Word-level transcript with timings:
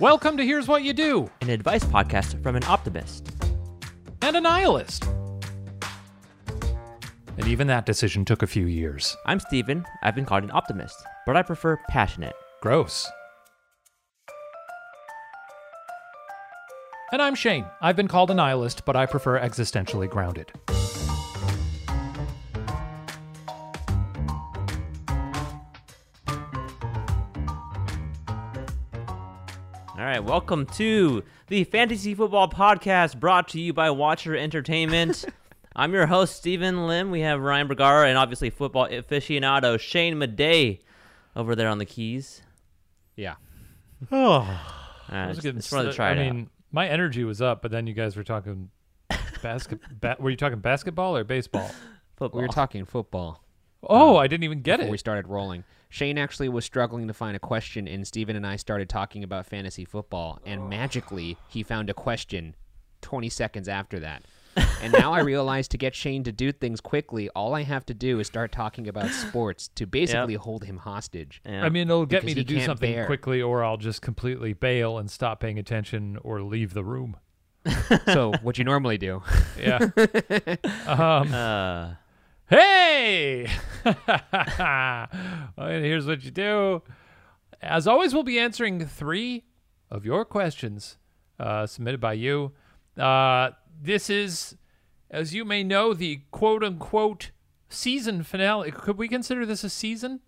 Welcome 0.00 0.38
to 0.38 0.44
Here's 0.46 0.66
What 0.66 0.82
You 0.82 0.94
Do 0.94 1.30
an 1.42 1.50
advice 1.50 1.84
podcast 1.84 2.42
from 2.42 2.56
an 2.56 2.64
optimist. 2.64 3.30
and 4.22 4.34
a 4.34 4.40
nihilist. 4.40 5.04
And 7.36 7.46
even 7.46 7.66
that 7.66 7.84
decision 7.84 8.24
took 8.24 8.42
a 8.42 8.46
few 8.46 8.64
years. 8.64 9.14
I'm 9.26 9.40
Steven. 9.40 9.84
I've 10.02 10.14
been 10.14 10.24
called 10.24 10.44
an 10.44 10.50
optimist, 10.52 10.96
but 11.26 11.36
I 11.36 11.42
prefer 11.42 11.78
passionate. 11.90 12.32
Gross. 12.62 13.10
And 17.12 17.20
I'm 17.20 17.34
Shane. 17.34 17.66
I've 17.82 17.96
been 17.96 18.08
called 18.08 18.30
a 18.30 18.34
nihilist, 18.34 18.86
but 18.86 18.96
I 18.96 19.04
prefer 19.04 19.38
existentially 19.38 20.08
grounded. 20.08 20.50
Welcome 30.24 30.66
to 30.76 31.24
the 31.48 31.64
Fantasy 31.64 32.14
Football 32.14 32.48
Podcast 32.48 33.18
brought 33.18 33.48
to 33.48 33.60
you 33.60 33.72
by 33.72 33.90
Watcher 33.90 34.36
Entertainment. 34.36 35.24
I'm 35.76 35.92
your 35.92 36.06
host, 36.06 36.36
Steven 36.36 36.86
Lim. 36.86 37.10
We 37.10 37.20
have 37.20 37.40
Ryan 37.40 37.66
Bergara 37.66 38.08
and 38.08 38.16
obviously 38.18 38.50
football 38.50 38.86
aficionado 38.88 39.78
Shane 39.80 40.14
Madej 40.16 40.80
over 41.34 41.56
there 41.56 41.68
on 41.68 41.78
the 41.78 41.84
keys. 41.86 42.42
Yeah. 43.16 43.34
Oh, 44.12 44.16
All 44.32 44.46
I 45.08 45.14
right, 45.22 45.26
was 45.28 45.36
just, 45.38 45.42
getting 45.44 45.60
just 45.60 45.72
wanted 45.72 45.84
to 45.86 45.90
st- 45.92 45.96
try 45.96 46.08
I 46.10 46.12
it 46.12 46.32
mean, 46.32 46.50
my 46.70 46.86
energy 46.88 47.24
was 47.24 47.40
up, 47.42 47.62
but 47.62 47.70
then 47.70 47.86
you 47.86 47.94
guys 47.94 48.16
were 48.16 48.24
talking 48.24 48.70
basket. 49.42 49.80
ba- 50.00 50.16
were 50.20 50.30
you 50.30 50.36
talking 50.36 50.58
basketball 50.60 51.16
or 51.16 51.24
baseball? 51.24 51.70
Football. 52.16 52.40
We 52.40 52.46
were 52.46 52.52
talking 52.52 52.84
football 52.84 53.42
Oh, 53.82 54.16
um, 54.16 54.22
I 54.22 54.26
didn't 54.26 54.44
even 54.44 54.60
get 54.60 54.76
before 54.76 54.88
it. 54.88 54.90
we 54.92 54.98
started 54.98 55.26
rolling. 55.26 55.64
Shane 55.90 56.18
actually 56.18 56.48
was 56.48 56.64
struggling 56.64 57.08
to 57.08 57.14
find 57.14 57.36
a 57.36 57.40
question, 57.40 57.86
and 57.86 58.06
Steven 58.06 58.36
and 58.36 58.46
I 58.46 58.56
started 58.56 58.88
talking 58.88 59.24
about 59.24 59.44
fantasy 59.46 59.84
football, 59.84 60.38
and 60.46 60.68
magically 60.70 61.36
he 61.48 61.62
found 61.62 61.90
a 61.90 61.94
question 61.94 62.54
20 63.02 63.28
seconds 63.28 63.68
after 63.68 64.00
that. 64.00 64.22
and 64.82 64.92
now 64.92 65.12
I 65.12 65.20
realize 65.20 65.68
to 65.68 65.78
get 65.78 65.94
Shane 65.94 66.24
to 66.24 66.32
do 66.32 66.52
things 66.52 66.80
quickly, 66.80 67.28
all 67.30 67.54
I 67.54 67.62
have 67.62 67.84
to 67.86 67.94
do 67.94 68.20
is 68.20 68.26
start 68.26 68.52
talking 68.52 68.88
about 68.88 69.10
sports 69.10 69.68
to 69.76 69.86
basically 69.86 70.34
hold 70.34 70.64
him 70.64 70.78
hostage. 70.78 71.40
Yeah. 71.44 71.64
I 71.64 71.68
mean, 71.68 71.88
it'll 71.88 72.06
get 72.06 72.24
me 72.24 72.34
to 72.34 72.44
do 72.44 72.60
something 72.60 72.92
bear. 72.92 73.06
quickly, 73.06 73.42
or 73.42 73.64
I'll 73.64 73.76
just 73.76 74.02
completely 74.02 74.52
bail 74.52 74.98
and 74.98 75.10
stop 75.10 75.40
paying 75.40 75.58
attention 75.58 76.18
or 76.22 76.42
leave 76.42 76.74
the 76.74 76.84
room. 76.84 77.16
so, 78.06 78.32
what 78.42 78.58
you 78.58 78.64
normally 78.64 78.98
do? 78.98 79.22
Yeah. 79.60 79.90
um, 80.86 81.34
uh, 81.34 81.94
hey! 82.50 83.48
And 85.56 85.84
here's 85.84 86.06
what 86.06 86.22
you 86.24 86.30
do. 86.30 86.82
As 87.62 87.86
always, 87.86 88.12
we'll 88.14 88.22
be 88.22 88.38
answering 88.38 88.84
three 88.86 89.44
of 89.90 90.04
your 90.04 90.24
questions 90.24 90.96
uh, 91.38 91.66
submitted 91.66 92.00
by 92.00 92.14
you. 92.14 92.52
Uh, 92.96 93.50
this 93.80 94.10
is, 94.10 94.56
as 95.10 95.34
you 95.34 95.44
may 95.44 95.62
know, 95.62 95.94
the 95.94 96.20
quote 96.30 96.62
unquote 96.64 97.30
season 97.68 98.22
finale. 98.22 98.70
Could 98.70 98.98
we 98.98 99.08
consider 99.08 99.44
this 99.46 99.64
a 99.64 99.70
season? 99.70 100.20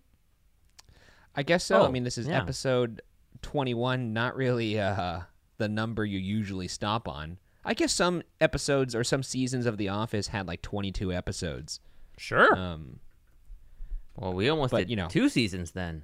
I 1.35 1.43
guess 1.43 1.63
so. 1.65 1.81
I 1.83 1.87
Oh, 1.87 1.91
mean, 1.91 2.03
this 2.03 2.17
is 2.17 2.27
yeah. 2.27 2.39
episode 2.41 3.01
21, 3.41 4.13
not 4.13 4.35
really 4.35 4.79
uh, 4.79 5.21
the 5.57 5.67
number 5.69 6.05
you 6.05 6.19
usually 6.19 6.67
stop 6.67 7.07
on. 7.07 7.39
I 7.65 7.73
guess 7.73 7.93
some 7.93 8.21
episodes 8.41 8.93
or 8.95 9.03
some 9.03 9.23
seasons 9.23 9.65
of 9.65 9.77
The 9.77 9.89
Office 9.89 10.27
had 10.27 10.47
like 10.47 10.61
22 10.61 11.11
episodes. 11.13 11.79
Sure. 12.17 12.55
Um, 12.55 12.99
well, 14.15 14.33
we 14.33 14.49
almost 14.49 14.71
But, 14.71 14.79
did 14.79 14.89
you 14.89 14.95
know. 14.95 15.07
two 15.07 15.29
seasons 15.29 15.71
then. 15.71 16.03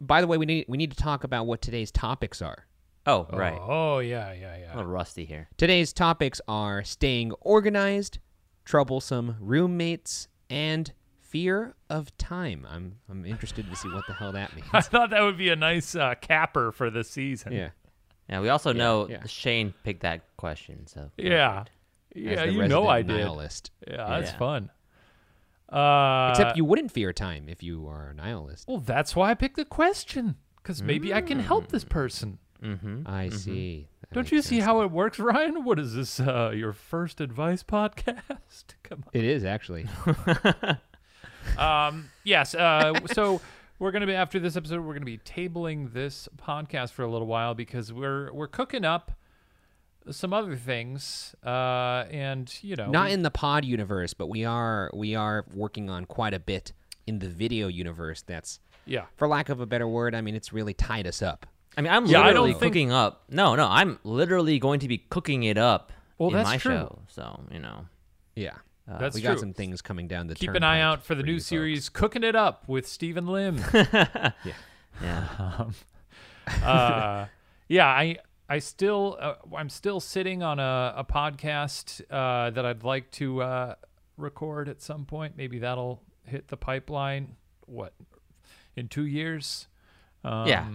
by 0.00 0.20
the 0.20 0.26
way, 0.26 0.36
we 0.38 0.46
need 0.46 0.66
we 0.68 0.76
need 0.76 0.90
to 0.90 0.96
talk 0.96 1.24
about 1.24 1.46
what 1.46 1.60
today's 1.62 1.90
topics 1.90 2.40
are. 2.42 2.66
Oh, 3.06 3.26
right. 3.32 3.56
Oh, 3.60 4.00
yeah, 4.00 4.32
yeah, 4.32 4.56
yeah. 4.58 4.74
A 4.74 4.76
little 4.76 4.90
rusty 4.90 5.24
here. 5.24 5.48
Today's 5.56 5.92
topics 5.92 6.40
are 6.48 6.82
staying 6.82 7.30
organized, 7.40 8.18
troublesome 8.64 9.36
roommates, 9.40 10.26
and 10.50 10.92
fear 11.20 11.74
of 11.88 12.16
time. 12.18 12.66
I'm 12.68 12.96
I'm 13.08 13.24
interested 13.24 13.68
to 13.70 13.76
see 13.76 13.88
what 13.88 14.06
the 14.06 14.14
hell 14.14 14.32
that 14.32 14.52
means. 14.56 14.66
I 14.72 14.80
thought 14.80 15.10
that 15.10 15.22
would 15.22 15.38
be 15.38 15.50
a 15.50 15.56
nice 15.56 15.94
uh, 15.94 16.14
capper 16.20 16.72
for 16.72 16.90
the 16.90 17.04
season. 17.04 17.52
yeah. 17.52 17.70
Yeah, 18.28 18.40
we 18.40 18.48
also 18.48 18.72
know 18.72 19.08
yeah. 19.08 19.24
Shane 19.26 19.72
picked 19.84 20.02
that 20.02 20.22
question, 20.36 20.86
so 20.88 21.10
Yeah. 21.16 21.60
As 21.60 21.66
Yeah, 22.22 22.46
the 22.46 22.52
you 22.52 22.66
know 22.68 22.88
I 22.88 23.02
did. 23.02 23.16
nihilist. 23.18 23.70
Yeah, 23.86 24.04
that's 24.08 24.32
Yeah. 24.32 24.38
fun. 24.38 24.70
Uh, 25.68 26.28
Except 26.30 26.56
you 26.56 26.64
wouldn't 26.64 26.92
fear 26.92 27.12
time 27.12 27.48
if 27.48 27.62
you 27.62 27.86
are 27.88 28.10
a 28.10 28.14
nihilist. 28.14 28.68
Well, 28.68 28.78
that's 28.78 29.16
why 29.16 29.30
I 29.30 29.34
picked 29.34 29.56
the 29.56 29.64
question 29.64 30.36
because 30.58 30.82
maybe 30.82 31.12
I 31.14 31.20
can 31.20 31.40
help 31.40 31.68
this 31.68 31.84
person. 31.84 32.38
Mm-hmm. 32.62 33.02
I 33.06 33.28
see. 33.28 33.88
That 34.00 34.14
Don't 34.14 34.24
makes 34.24 34.32
you 34.32 34.42
see 34.42 34.56
sense. 34.56 34.64
how 34.64 34.80
it 34.82 34.90
works, 34.90 35.18
Ryan? 35.18 35.62
What 35.64 35.78
is 35.78 35.94
this? 35.94 36.18
Uh, 36.20 36.52
your 36.54 36.72
first 36.72 37.20
advice 37.20 37.62
podcast? 37.68 38.64
Come 38.82 39.04
It 39.12 39.24
is 39.24 39.44
actually. 39.44 39.86
on. 40.06 40.78
Um, 41.58 42.10
yes. 42.24 42.54
Uh, 42.56 42.94
so 43.12 43.40
we're 43.78 43.92
gonna 43.92 44.06
be 44.06 44.14
after 44.14 44.40
this 44.40 44.56
episode. 44.56 44.80
We're 44.84 44.94
gonna 44.94 45.04
be 45.06 45.18
tabling 45.18 45.92
this 45.92 46.28
podcast 46.36 46.90
for 46.90 47.02
a 47.04 47.08
little 47.10 47.28
while 47.28 47.54
because 47.54 47.92
we're 47.92 48.32
we're 48.32 48.48
cooking 48.48 48.84
up 48.84 49.12
some 50.10 50.32
other 50.32 50.56
things. 50.56 51.34
Uh, 51.44 52.04
and 52.10 52.52
you 52.62 52.76
know, 52.76 52.90
Not 52.90 53.06
we- 53.08 53.12
in 53.12 53.22
the 53.22 53.30
pod 53.30 53.64
universe, 53.64 54.14
but 54.14 54.28
we 54.28 54.44
are 54.44 54.90
we 54.94 55.14
are 55.14 55.44
working 55.54 55.90
on 55.90 56.04
quite 56.04 56.34
a 56.34 56.38
bit 56.40 56.72
in 57.06 57.18
the 57.20 57.28
video 57.28 57.68
universe. 57.68 58.22
That's, 58.22 58.58
yeah. 58.84 59.04
for 59.16 59.28
lack 59.28 59.48
of 59.48 59.60
a 59.60 59.66
better 59.66 59.86
word, 59.88 60.14
I 60.14 60.20
mean 60.20 60.34
it's 60.34 60.52
really 60.52 60.74
tied 60.74 61.06
us 61.06 61.22
up. 61.22 61.46
I 61.76 61.82
mean, 61.82 61.92
I'm 61.92 62.06
Yeah, 62.06 62.20
I 62.20 62.22
don't 62.24 62.44
literally 62.46 62.52
think- 62.52 62.62
cooking 62.72 62.92
up. 62.92 63.24
No, 63.30 63.54
no, 63.54 63.66
I'm 63.68 63.98
literally 64.02 64.58
going 64.58 64.80
to 64.80 64.88
be 64.88 64.98
cooking 64.98 65.42
it 65.44 65.58
up 65.58 65.92
Well, 66.18 66.28
in 66.30 66.34
that's 66.36 66.48
my 66.48 66.56
true. 66.58 66.72
show. 66.72 66.98
So 67.08 67.40
you 67.52 67.58
know, 67.60 67.86
Yeah, 68.34 68.54
uh, 68.90 68.98
That's 68.98 69.14
we 69.14 69.20
true. 69.20 69.30
got 69.30 69.40
some 69.40 69.52
things 69.52 69.82
coming 69.82 70.08
down 70.08 70.26
the. 70.28 70.34
Keep 70.34 70.54
an 70.54 70.62
eye 70.64 70.80
out 70.80 71.04
for 71.04 71.14
the 71.14 71.22
new 71.22 71.38
series, 71.38 71.86
folks. 71.88 71.98
"Cooking 72.00 72.22
It 72.24 72.34
Up" 72.36 72.68
with 72.68 72.86
Steven 72.88 73.26
Lim. 73.26 73.60
yeah. 73.74 74.30
uh, 76.62 77.26
yeah, 77.68 77.86
I 77.86 78.16
I 78.48 78.58
still 78.60 79.16
uh, 79.20 79.34
I'm 79.56 79.68
still 79.68 80.00
sitting 80.00 80.42
on 80.42 80.58
a, 80.58 80.94
a 80.98 81.04
podcast 81.04 82.00
uh, 82.10 82.50
that 82.50 82.64
I'd 82.64 82.84
like 82.84 83.10
to 83.12 83.42
uh, 83.42 83.74
record 84.16 84.68
at 84.68 84.80
some 84.80 85.04
point. 85.04 85.36
Maybe 85.36 85.58
that'll 85.58 86.02
hit 86.24 86.48
the 86.48 86.56
pipeline. 86.56 87.36
What 87.66 87.92
in 88.76 88.88
two 88.88 89.06
years? 89.06 89.66
Um, 90.24 90.46
Yeah. 90.46 90.68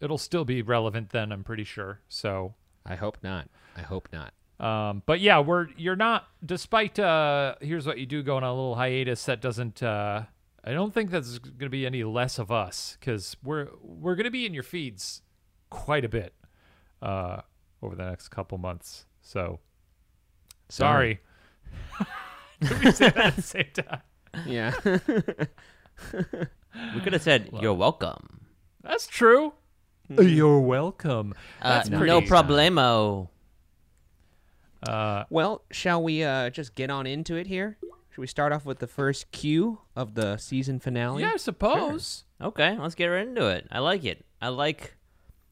it'll 0.00 0.18
still 0.18 0.44
be 0.44 0.62
relevant 0.62 1.10
then. 1.10 1.32
I'm 1.32 1.44
pretty 1.44 1.64
sure. 1.64 2.00
So. 2.08 2.54
I 2.86 2.94
hope 2.96 3.18
not. 3.22 3.48
I 3.76 3.82
hope 3.82 4.08
not. 4.12 4.32
Um, 4.64 5.02
but 5.06 5.20
yeah, 5.20 5.38
we're 5.40 5.68
you're 5.76 5.94
not. 5.94 6.26
Despite 6.44 6.98
uh, 6.98 7.54
here's 7.60 7.86
what 7.86 7.98
you 7.98 8.06
do 8.06 8.22
going 8.22 8.42
on 8.42 8.50
a 8.50 8.54
little 8.54 8.74
hiatus. 8.76 9.24
That 9.26 9.40
doesn't. 9.40 9.82
Uh, 9.82 10.22
I 10.64 10.72
don't 10.72 10.92
think 10.92 11.10
that's 11.10 11.38
going 11.38 11.58
to 11.60 11.68
be 11.68 11.86
any 11.86 12.02
less 12.02 12.38
of 12.38 12.50
us 12.50 12.96
because 12.98 13.36
we're 13.44 13.68
we're 13.82 14.16
going 14.16 14.24
to 14.24 14.30
be 14.32 14.46
in 14.46 14.54
your 14.54 14.62
feeds 14.64 15.22
quite 15.70 16.04
a 16.04 16.08
bit 16.08 16.32
uh, 17.02 17.40
over 17.82 17.94
the 17.96 18.04
next 18.04 18.28
couple 18.28 18.58
months. 18.58 19.06
So 19.22 19.60
sorry. 20.68 21.20
Did 22.60 22.80
we 22.84 22.90
say 22.92 23.10
that 23.10 23.16
at 23.18 23.36
the 23.36 23.42
same 23.42 23.66
time? 23.74 24.00
Yeah. 24.46 24.72
We 26.94 27.00
could 27.00 27.12
have 27.12 27.22
said 27.22 27.50
you're 27.60 27.74
welcome. 27.74 28.46
That's 28.82 29.06
true. 29.08 29.54
You're 30.08 30.60
welcome. 30.60 31.34
Uh, 31.60 31.68
That's 31.78 31.88
no 31.90 31.98
pretty- 31.98 32.26
problemo. 32.28 33.28
Uh, 34.86 35.24
well, 35.28 35.62
shall 35.72 36.02
we 36.02 36.22
uh, 36.22 36.50
just 36.50 36.74
get 36.76 36.88
on 36.90 37.06
into 37.06 37.34
it 37.34 37.46
here? 37.48 37.78
Should 38.10 38.20
we 38.20 38.26
start 38.28 38.52
off 38.52 38.64
with 38.64 38.78
the 38.78 38.86
first 38.86 39.32
cue 39.32 39.80
of 39.96 40.14
the 40.14 40.36
season 40.36 40.78
finale? 40.78 41.22
yeah, 41.22 41.32
I 41.34 41.36
suppose. 41.36 42.24
Okay, 42.40 42.78
let's 42.78 42.94
get 42.94 43.06
right 43.06 43.26
into 43.26 43.48
it. 43.48 43.66
I 43.72 43.80
like 43.80 44.04
it. 44.04 44.24
I 44.40 44.48
like 44.48 44.96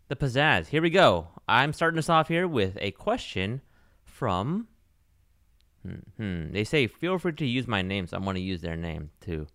the 0.09 0.17
pizzazz. 0.17 0.67
Here 0.69 0.83
we 0.83 0.91
go. 0.91 1.29
I'm 1.49 1.73
starting 1.73 1.99
us 1.99 2.09
off 2.09 2.29
here 2.29 2.47
with 2.49 2.77
a 2.81 2.91
question 2.93 3.61
from. 4.05 4.69
Hmm, 5.85 5.95
hmm. 6.17 6.53
They 6.53 6.65
say 6.65 6.87
feel 6.87 7.19
free 7.19 7.33
to 7.35 7.47
use 7.47 7.67
my 7.67 7.83
name, 7.83 8.07
so 8.07 8.17
I'm 8.17 8.25
going 8.25 8.35
to 8.37 8.41
use 8.41 8.61
their 8.61 8.77
name 8.77 9.11
to 9.23 9.47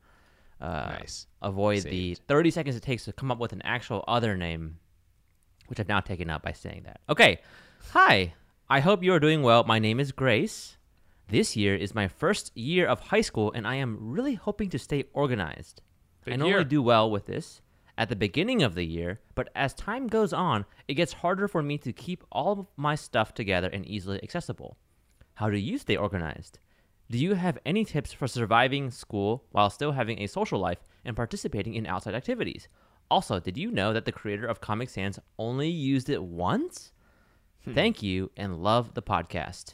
uh, 0.61 0.95
Nice. 0.99 1.27
avoid 1.41 1.83
the 1.83 2.15
30 2.27 2.51
seconds 2.51 2.75
it 2.75 2.83
takes 2.83 3.05
to 3.05 3.13
come 3.13 3.31
up 3.31 3.39
with 3.39 3.53
an 3.53 3.61
actual 3.63 4.03
other 4.07 4.37
name, 4.37 4.77
which 5.67 5.79
I've 5.79 5.87
now 5.89 5.99
taken 5.99 6.29
out 6.29 6.43
by 6.43 6.51
saying 6.53 6.83
that. 6.85 7.01
Okay. 7.09 7.39
Hi. 7.91 8.33
I 8.69 8.79
hope 8.79 9.03
you 9.03 9.13
are 9.13 9.19
doing 9.19 9.41
well. 9.41 9.63
My 9.65 9.79
name 9.79 9.99
is 9.99 10.11
Grace. 10.13 10.77
This 11.27 11.55
year 11.57 11.75
is 11.75 11.95
my 11.95 12.07
first 12.07 12.55
year 12.57 12.85
of 12.87 12.99
high 12.99 13.21
school, 13.21 13.51
and 13.53 13.65
I 13.65 13.75
am 13.75 13.97
really 13.99 14.35
hoping 14.35 14.69
to 14.69 14.79
stay 14.79 15.05
organized. 15.13 15.81
I 16.25 16.31
Big 16.31 16.39
normally 16.39 16.59
year. 16.59 16.63
do 16.65 16.81
well 16.81 17.09
with 17.09 17.25
this 17.25 17.61
at 17.97 18.09
the 18.09 18.15
beginning 18.15 18.63
of 18.63 18.75
the 18.75 18.85
year, 18.85 19.19
but 19.35 19.49
as 19.55 19.73
time 19.73 20.07
goes 20.07 20.33
on, 20.33 20.65
it 20.87 20.93
gets 20.95 21.13
harder 21.13 21.47
for 21.47 21.61
me 21.61 21.77
to 21.79 21.93
keep 21.93 22.23
all 22.31 22.59
of 22.59 22.67
my 22.77 22.95
stuff 22.95 23.33
together 23.33 23.69
and 23.71 23.85
easily 23.85 24.21
accessible. 24.23 24.77
How 25.35 25.49
do 25.49 25.57
you 25.57 25.77
stay 25.77 25.95
organized? 25.95 26.59
Do 27.09 27.17
you 27.17 27.33
have 27.35 27.57
any 27.65 27.83
tips 27.83 28.13
for 28.13 28.27
surviving 28.27 28.89
school 28.91 29.43
while 29.51 29.69
still 29.69 29.91
having 29.91 30.19
a 30.19 30.27
social 30.27 30.59
life 30.59 30.79
and 31.03 31.15
participating 31.15 31.73
in 31.73 31.85
outside 31.85 32.15
activities? 32.15 32.67
Also, 33.09 33.39
did 33.39 33.57
you 33.57 33.69
know 33.71 33.91
that 33.91 34.05
the 34.05 34.11
creator 34.13 34.45
of 34.45 34.61
Comic 34.61 34.89
Sans 34.89 35.19
only 35.37 35.67
used 35.69 36.09
it 36.09 36.23
once? 36.23 36.93
Thank 37.73 38.01
you 38.01 38.31
and 38.37 38.63
love 38.63 38.93
the 38.93 39.01
podcast. 39.01 39.73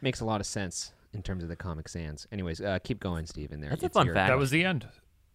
Makes 0.00 0.20
a 0.20 0.24
lot 0.24 0.40
of 0.40 0.46
sense 0.46 0.92
in 1.12 1.22
terms 1.22 1.42
of 1.42 1.48
the 1.48 1.56
Comic 1.56 1.88
Sans. 1.88 2.26
Anyways, 2.32 2.60
uh, 2.60 2.78
keep 2.82 2.98
going, 2.98 3.26
Steven. 3.26 3.60
There. 3.60 3.70
That's 3.70 3.82
a 3.84 3.88
fun 3.90 4.06
your- 4.06 4.14
fact. 4.14 4.30
That 4.30 4.38
was 4.38 4.50
the 4.50 4.64
end. 4.64 4.88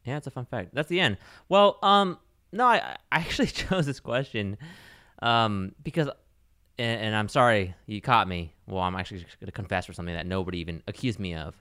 Yeah, 0.07 0.17
it's 0.17 0.25
a 0.27 0.31
fun 0.31 0.45
fact. 0.45 0.69
That's 0.73 0.87
the 0.89 0.99
end. 0.99 1.17
Well, 1.49 1.77
um, 1.83 2.17
no, 2.51 2.65
I, 2.65 2.77
I 3.11 3.17
actually 3.19 3.47
chose 3.63 3.85
this 3.85 3.99
question, 3.99 4.57
um, 5.21 5.73
because, 5.83 6.07
and, 6.79 7.01
and 7.01 7.15
I'm 7.15 7.27
sorry 7.29 7.75
you 7.85 8.01
caught 8.01 8.27
me. 8.27 8.53
Well, 8.67 8.81
I'm 8.81 8.95
actually 8.95 9.19
going 9.19 9.45
to 9.47 9.51
confess 9.51 9.85
for 9.85 9.93
something 9.93 10.15
that 10.15 10.25
nobody 10.25 10.59
even 10.59 10.81
accused 10.87 11.19
me 11.19 11.35
of, 11.35 11.55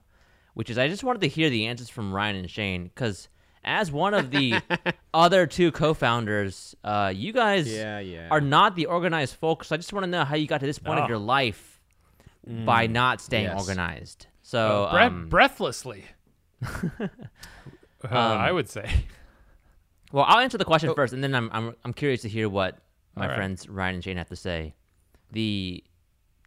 which 0.54 0.70
is 0.70 0.78
I 0.78 0.88
just 0.88 1.02
wanted 1.04 1.20
to 1.22 1.28
hear 1.28 1.50
the 1.50 1.66
answers 1.66 1.88
from 1.90 2.12
Ryan 2.12 2.37
and 2.37 2.50
Shane, 2.50 2.84
because 2.84 3.28
as 3.64 3.90
one 3.90 4.14
of 4.14 4.31
the 4.31 4.60
other 5.14 5.46
two 5.46 5.72
co-founders, 5.72 6.76
uh, 6.84 7.12
you 7.14 7.32
guys 7.32 7.66
Yeah, 7.72 7.99
yeah. 7.99 8.28
are 8.31 8.40
not 8.40 8.76
the 8.76 8.87
organized 8.87 9.34
folks. 9.34 9.66
So 9.69 9.75
I 9.75 9.78
just 9.78 9.92
want 9.92 10.04
to 10.04 10.10
know 10.10 10.25
how 10.25 10.37
you 10.37 10.46
got 10.46 10.60
to 10.60 10.66
this 10.66 10.78
point 10.78 10.99
No. 10.99 11.02
of 11.04 11.08
your 11.08 11.19
life 11.19 11.81
by 12.46 12.87
not 12.87 13.20
staying 13.20 13.46
yes. 13.46 13.60
organized. 13.60 14.28
So, 14.42 14.84
Uh, 14.84 14.92
bre- 14.92 14.99
um, 15.00 15.28
breathlessly. 15.28 16.04
uh, 18.10 18.14
I 18.16 18.52
would 18.52 18.68
say. 18.68 18.88
Well, 20.12 20.24
I'll 20.26 20.38
answer 20.38 20.56
the 20.56 20.64
question 20.64 20.94
first, 20.94 21.12
and 21.12 21.22
then 21.22 21.34
I'm 21.34 21.50
I'm 21.52 21.74
I'm 21.84 21.92
curious 21.92 22.22
to 22.22 22.28
hear 22.28 22.48
what 22.48 22.78
my 23.16 23.24
All 23.24 23.28
right. 23.28 23.36
friends 23.36 23.68
Ryan 23.68 23.96
and 23.96 24.04
Shane 24.04 24.16
have 24.18 24.28
to 24.28 24.36
say. 24.36 24.76
The 25.32 25.82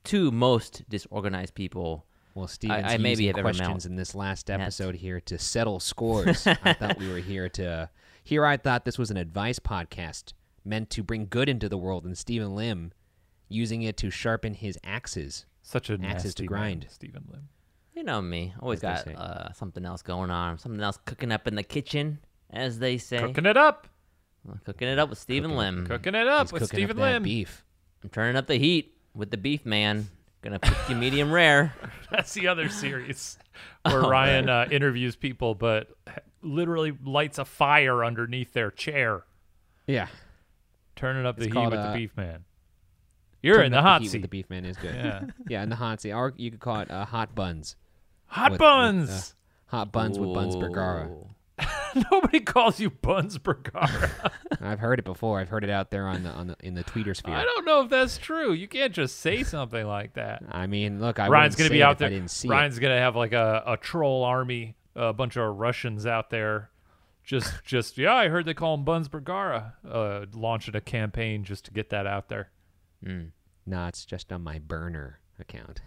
two 0.06 0.32
most 0.32 0.84
disorganized 0.90 1.56
people. 1.56 2.06
Well, 2.36 2.48
Steven's 2.48 2.86
I 2.86 2.98
maybe 2.98 3.28
have 3.28 3.36
questions 3.36 3.86
in 3.86 3.98
this 3.98 4.16
last 4.16 4.48
met. 4.48 4.62
episode 4.62 4.96
here 4.96 5.20
to 5.22 5.38
settle 5.38 5.82
scores. 5.82 6.48
I 6.64 6.72
thought 6.74 6.98
we 7.00 7.12
were 7.12 7.18
here 7.20 7.50
to. 7.50 7.90
Here, 8.24 8.46
I 8.46 8.56
thought 8.56 8.86
this 8.86 8.98
was 8.98 9.12
an 9.12 9.18
advice 9.18 9.60
podcast 9.60 10.32
meant 10.64 10.90
to 10.92 11.04
bring 11.04 11.28
good 11.30 11.50
into 11.50 11.68
the 11.68 11.78
world, 11.78 12.06
and 12.06 12.18
Steven 12.18 12.56
Lim 12.56 12.94
using 13.50 13.82
it 13.82 13.98
to 13.98 14.10
sharpen 14.10 14.54
his 14.54 14.80
axes. 14.86 15.46
Such 15.64 15.90
a 15.90 15.94
Axes 16.02 16.34
to 16.36 16.44
nasty 16.44 16.46
grind. 16.46 16.82
man, 16.84 16.90
Steven 16.90 17.26
Lim. 17.30 17.50
You 18.00 18.06
know 18.06 18.22
me, 18.22 18.54
always 18.62 18.82
As 18.82 19.04
they 19.04 19.12
got 19.12 19.20
say. 19.20 19.26
uh, 19.26 19.52
something 19.52 19.84
else 19.84 20.02
going 20.02 20.32
on, 20.32 20.58
something 20.58 20.80
else 20.80 20.98
cooking 21.04 21.34
up 21.34 21.50
in 21.50 21.56
the 21.56 21.64
kitchen, 21.64 22.20
as 22.50 22.80
they 22.80 22.98
say. 22.98 23.18
Cooking 23.20 23.46
it 23.46 23.58
up. 23.58 23.88
Cooking 24.64 24.88
it 24.88 24.98
up 24.98 25.10
with 25.10 25.18
Steven 25.20 25.58
Lim. 25.58 25.86
Cooking 25.86 26.16
it 26.16 26.26
up 26.26 26.44
He's 26.48 26.54
with 26.54 26.62
cooking 26.62 26.78
Steven 26.78 26.96
that 26.96 27.04
Lim. 27.04 27.24
beef. 27.24 27.66
I'm 28.02 28.10
turning 28.10 28.38
up 28.38 28.48
the 28.48 28.56
heat 28.56 28.96
with 29.14 29.32
the 29.32 29.38
beef 29.38 29.66
man. 29.66 30.08
Gonna 30.42 30.60
cook 30.60 30.78
you 30.88 30.96
medium 30.96 31.30
rare. 31.30 31.74
That's 32.10 32.34
the 32.34 32.48
other 32.48 32.70
series 32.70 33.38
where 33.84 34.06
Oh, 34.06 34.10
Ryan 34.10 34.48
uh, 34.48 34.70
interviews 34.72 35.18
people, 35.18 35.54
but 35.54 35.90
literally 36.42 36.98
lights 37.04 37.38
a 37.38 37.44
fire 37.44 38.06
underneath 38.06 38.54
their 38.54 38.72
chair, 38.72 39.26
Yeah, 39.88 40.08
turning 40.96 41.26
up 41.26 41.36
the 41.36 41.42
It's 41.44 41.48
heat 41.48 41.54
called, 41.54 41.72
with 41.72 41.80
uh, 41.82 41.92
the 41.92 41.98
beef 41.98 42.16
man. 42.16 42.46
You're 43.44 43.62
in 43.62 43.74
the 43.74 43.80
up 43.80 43.84
hot 43.84 44.02
heat 44.02 44.06
with 44.06 44.12
seat. 44.14 44.22
The 44.22 44.28
beef 44.30 44.50
man 44.50 44.64
is 44.64 44.78
good. 44.78 44.96
Yeah. 44.96 45.24
yeah, 45.50 45.64
in 45.64 45.70
the 45.70 45.76
hot 45.76 46.00
seat, 46.00 46.14
or 46.14 46.34
you 46.38 46.50
could 46.50 46.62
call 46.62 46.80
it 46.80 46.90
uh, 46.90 47.04
hot 47.04 47.36
buns. 47.36 47.76
Hot 48.30 48.52
with- 48.52 48.54
with, 48.54 48.60
buns. 48.60 49.10
uh, 49.72 49.76
hot 49.76 49.92
buns 49.92 50.18
with 50.20 50.34
buns 50.34 50.56
Bergara. 50.56 51.10
Nobody 52.12 52.40
calls 52.40 52.80
you 52.80 52.90
Buns 52.90 53.38
Bergara. 53.38 54.32
I've 54.62 54.80
heard 54.80 55.00
it 55.00 55.06
before. 55.06 55.40
I've 55.40 55.50
heard 55.50 55.64
it 55.64 55.70
out 55.70 55.92
there 55.92 56.08
on 56.08 56.24
the 56.24 56.30
on 56.30 56.48
the 56.48 56.56
in 56.62 56.74
the 56.74 56.84
tweeter 56.84 57.16
sphere. 57.16 57.36
I 57.36 57.44
don't 57.44 57.66
know 57.66 57.82
if 57.82 57.90
that's 57.90 58.18
true. 58.18 58.54
You 58.54 58.68
can't 58.68 58.94
just 58.94 59.20
say 59.20 59.44
something 59.44 59.86
like 59.86 60.14
that. 60.14 60.44
I 60.50 60.68
mean, 60.68 61.00
look, 61.02 61.20
I 61.20 61.28
Ryan's 61.28 61.56
gonna 61.56 61.70
be 61.70 61.84
out 61.84 61.98
there. 61.98 62.08
I 62.08 62.12
didn't 62.12 62.32
see 62.32 62.48
Ryan's 62.48 62.80
gonna 62.80 63.00
have 63.00 63.16
like 63.16 63.34
a, 63.34 63.64
a 63.66 63.78
troll 63.78 64.24
army, 64.24 64.76
a 64.96 65.14
bunch 65.14 65.36
of 65.36 65.58
Russians 65.58 66.06
out 66.06 66.30
there. 66.30 66.70
Just, 67.24 67.64
just 67.64 67.98
yeah. 67.98 68.14
I 68.14 68.28
heard 68.28 68.46
they 68.46 68.54
call 68.54 68.74
him 68.76 68.84
Buns 68.84 69.08
Bergara. 69.08 69.74
Uh, 69.88 70.26
launching 70.34 70.76
a 70.76 70.82
campaign 70.82 71.44
just 71.44 71.66
to 71.66 71.72
get 71.72 71.90
that 71.90 72.08
out 72.08 72.30
there. 72.30 72.50
Mm. 73.06 73.32
No, 73.66 73.88
it's 73.88 74.06
just 74.06 74.32
on 74.32 74.44
my 74.44 74.60
burner 74.60 75.20
account. 75.40 75.82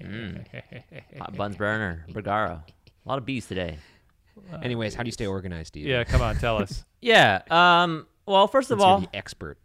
Mm. 0.00 0.44
Hot 1.18 1.36
buns 1.36 1.56
burner. 1.56 2.04
Bergara. 2.12 2.64
A 3.04 3.08
lot 3.08 3.18
of 3.18 3.24
bees 3.26 3.46
today. 3.46 3.78
Anyways, 4.62 4.94
how 4.94 5.02
do 5.02 5.08
you 5.08 5.12
stay 5.12 5.26
organized, 5.26 5.68
Steve? 5.68 5.86
Yeah, 5.86 6.04
come 6.04 6.22
on, 6.22 6.36
tell 6.36 6.58
us. 6.62 6.84
Yeah. 7.00 7.42
Um. 7.50 8.06
Well, 8.26 8.48
first 8.48 8.72
of 8.72 8.80
Since 8.80 8.84
all, 8.84 9.00
the 9.00 9.08
expert. 9.16 9.56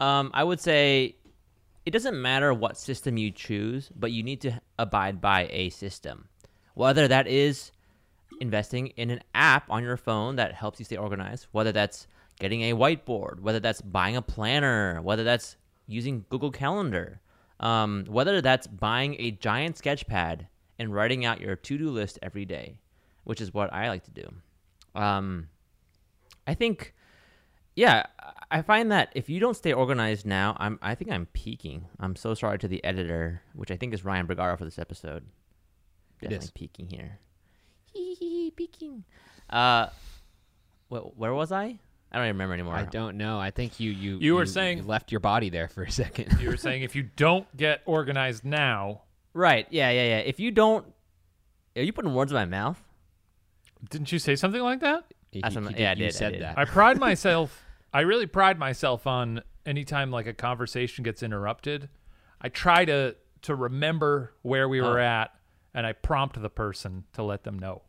um, 0.00 0.32
I 0.34 0.42
would 0.42 0.60
say 0.60 1.14
it 1.84 1.92
doesn't 1.92 2.20
matter 2.20 2.52
what 2.52 2.76
system 2.76 3.16
you 3.16 3.30
choose, 3.30 3.88
but 3.94 4.10
you 4.10 4.24
need 4.24 4.40
to 4.40 4.60
abide 4.78 5.20
by 5.20 5.46
a 5.52 5.70
system. 5.70 6.28
Whether 6.74 7.06
that 7.06 7.28
is 7.28 7.70
investing 8.40 8.88
in 8.96 9.10
an 9.10 9.22
app 9.32 9.70
on 9.70 9.84
your 9.84 9.96
phone 9.96 10.34
that 10.36 10.54
helps 10.54 10.80
you 10.80 10.84
stay 10.84 10.96
organized, 10.96 11.46
whether 11.52 11.70
that's 11.70 12.08
getting 12.40 12.62
a 12.62 12.72
whiteboard, 12.74 13.38
whether 13.40 13.60
that's 13.60 13.80
buying 13.80 14.16
a 14.16 14.22
planner, 14.22 15.00
whether 15.00 15.22
that's 15.22 15.56
using 15.86 16.24
Google 16.30 16.50
Calendar, 16.50 17.20
um, 17.60 18.04
whether 18.08 18.40
that's 18.40 18.66
buying 18.66 19.16
a 19.18 19.30
giant 19.30 19.78
sketch 19.78 20.06
pad 20.06 20.48
and 20.78 20.94
writing 20.94 21.24
out 21.24 21.40
your 21.40 21.56
to 21.56 21.78
do 21.78 21.90
list 21.90 22.18
every 22.22 22.44
day, 22.44 22.78
which 23.24 23.40
is 23.40 23.54
what 23.54 23.72
I 23.72 23.88
like 23.88 24.04
to 24.04 24.10
do. 24.10 25.00
Um, 25.00 25.48
I 26.46 26.54
think, 26.54 26.94
yeah, 27.74 28.04
I 28.50 28.62
find 28.62 28.92
that 28.92 29.10
if 29.14 29.28
you 29.28 29.40
don't 29.40 29.56
stay 29.56 29.72
organized 29.72 30.26
now, 30.26 30.56
I'm 30.58 30.78
I 30.82 30.94
think 30.94 31.10
I'm 31.10 31.26
peaking. 31.32 31.86
I'm 31.98 32.16
so 32.16 32.34
sorry 32.34 32.58
to 32.58 32.68
the 32.68 32.82
editor, 32.84 33.42
which 33.54 33.70
I 33.70 33.76
think 33.76 33.94
is 33.94 34.04
Ryan 34.04 34.26
Bergara 34.26 34.56
for 34.56 34.64
this 34.64 34.78
episode. 34.78 35.24
Definitely 36.20 36.50
peaking 36.54 36.88
here. 36.88 37.18
Hee 37.92 38.14
hee 38.14 38.50
peaking. 38.54 39.04
Uh, 39.48 39.88
wh- 40.88 41.16
where 41.18 41.32
was 41.34 41.50
I? 41.52 41.78
I 42.12 42.16
don't 42.18 42.26
even 42.26 42.36
remember 42.36 42.54
anymore. 42.54 42.74
I 42.74 42.84
don't 42.84 43.16
know. 43.16 43.38
I 43.38 43.50
think 43.50 43.80
you 43.80 43.90
you 43.90 44.18
You 44.18 44.34
were 44.36 44.46
saying- 44.46 44.78
you 44.78 44.84
left 44.84 45.10
your 45.12 45.20
body 45.20 45.50
there 45.50 45.68
for 45.68 45.82
a 45.82 45.90
second. 45.90 46.40
You 46.40 46.48
were 46.50 46.56
saying 46.56 46.82
if 46.82 46.94
you 46.96 47.02
don't 47.02 47.54
get 47.56 47.82
organized 47.86 48.44
now, 48.44 49.02
Right? 49.34 49.66
Yeah, 49.70 49.90
yeah, 49.90 50.04
yeah. 50.04 50.18
If 50.18 50.40
you 50.40 50.50
don't, 50.50 50.86
are 51.76 51.82
you 51.82 51.92
putting 51.92 52.14
words 52.14 52.32
in 52.32 52.36
my 52.36 52.46
mouth? 52.46 52.82
didn't 53.90 54.10
you 54.10 54.18
say 54.18 54.34
something 54.34 54.62
like 54.62 54.80
that? 54.80 55.04
He- 55.30 55.40
That's 55.42 55.54
he 55.54 55.60
what- 55.60 55.70
did- 55.72 55.78
yeah, 55.80 55.88
I 55.90 55.92
you 55.92 55.96
did, 55.96 56.06
I 56.06 56.10
said 56.10 56.32
did. 56.32 56.42
that. 56.42 56.56
I 56.58 56.64
pride 56.64 56.98
myself. 56.98 57.62
I 57.92 58.00
really 58.00 58.26
pride 58.26 58.58
myself 58.58 59.06
on 59.06 59.42
anytime 59.66 60.10
like 60.10 60.26
a 60.26 60.32
conversation 60.32 61.04
gets 61.04 61.22
interrupted. 61.22 61.88
I 62.40 62.48
try 62.48 62.84
to 62.86 63.16
to 63.42 63.54
remember 63.54 64.32
where 64.42 64.68
we 64.68 64.80
uh-huh. 64.80 64.90
were 64.90 65.00
Oh. 65.00 65.04
at, 65.04 65.34
and 65.74 65.86
I 65.86 65.92
prompt 65.92 66.40
the 66.40 66.48
person 66.50 67.04
to 67.12 67.22
let 67.22 67.44
them 67.44 67.58
know. 67.58 67.82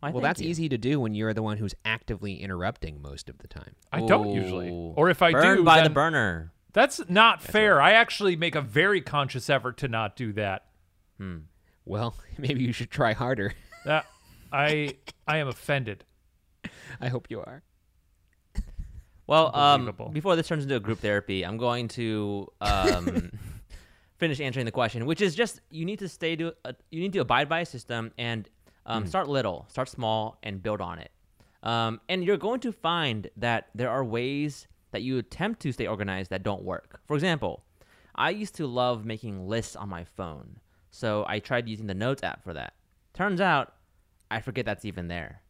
Why, 0.00 0.10
well, 0.10 0.22
that's 0.22 0.40
you. 0.40 0.48
easy 0.48 0.68
to 0.68 0.78
do 0.78 1.00
when 1.00 1.14
you're 1.14 1.34
the 1.34 1.42
one 1.42 1.56
who's 1.58 1.74
actively 1.84 2.40
interrupting 2.40 3.02
most 3.02 3.28
of 3.28 3.38
the 3.38 3.48
time. 3.48 3.74
I 3.92 4.02
don't 4.02 4.30
usually, 4.30 4.70
or 4.70 5.10
if 5.10 5.22
I 5.22 5.32
Burned 5.32 5.58
do, 5.58 5.64
by 5.64 5.82
the 5.82 5.90
burner. 5.90 6.52
that's 6.72 7.00
not 7.08 7.42
fair. 7.42 7.82
I 7.82 7.92
actually 7.92 8.36
make 8.36 8.54
a 8.54 8.60
very 8.60 9.00
conscious 9.00 9.50
effort 9.50 9.78
to 9.78 9.88
not 9.88 10.14
do 10.14 10.32
that. 10.34 10.66
Hmm. 11.18 11.38
Well, 11.84 12.14
maybe 12.38 12.62
you 12.62 12.72
should 12.72 12.90
try 12.90 13.12
harder. 13.12 13.54
That 13.84 14.06
I 14.52 14.96
I 15.26 15.38
am 15.38 15.48
offended. 15.48 16.04
I 17.00 17.08
hope 17.08 17.26
you 17.30 17.40
are. 17.40 17.62
Well, 19.26 19.54
um, 19.54 19.92
before 20.12 20.36
this 20.36 20.46
turns 20.48 20.62
into 20.62 20.76
a 20.76 20.80
group 20.80 21.00
therapy, 21.00 21.44
I'm 21.44 21.58
going 21.58 21.88
to 21.88 22.48
um, 22.62 23.30
finish 24.16 24.40
answering 24.40 24.64
the 24.64 24.72
question, 24.72 25.04
which 25.04 25.20
is 25.20 25.34
just 25.34 25.60
you 25.70 25.84
need 25.84 25.98
to 25.98 26.08
stay 26.08 26.34
to 26.36 26.54
uh, 26.64 26.72
you 26.90 27.00
need 27.00 27.12
to 27.12 27.18
abide 27.18 27.46
by 27.48 27.60
a 27.60 27.66
system 27.66 28.10
and 28.16 28.48
um, 28.88 29.06
start 29.06 29.28
little, 29.28 29.66
start 29.68 29.88
small, 29.88 30.38
and 30.42 30.62
build 30.62 30.80
on 30.80 30.98
it. 30.98 31.10
Um, 31.62 32.00
and 32.08 32.24
you're 32.24 32.36
going 32.36 32.60
to 32.60 32.72
find 32.72 33.28
that 33.36 33.68
there 33.74 33.90
are 33.90 34.04
ways 34.04 34.66
that 34.92 35.02
you 35.02 35.18
attempt 35.18 35.60
to 35.62 35.72
stay 35.72 35.86
organized 35.86 36.30
that 36.30 36.42
don't 36.42 36.62
work. 36.62 37.00
For 37.06 37.14
example, 37.14 37.62
I 38.14 38.30
used 38.30 38.54
to 38.56 38.66
love 38.66 39.04
making 39.04 39.46
lists 39.48 39.76
on 39.76 39.88
my 39.88 40.04
phone, 40.04 40.58
so 40.90 41.24
I 41.28 41.38
tried 41.38 41.68
using 41.68 41.86
the 41.86 41.94
Notes 41.94 42.22
app 42.22 42.42
for 42.42 42.52
that. 42.54 42.74
Turns 43.14 43.40
out, 43.40 43.74
I 44.30 44.40
forget 44.40 44.64
that's 44.64 44.84
even 44.84 45.08
there. 45.08 45.42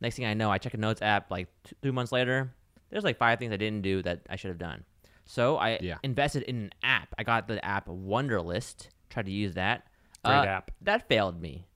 Next 0.00 0.16
thing 0.16 0.26
I 0.26 0.34
know, 0.34 0.50
I 0.50 0.58
check 0.58 0.74
a 0.74 0.76
Notes 0.76 1.02
app 1.02 1.30
like 1.30 1.48
t- 1.64 1.74
two 1.82 1.92
months 1.92 2.12
later. 2.12 2.52
There's 2.90 3.04
like 3.04 3.16
five 3.18 3.38
things 3.38 3.52
I 3.52 3.56
didn't 3.56 3.82
do 3.82 4.02
that 4.02 4.20
I 4.30 4.36
should 4.36 4.48
have 4.50 4.58
done. 4.58 4.84
So 5.24 5.56
I 5.56 5.78
Yeah. 5.80 5.96
invested 6.02 6.42
in 6.44 6.56
an 6.56 6.70
app. 6.82 7.14
I 7.18 7.24
got 7.24 7.48
the 7.48 7.62
app 7.64 7.88
Wunderlist. 7.88 8.88
Tried 9.10 9.26
to 9.26 9.32
use 9.32 9.54
that. 9.54 9.86
Great 10.24 10.34
Uh, 10.36 10.44
app. 10.44 10.70
That 10.82 11.08
failed 11.08 11.40
me. 11.40 11.66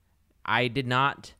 I 0.44 0.68
did 0.68 0.87
not 0.87 1.32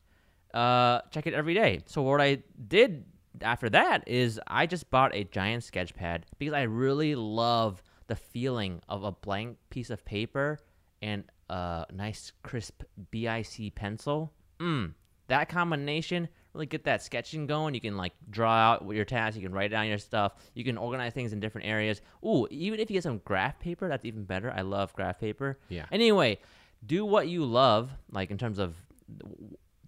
uh, 0.53 1.01
check 1.11 1.27
it 1.27 1.33
every 1.33 1.53
day. 1.53 1.81
So 1.85 2.01
what 2.01 2.21
I 2.21 2.43
did 2.67 3.05
after 3.41 3.69
that 3.69 4.07
is 4.07 4.39
I 4.47 4.65
just 4.65 4.89
bought 4.89 5.15
a 5.15 5.23
giant 5.23 5.63
sketch 5.63 5.93
pad 5.93 6.25
because 6.37 6.53
I 6.53 6.63
really 6.63 7.15
love 7.15 7.81
the 8.07 8.15
feeling 8.15 8.81
of 8.89 9.03
a 9.03 9.11
blank 9.11 9.57
piece 9.69 9.89
of 9.89 10.03
paper 10.03 10.59
and 11.01 11.23
a 11.49 11.85
nice 11.93 12.31
crisp 12.43 12.83
BIC 13.11 13.73
pencil. 13.75 14.33
Mm, 14.59 14.93
that 15.27 15.49
combination 15.49 16.27
really 16.53 16.65
get 16.65 16.83
that 16.83 17.01
sketching 17.01 17.47
going. 17.47 17.73
You 17.73 17.81
can 17.81 17.97
like 17.97 18.13
draw 18.29 18.53
out 18.53 18.85
your 18.89 19.05
tasks. 19.05 19.37
You 19.37 19.43
can 19.43 19.53
write 19.53 19.71
down 19.71 19.87
your 19.87 19.97
stuff. 19.97 20.33
You 20.53 20.63
can 20.63 20.77
organize 20.77 21.13
things 21.13 21.33
in 21.33 21.39
different 21.39 21.67
areas. 21.67 22.01
Ooh, 22.25 22.47
even 22.51 22.79
if 22.79 22.89
you 22.89 22.95
get 22.95 23.03
some 23.03 23.21
graph 23.23 23.59
paper, 23.59 23.87
that's 23.87 24.05
even 24.05 24.25
better. 24.25 24.51
I 24.55 24.61
love 24.61 24.93
graph 24.93 25.19
paper. 25.19 25.59
Yeah. 25.69 25.85
Anyway, 25.91 26.39
do 26.85 27.05
what 27.05 27.27
you 27.27 27.45
love, 27.45 27.91
like 28.11 28.31
in 28.31 28.37
terms 28.37 28.59
of 28.59 28.75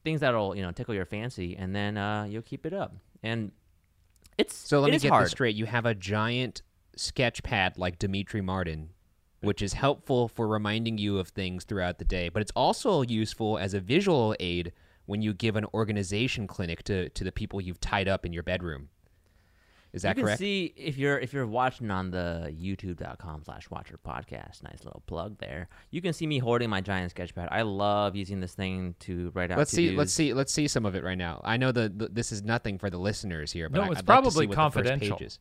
things 0.04 0.22
that'll 0.22 0.56
you 0.56 0.62
know 0.62 0.72
tickle 0.72 0.94
your 0.94 1.06
fancy, 1.06 1.56
and 1.56 1.76
then 1.76 1.98
uh, 1.98 2.26
you'll 2.30 2.42
keep 2.42 2.66
it 2.66 2.74
up. 2.74 2.96
And 3.22 3.52
It's 4.38 4.56
So 4.56 4.80
let 4.82 4.90
it 4.90 4.94
me 4.94 5.00
get 5.00 5.10
hard. 5.12 5.26
this 5.26 5.32
straight. 5.32 5.56
You 5.56 5.66
have 5.66 5.86
a 5.86 5.96
giant 5.96 6.62
sketch 6.96 7.42
pad 7.44 7.78
like 7.78 8.00
Demetri 8.00 8.42
Martin, 8.42 8.90
which 9.42 9.62
is 9.62 9.74
helpful 9.74 10.28
for 10.28 10.48
reminding 10.48 10.98
you 10.98 11.18
of 11.18 11.30
things 11.30 11.64
throughout 11.64 11.98
the 12.00 12.06
day, 12.06 12.30
but 12.30 12.42
it's 12.42 12.52
also 12.56 13.02
useful 13.02 13.58
as 13.58 13.74
a 13.74 13.80
visual 13.80 14.36
aid 14.40 14.72
when 15.06 15.22
you 15.22 15.34
give 15.34 15.56
an 15.56 15.66
organization 15.74 16.48
clinic 16.48 16.84
to, 16.84 17.10
to 17.10 17.24
the 17.24 17.32
people 17.32 17.60
you've 17.60 17.80
tied 17.82 18.08
up 18.08 18.26
in 18.26 18.32
your 18.32 18.44
bedroom. 18.44 18.90
Is 19.94 20.02
that 20.02 20.10
you 20.10 20.16
can 20.16 20.24
correct? 20.26 20.40
see 20.40 20.74
if 20.76 20.98
you're 20.98 21.20
if 21.20 21.34
you're 21.34 21.46
watching 21.46 21.92
on 21.92 22.10
the 22.10 22.52
youtube.com 22.60 23.44
slash 23.44 23.70
watcher 23.70 24.00
podcast 24.04 24.64
nice 24.64 24.84
little 24.84 25.04
plug 25.06 25.38
there 25.38 25.70
you 25.92 26.02
can 26.02 26.14
see 26.14 26.26
me 26.26 26.40
hoarding 26.40 26.70
my 26.70 26.82
giant 26.82 27.14
sketchpad 27.14 27.48
i 27.52 27.62
love 27.62 28.16
using 28.16 28.40
this 28.40 28.54
thing 28.56 28.96
to 29.00 29.32
write 29.36 29.52
out 29.52 29.58
let's 29.60 29.72
see. 29.72 29.96
Let's 29.96 30.12
see. 30.12 30.34
Let's 30.34 30.52
see 30.52 30.68
some 30.68 30.86
of 30.86 30.96
it 30.96 31.04
right 31.04 31.18
now. 31.18 31.42
I 31.44 31.58
know 31.58 31.72
the, 31.72 31.90
the 31.96 32.08
this 32.08 32.32
is 32.32 32.42
nothing 32.44 32.80
for 32.80 32.90
the 32.90 32.98
listeners 32.98 33.52
here, 33.52 33.70
but 33.70 33.78
No, 33.78 33.84
I, 33.84 33.92
it's 33.92 34.00
I'd 34.00 34.08
like 34.08 34.24
to 34.24 34.32
see 34.32 34.46
probably 34.46 34.48
what 34.48 34.56
the 34.56 34.62
first 34.64 34.76
confidential. 34.90 35.18
page 35.18 35.28
is. 35.28 35.40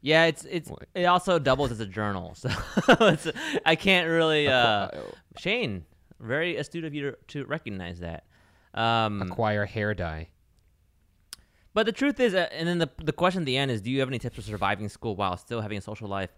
yeah 0.00 0.24
it's 0.24 0.44
it's 0.46 0.70
What? 0.70 0.86
it 0.94 1.04
also 1.04 1.38
doubles 1.38 1.70
as 1.70 1.80
a 1.80 1.86
journal 1.86 2.34
so 2.36 2.48
it's, 3.00 3.28
i 3.66 3.74
can't 3.76 4.08
really 4.08 4.48
uh 4.48 4.88
shane 5.36 5.84
very 6.18 6.56
astute 6.56 6.84
of 6.84 6.94
you 6.94 7.10
to, 7.10 7.16
to 7.28 7.44
recognize 7.44 8.00
that 8.00 8.24
um 8.72 9.20
Acquire 9.22 9.66
hair 9.66 9.92
dye. 9.94 10.28
But 11.72 11.86
the 11.86 11.92
truth 11.92 12.18
is, 12.18 12.34
uh, 12.34 12.48
and 12.52 12.66
then 12.68 12.78
the 12.78 12.90
the 13.02 13.12
question 13.12 13.42
at 13.42 13.46
the 13.46 13.56
end 13.56 13.70
is, 13.70 13.80
do 13.80 13.90
you 13.90 14.00
have 14.00 14.08
any 14.08 14.18
tips 14.18 14.36
for 14.36 14.42
surviving 14.42 14.88
school 14.88 15.14
while 15.16 15.36
still 15.36 15.60
having 15.60 15.78
a 15.78 15.80
social 15.80 16.08
life? 16.08 16.30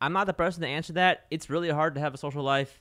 I'm 0.00 0.12
not 0.12 0.26
the 0.26 0.32
person 0.32 0.62
to 0.62 0.68
answer 0.68 0.92
that. 0.94 1.26
It's 1.30 1.50
really 1.50 1.70
hard 1.70 1.94
to 1.96 2.00
have 2.00 2.14
a 2.14 2.18
social 2.18 2.42
life 2.42 2.80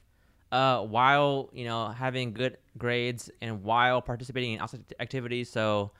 uh, 0.51 0.81
while 0.81 1.49
you 1.53 1.65
know 1.65 1.89
having 1.89 2.33
good 2.33 2.57
grades 2.77 3.29
and 3.41 3.63
while 3.63 4.01
participating 4.01 4.53
in 4.53 4.59
outside 4.59 4.83
activities. 4.99 5.49
So 5.49 5.91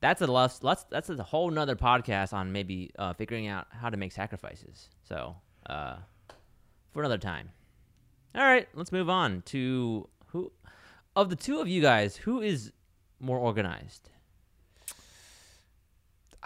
that's 0.00 0.20
a 0.20 0.26
less, 0.26 0.62
let's 0.62 0.84
that's 0.84 1.08
a 1.08 1.22
whole 1.22 1.50
nother 1.50 1.76
podcast 1.76 2.32
on 2.32 2.52
maybe 2.52 2.92
uh, 2.98 3.14
figuring 3.14 3.48
out 3.48 3.66
how 3.70 3.90
to 3.90 3.96
make 3.96 4.12
sacrifices. 4.12 4.88
So 5.04 5.36
uh, 5.68 5.96
for 6.92 7.00
another 7.00 7.18
time. 7.18 7.50
All 8.34 8.42
right, 8.42 8.68
let's 8.74 8.92
move 8.92 9.08
on 9.08 9.42
to 9.46 10.08
who 10.26 10.52
of 11.14 11.30
the 11.30 11.36
two 11.36 11.58
of 11.58 11.68
you 11.68 11.80
guys, 11.80 12.16
who 12.16 12.42
is 12.42 12.72
more 13.18 13.38
organized? 13.38 14.10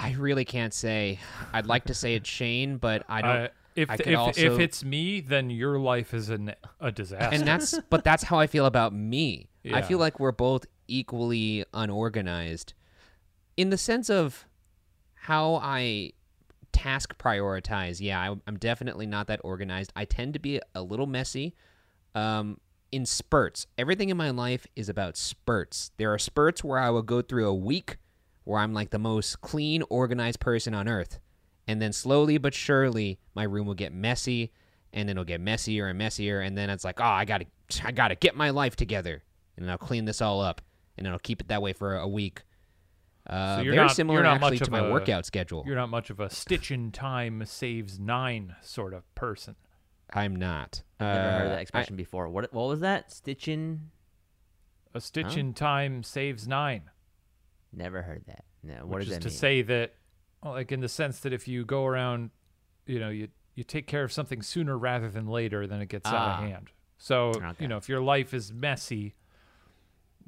I 0.00 0.12
really 0.12 0.46
can't 0.46 0.72
say. 0.72 1.18
I'd 1.52 1.66
like 1.66 1.84
to 1.84 1.94
say 1.94 2.14
it's 2.14 2.28
Shane, 2.38 2.78
but 2.78 3.04
I 3.08 3.22
don't. 3.22 3.30
Uh, 3.30 3.48
if 3.76 3.90
I 3.90 3.94
if, 3.94 4.00
could 4.00 4.12
if 4.12 4.18
also- 4.18 4.58
it's 4.58 4.82
me, 4.82 5.20
then 5.20 5.50
your 5.50 5.78
life 5.78 6.14
is 6.14 6.30
an, 6.30 6.54
a 6.80 6.90
disaster. 6.90 7.34
and 7.34 7.46
that's 7.46 7.78
but 7.90 8.02
that's 8.02 8.24
how 8.24 8.38
I 8.38 8.46
feel 8.46 8.66
about 8.66 8.92
me. 8.92 9.48
I 9.72 9.82
feel 9.82 9.98
like 9.98 10.18
we're 10.18 10.32
both 10.32 10.64
equally 10.88 11.64
unorganized 11.74 12.72
in 13.58 13.68
the 13.68 13.76
sense 13.76 14.08
of 14.08 14.46
how 15.14 15.56
I 15.56 16.12
task 16.72 17.18
prioritize. 17.18 18.00
Yeah, 18.00 18.18
I, 18.18 18.34
I'm 18.46 18.56
definitely 18.56 19.06
not 19.06 19.26
that 19.26 19.40
organized. 19.44 19.92
I 19.94 20.06
tend 20.06 20.32
to 20.32 20.40
be 20.40 20.60
a 20.74 20.82
little 20.82 21.06
messy 21.06 21.54
um, 22.14 22.58
in 22.90 23.04
spurts. 23.04 23.66
Everything 23.76 24.08
in 24.08 24.16
my 24.16 24.30
life 24.30 24.66
is 24.76 24.88
about 24.88 25.18
spurts. 25.18 25.90
There 25.98 26.12
are 26.12 26.18
spurts 26.18 26.64
where 26.64 26.78
I 26.78 26.88
will 26.88 27.02
go 27.02 27.20
through 27.20 27.46
a 27.46 27.54
week 27.54 27.98
where 28.44 28.60
I'm 28.60 28.72
like 28.74 28.90
the 28.90 28.98
most 28.98 29.40
clean, 29.40 29.82
organized 29.90 30.40
person 30.40 30.74
on 30.74 30.88
earth. 30.88 31.18
And 31.68 31.80
then 31.80 31.92
slowly 31.92 32.38
but 32.38 32.54
surely, 32.54 33.18
my 33.34 33.42
room 33.44 33.66
will 33.66 33.74
get 33.74 33.92
messy, 33.92 34.52
and 34.92 35.08
then 35.08 35.16
it'll 35.16 35.24
get 35.24 35.40
messier 35.40 35.86
and 35.88 35.96
messier, 35.98 36.40
and 36.40 36.56
then 36.58 36.68
it's 36.70 36.84
like, 36.84 37.00
oh, 37.00 37.04
I 37.04 37.24
gotta, 37.24 37.46
I 37.84 37.92
gotta 37.92 38.14
get 38.16 38.34
my 38.34 38.50
life 38.50 38.74
together, 38.76 39.22
and 39.56 39.70
I'll 39.70 39.78
clean 39.78 40.04
this 40.04 40.20
all 40.20 40.40
up, 40.40 40.60
and 40.96 41.06
then 41.06 41.12
I'll 41.12 41.18
keep 41.20 41.40
it 41.40 41.48
that 41.48 41.62
way 41.62 41.72
for 41.72 41.96
a 41.96 42.08
week. 42.08 42.42
Uh, 43.28 43.56
So 43.58 43.62
you're 43.62 43.74
very 43.74 43.86
not- 43.86 43.94
similar 43.96 44.16
you're 44.18 44.24
not 44.24 44.36
actually 44.36 44.50
much 44.52 44.58
to 44.60 44.64
of 44.64 44.70
my 44.70 44.78
a- 44.80 44.90
workout 44.90 45.26
schedule. 45.26 45.62
You're 45.66 45.76
not 45.76 45.90
much 45.90 46.10
of 46.10 46.18
a 46.18 46.30
stitch 46.30 46.70
in 46.72 46.90
time 46.90 47.44
saves 47.44 48.00
nine 48.00 48.56
sort 48.62 48.94
of 48.94 49.14
person. 49.14 49.54
I'm 50.12 50.34
not. 50.34 50.82
i've 50.98 51.06
Never 51.06 51.30
heard 51.30 51.46
Uh, 51.46 51.48
that 51.50 51.58
I- 51.58 51.60
expression 51.60 51.94
before. 51.94 52.28
What 52.28 52.52
what 52.52 52.66
was 52.66 52.80
that? 52.80 53.12
Stitching? 53.12 53.90
A 54.94 55.00
stitch 55.00 55.34
Huh? 55.34 55.40
in 55.40 55.54
time 55.54 56.02
saves 56.02 56.48
nine. 56.48 56.90
Never 57.72 58.02
heard 58.02 58.24
that. 58.26 58.44
No. 58.62 58.74
What 58.86 58.98
which 59.00 59.04
does 59.04 59.08
is 59.08 59.14
that 59.16 59.22
to 59.22 59.28
mean? 59.28 59.36
say 59.38 59.62
that, 59.62 59.94
well, 60.42 60.52
like 60.54 60.72
in 60.72 60.80
the 60.80 60.88
sense 60.88 61.20
that 61.20 61.32
if 61.32 61.46
you 61.48 61.64
go 61.64 61.86
around, 61.86 62.30
you 62.86 62.98
know, 62.98 63.08
you 63.10 63.28
you 63.54 63.64
take 63.64 63.86
care 63.86 64.02
of 64.04 64.12
something 64.12 64.42
sooner 64.42 64.78
rather 64.78 65.10
than 65.10 65.26
later, 65.26 65.66
then 65.66 65.80
it 65.80 65.88
gets 65.88 66.06
out 66.08 66.14
Ah. 66.14 66.38
of 66.42 66.48
hand. 66.48 66.70
So 66.98 67.28
Okay. 67.30 67.52
you 67.58 67.68
know, 67.68 67.76
if 67.76 67.88
your 67.88 68.00
life 68.00 68.32
is 68.32 68.52
messy, 68.52 69.14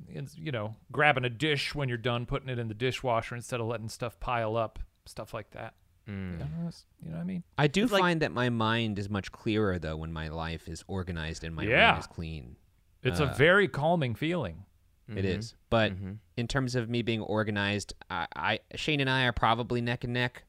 it's, 0.09 0.37
you 0.37 0.51
know, 0.53 0.75
grabbing 0.91 1.25
a 1.25 1.31
dish 1.31 1.75
when 1.75 1.89
you're 1.89 1.99
done, 1.99 2.27
putting 2.27 2.49
it 2.49 2.59
in 2.59 2.69
the 2.69 2.75
dishwasher 2.75 3.35
instead 3.35 3.61
of 3.61 3.67
letting 3.67 3.89
stuff 3.89 4.19
pile 4.21 4.57
up, 4.57 4.79
stuff 5.07 5.33
like 5.33 5.51
that. 5.53 5.75
Mm. 6.09 6.33
You 6.33 6.39
know, 6.39 6.45
it's- 6.63 6.87
you 7.03 7.11
know 7.11 7.17
what 7.17 7.23
I 7.23 7.27
mean? 7.27 7.45
I 7.57 7.69
do 7.69 7.85
It's 7.85 7.93
like- 7.93 8.01
find 8.01 8.21
that 8.23 8.33
my 8.33 8.51
mind 8.51 8.99
is 8.99 9.09
much 9.09 9.31
clearer 9.33 9.79
though 9.79 9.97
when 9.97 10.13
my 10.13 10.29
life 10.29 10.69
is 10.69 10.85
organized 10.89 11.45
and 11.45 11.55
my 11.55 11.63
Yeah. 11.65 11.91
room 11.93 12.01
is 12.01 12.07
clean. 12.07 12.57
It's 13.03 13.21
Uh, 13.21 13.27
a 13.29 13.35
very 13.35 13.69
calming 13.69 14.15
feeling. 14.15 14.65
It 15.09 15.25
Mhm. 15.25 15.39
is. 15.39 15.55
But 15.71 15.93
Mhm. 15.93 16.19
in 16.37 16.49
terms 16.49 16.75
of 16.75 16.89
me 16.89 17.03
being 17.03 17.21
organized, 17.21 17.93
I, 18.09 18.27
I 18.35 18.59
Shane 18.77 19.01
and 19.01 19.11
I 19.11 19.25
are 19.25 19.33
probably 19.33 19.81
neck 19.81 20.05
and 20.05 20.13
neck, 20.13 20.45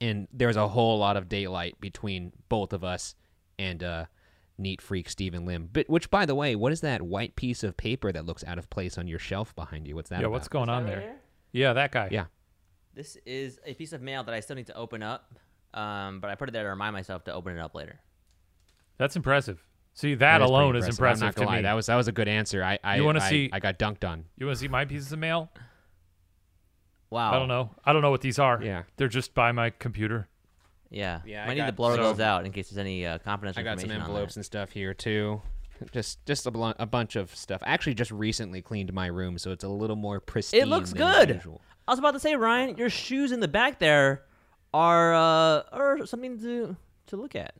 and 0.00 0.26
there's 0.32 0.56
a 0.56 0.68
whole 0.68 0.98
lot 0.98 1.16
of 1.16 1.28
daylight 1.28 1.80
between 1.80 2.32
both 2.48 2.72
of 2.72 2.82
us 2.84 3.14
and 3.58 3.82
uh, 3.82 4.06
neat 4.58 4.80
freak 4.82 5.08
Steven 5.08 5.46
Lim. 5.46 5.68
But 5.72 5.88
which, 5.88 6.10
by 6.10 6.26
the 6.26 6.34
way, 6.34 6.54
what 6.56 6.72
is 6.72 6.80
that 6.82 7.02
white 7.02 7.36
piece 7.36 7.62
of 7.62 7.76
paper 7.76 8.10
that 8.12 8.24
looks 8.26 8.42
out 8.44 8.58
of 8.58 8.68
place 8.70 8.98
on 8.98 9.06
your 9.06 9.18
shelf 9.18 9.54
behind 9.54 9.86
you? 9.86 9.94
What's 9.94 10.10
that? 10.10 10.16
yeah, 10.16 10.26
about? 10.26 10.32
what's 10.32 10.48
going 10.48 10.68
on 10.68 10.84
Right 10.84 10.90
there? 10.90 11.00
here? 11.00 11.16
Yeah, 11.52 11.72
that 11.72 11.92
guy. 11.92 12.08
Yeah. 12.10 12.26
This 12.94 13.16
is 13.26 13.58
a 13.64 13.74
piece 13.74 13.92
of 13.92 14.02
mail 14.02 14.22
that 14.24 14.34
I 14.34 14.40
still 14.40 14.56
need 14.56 14.66
to 14.66 14.74
open 14.76 15.02
up, 15.02 15.34
um, 15.72 16.20
but 16.20 16.30
I 16.30 16.34
put 16.34 16.48
it 16.48 16.52
there 16.52 16.64
to 16.64 16.68
remind 16.70 16.92
myself 16.92 17.24
to 17.24 17.32
open 17.32 17.56
it 17.56 17.60
up 17.60 17.74
later. 17.74 18.00
That's 18.98 19.16
impressive. 19.16 19.64
See, 19.96 20.14
that, 20.14 20.18
That 20.18 20.42
is 20.44 20.50
pretty 20.50 20.52
alone 20.52 20.76
is 20.76 20.84
I'm 20.84 20.90
impressive 20.90 21.22
not 21.24 21.34
gonna 21.36 21.46
to 21.46 21.50
lie. 21.52 21.56
me. 21.58 21.62
That 21.62 21.72
was 21.74 21.86
that 21.86 21.94
was 21.94 22.08
a 22.08 22.12
good 22.12 22.26
answer. 22.28 22.62
I 22.64 22.78
I 22.82 22.96
You 22.96 23.04
wanna 23.04 23.20
I- 23.20 23.30
see- 23.30 23.50
I 23.52 23.60
got 23.60 23.78
dunked 23.78 24.06
on. 24.08 24.24
you 24.36 24.46
want 24.46 24.56
to 24.56 24.60
see 24.60 24.68
my 24.68 24.84
pieces 24.84 25.12
of 25.12 25.18
mail? 25.20 25.50
Wow. 27.10 27.32
I 27.32 27.38
don't 27.38 27.48
know. 27.48 27.70
I 27.84 27.92
don't 27.92 28.02
know 28.02 28.10
what 28.10 28.20
these 28.20 28.38
are. 28.38 28.60
Yeah. 28.62 28.82
They're 28.96 29.08
just 29.08 29.34
by 29.34 29.52
my 29.52 29.70
computer. 29.70 30.28
Yeah. 30.90 31.20
Yeah, 31.24 31.44
I 31.44 31.46
Might 31.46 31.54
need 31.54 31.60
to 31.60 31.66
got- 31.66 31.76
blur 31.76 31.96
so- 31.96 32.02
those 32.02 32.20
out 32.20 32.44
in 32.44 32.52
case 32.52 32.70
there's 32.70 32.78
any 32.78 33.06
uh, 33.06 33.18
confidential 33.18 33.60
I 33.60 33.62
got 33.62 33.78
some 33.80 33.84
information 33.90 34.02
on 34.02 34.08
envelopes 34.08 34.36
and 34.36 34.44
stuff 34.44 34.70
here 34.72 34.94
too. 34.94 35.40
Just 35.92 36.24
just 36.24 36.46
a, 36.46 36.50
bl- 36.52 36.70
a 36.78 36.86
bunch 36.86 37.16
of 37.16 37.34
stuff. 37.34 37.60
I 37.64 37.70
actually 37.72 37.94
just 37.94 38.12
recently 38.12 38.62
cleaned 38.62 38.92
my 38.92 39.06
room, 39.06 39.36
so 39.38 39.50
it's 39.50 39.64
a 39.64 39.68
little 39.68 39.96
more 39.96 40.20
pristine. 40.20 40.62
It 40.62 40.68
looks 40.68 40.90
than 40.92 40.98
good. 40.98 41.28
usual. 41.34 41.60
I 41.88 41.92
was 41.92 41.98
about 41.98 42.12
to 42.12 42.20
say, 42.20 42.36
Ryan, 42.36 42.76
your 42.78 42.88
shoes 42.88 43.32
in 43.32 43.40
the 43.40 43.48
back 43.48 43.80
there 43.80 44.22
are 44.72 45.12
uh, 45.14 45.62
are 45.72 46.06
something 46.06 46.38
to 46.40 46.76
to 47.08 47.16
look 47.16 47.34
at. 47.34 47.54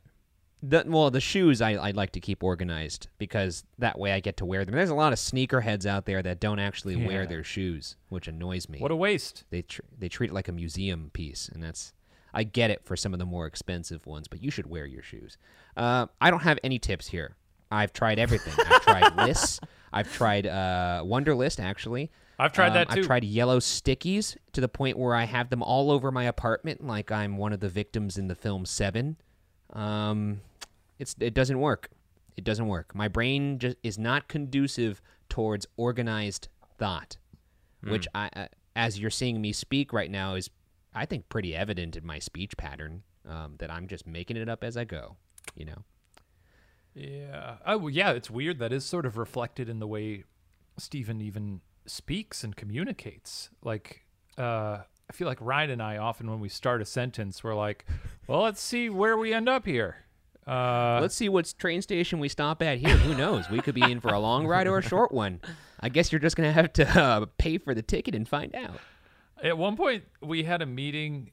The, 0.63 0.83
well, 0.87 1.11
the 1.11 1.19
shoes 1.21 1.61
I, 1.61 1.71
I 1.73 1.91
like 1.91 2.11
to 2.13 2.19
keep 2.19 2.43
organized 2.43 3.07
because 3.19 3.63
that 3.77 3.99
way 3.99 4.13
I 4.13 4.19
get 4.19 4.37
to 4.37 4.45
wear 4.45 4.65
them. 4.65 4.73
There's 4.73 4.89
a 4.89 4.95
lot 4.95 5.13
of 5.13 5.19
sneakerheads 5.19 5.85
out 5.85 6.05
there 6.05 6.23
that 6.23 6.39
don't 6.39 6.57
actually 6.59 6.95
wear 6.95 7.27
their 7.27 7.43
shoes, 7.43 7.97
which 8.09 8.27
annoys 8.27 8.67
me. 8.67 8.79
What 8.79 8.89
a 8.91 8.95
waste. 8.95 9.43
they 9.51 9.61
tr- 9.61 9.81
they 9.97 10.09
treat 10.09 10.31
it 10.31 10.33
like 10.33 10.47
a 10.47 10.51
museum 10.53 11.11
piece, 11.13 11.49
and 11.53 11.61
that's 11.61 11.93
I 12.33 12.43
get 12.43 12.71
it 12.71 12.83
for 12.83 12.95
some 12.97 13.13
of 13.13 13.19
the 13.19 13.25
more 13.25 13.45
expensive 13.45 14.05
ones, 14.07 14.27
but 14.27 14.41
you 14.41 14.49
should 14.49 14.65
wear 14.67 14.85
your 14.85 15.03
shoes. 15.03 15.37
Uh, 15.77 16.07
I 16.19 16.31
don't 16.31 16.41
have 16.41 16.57
any 16.63 16.79
tips 16.79 17.07
here. 17.07 17.35
I've 17.71 17.93
tried 17.93 18.17
everything. 18.19 18.53
I've 18.67 18.81
tried 18.81 19.15
lists. 19.27 19.59
I've 19.93 20.11
tried 20.11 20.47
uh, 20.47 21.03
Wunderlist 21.05 21.59
actually. 21.63 22.11
I've 22.39 22.51
tried 22.53 22.69
Um, 22.69 22.73
that 22.73 22.89
too. 22.89 22.99
I've 23.01 23.05
tried 23.05 23.23
yellow 23.23 23.59
stickies 23.59 24.35
to 24.53 24.61
the 24.61 24.67
point 24.67 24.97
where 24.97 25.15
I 25.15 25.23
have 25.25 25.49
them 25.49 25.61
all 25.63 25.91
over 25.91 26.11
my 26.11 26.23
apartment, 26.25 26.85
like 26.85 27.11
I'm 27.11 27.37
one 27.37 27.53
of 27.53 27.59
the 27.61 27.69
victims 27.69 28.17
in 28.17 28.27
the 28.27 28.35
film 28.35 28.65
Seven. 28.65 29.17
Um, 29.75 30.41
it's 30.97 31.15
it 31.19 31.33
doesn't 31.33 31.59
work. 31.59 31.89
It 32.37 32.43
doesn't 32.43 32.67
work. 32.67 32.95
My 32.95 33.07
brain 33.07 33.59
just 33.59 33.77
is 33.83 33.99
not 33.99 34.27
conducive 34.27 35.01
towards 35.29 35.67
organized 35.77 36.47
thought, 36.77 37.17
which 37.81 38.07
I, 38.15 38.29
uh, 38.35 38.47
as 38.75 38.99
you're 38.99 39.09
seeing 39.09 39.39
me 39.41 39.53
speak 39.53 39.93
right 39.93 40.09
now, 40.09 40.35
is 40.35 40.49
I 40.93 41.05
think 41.05 41.29
pretty 41.29 41.55
evident 41.55 41.95
in 41.95 42.05
my 42.05 42.19
speech 42.19 42.57
pattern 42.57 43.03
um, 43.27 43.55
that 43.59 43.69
I'm 43.69 43.87
just 43.87 44.07
making 44.07 44.37
it 44.37 44.49
up 44.49 44.63
as 44.63 44.75
I 44.75 44.85
go. 44.85 45.17
You 45.55 45.65
know. 45.65 45.83
Yeah. 46.93 47.55
Oh, 47.65 47.77
well, 47.77 47.89
yeah. 47.89 48.11
It's 48.11 48.31
weird. 48.31 48.59
That 48.59 48.71
is 48.71 48.85
sort 48.85 49.05
of 49.05 49.17
reflected 49.17 49.67
in 49.69 49.79
the 49.79 49.87
way 49.87 50.23
Steven 50.77 51.21
even 51.21 51.61
speaks 51.85 52.43
and 52.43 52.55
communicates. 52.55 53.49
Like, 53.61 54.05
uh, 54.37 54.79
I 55.09 55.13
feel 55.13 55.27
like 55.27 55.37
Ryan 55.39 55.69
and 55.71 55.81
I 55.83 55.97
often, 55.97 56.29
when 56.29 56.39
we 56.39 56.49
start 56.49 56.81
a 56.81 56.85
sentence, 56.85 57.43
we're 57.43 57.55
like, 57.55 57.85
"Well, 58.27 58.41
let's 58.41 58.61
see 58.61 58.89
where 58.89 59.17
we 59.17 59.33
end 59.33 59.47
up 59.47 59.65
here." 59.65 59.97
Uh, 60.47 60.99
Let's 61.01 61.15
see 61.15 61.27
what 61.27 61.51
train 61.57 61.81
station 61.81 62.19
we 62.19 62.29
stop 62.29 62.61
at 62.61 62.77
here. 62.77 62.95
Who 62.97 63.15
knows? 63.15 63.49
We 63.49 63.61
could 63.61 63.73
be 63.73 63.81
in 63.81 63.99
for 63.99 64.09
a 64.09 64.19
long 64.19 64.45
ride 64.45 64.67
or 64.67 64.77
a 64.77 64.81
short 64.83 65.11
one. 65.11 65.41
I 65.79 65.89
guess 65.89 66.11
you're 66.11 66.19
just 66.19 66.35
gonna 66.35 66.51
have 66.51 66.71
to 66.73 66.87
uh, 66.87 67.25
pay 67.39 67.57
for 67.57 67.73
the 67.73 67.81
ticket 67.81 68.13
and 68.13 68.27
find 68.29 68.53
out. 68.55 68.79
At 69.41 69.57
one 69.57 69.75
point, 69.75 70.03
we 70.21 70.43
had 70.43 70.61
a 70.61 70.65
meeting 70.67 71.31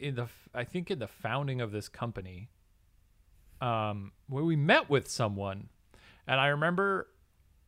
in 0.00 0.14
the, 0.14 0.28
I 0.54 0.64
think, 0.64 0.90
in 0.90 0.98
the 0.98 1.08
founding 1.08 1.60
of 1.60 1.72
this 1.72 1.88
company, 1.90 2.48
um, 3.60 4.12
where 4.28 4.44
we 4.44 4.56
met 4.56 4.88
with 4.88 5.08
someone, 5.10 5.68
and 6.26 6.40
I 6.40 6.48
remember, 6.48 7.08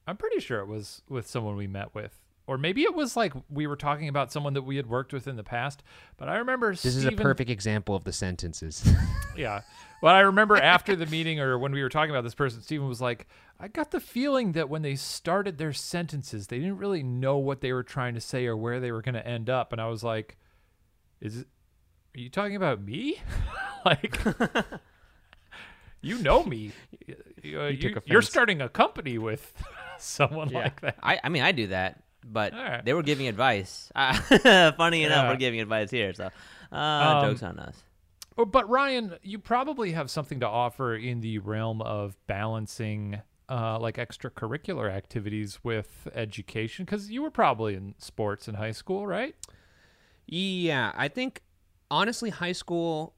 I'm 0.06 0.16
pretty 0.16 0.40
sure 0.40 0.61
it 0.61 0.66
was 0.66 1.02
with 1.11 1.26
someone 1.26 1.56
we 1.56 1.66
met 1.66 1.94
with, 1.94 2.18
or 2.50 2.59
maybe 2.59 2.83
it 2.83 2.97
was 2.97 3.16
like 3.16 3.33
we 3.49 3.69
were 3.69 3.76
talking 3.76 4.09
about 4.09 4.33
someone 4.33 4.54
that 4.54 4.62
we 4.62 4.75
had 4.75 4.88
worked 4.88 5.12
with 5.12 5.28
in 5.28 5.37
the 5.37 5.45
past. 5.45 5.85
But 6.16 6.28
I 6.28 6.38
remember 6.38 6.73
This 6.73 6.85
is 6.85 7.04
a 7.04 7.12
perfect 7.12 7.49
example 7.49 7.95
of 7.95 8.02
the 8.02 8.12
sentences. 8.12 8.85
Yeah. 9.37 9.61
Well, 10.02 10.12
I 10.12 10.21
remember 10.21 10.57
after 10.57 10.97
the 10.97 11.07
meeting 11.07 11.38
or 11.38 11.57
when 11.59 11.71
we 11.71 11.80
were 11.80 11.88
talking 11.88 12.11
about 12.11 12.25
this 12.25 12.35
person, 12.35 12.61
Steven 12.61 12.88
was 12.88 13.00
like, 13.00 13.28
I 13.61 13.69
got 13.69 13.92
the 13.92 14.00
feeling 14.00 14.52
that 14.52 14.69
when 14.69 14.83
they 14.83 14.97
started 14.97 15.57
their 15.59 15.73
sentences, 15.73 16.49
they 16.49 16.59
didn't 16.59 16.78
really 16.78 17.04
know 17.04 17.38
what 17.38 17.61
they 17.61 17.73
were 17.73 17.85
trying 17.85 18.14
to 18.14 18.21
say 18.21 18.47
or 18.47 18.57
where 18.57 18.80
they 18.80 18.90
were 18.90 19.00
going 19.02 19.14
to 19.14 19.25
end 19.25 19.49
up. 19.49 19.73
And 19.73 19.80
I 19.80 19.87
was 19.87 20.02
like, 20.02 20.37
is 21.21 21.45
are 22.16 22.19
you 22.19 22.28
talking 22.30 22.57
about 22.57 22.83
me? 22.83 23.23
like, 23.85 24.19
you 26.02 26.19
know 26.19 26.42
me. 26.42 26.73
You, 27.42 27.62
You 27.66 27.76
took 27.76 27.97
are 27.97 27.99
offense. 28.00 28.28
starting 28.28 28.61
a 28.61 28.69
company 28.69 29.16
with 29.16 29.54
someone 29.99 30.49
like 30.49 30.80
that. 30.80 30.97
I, 31.02 31.21
I 31.23 31.28
mean, 31.28 31.42
I 31.45 31.52
do 31.52 31.69
that, 31.69 32.02
but 32.25 32.53
right. 32.53 32.85
they 32.85 32.93
were 32.93 33.03
giving 33.03 33.29
advice. 33.29 33.91
Uh, 33.95 34.12
funny 34.73 35.05
enough, 35.05 35.25
Yeah. 35.25 35.31
we're 35.31 35.37
giving 35.37 35.61
advice 35.61 35.91
here, 35.91 36.12
so 36.15 36.31
uh, 36.73 36.77
Um, 36.77 37.31
jokes 37.31 37.43
on 37.43 37.59
us. 37.59 37.83
Oh, 38.39 38.45
But 38.45 38.69
Ryan, 38.69 39.17
you 39.23 39.39
probably 39.39 39.93
have 39.93 40.11
something 40.11 40.41
to 40.41 40.47
offer 40.49 40.95
in 40.95 41.21
the 41.21 41.39
realm 41.39 41.83
of 41.83 42.17
balancing 42.27 43.21
uh, 43.49 43.79
like 43.81 43.97
extracurricular 43.97 44.91
activities 44.91 45.59
with 45.65 46.07
education 46.15 46.85
because 46.85 47.11
you 47.11 47.21
were 47.23 47.31
probably 47.33 47.75
in 47.75 47.95
sports 47.99 48.47
in 48.47 48.55
high 48.55 48.71
school, 48.71 49.07
right? 49.07 49.35
Yeah, 50.27 50.93
I 50.95 51.09
think 51.09 51.43
honestly, 51.91 52.31
high 52.31 52.53
school. 52.53 53.15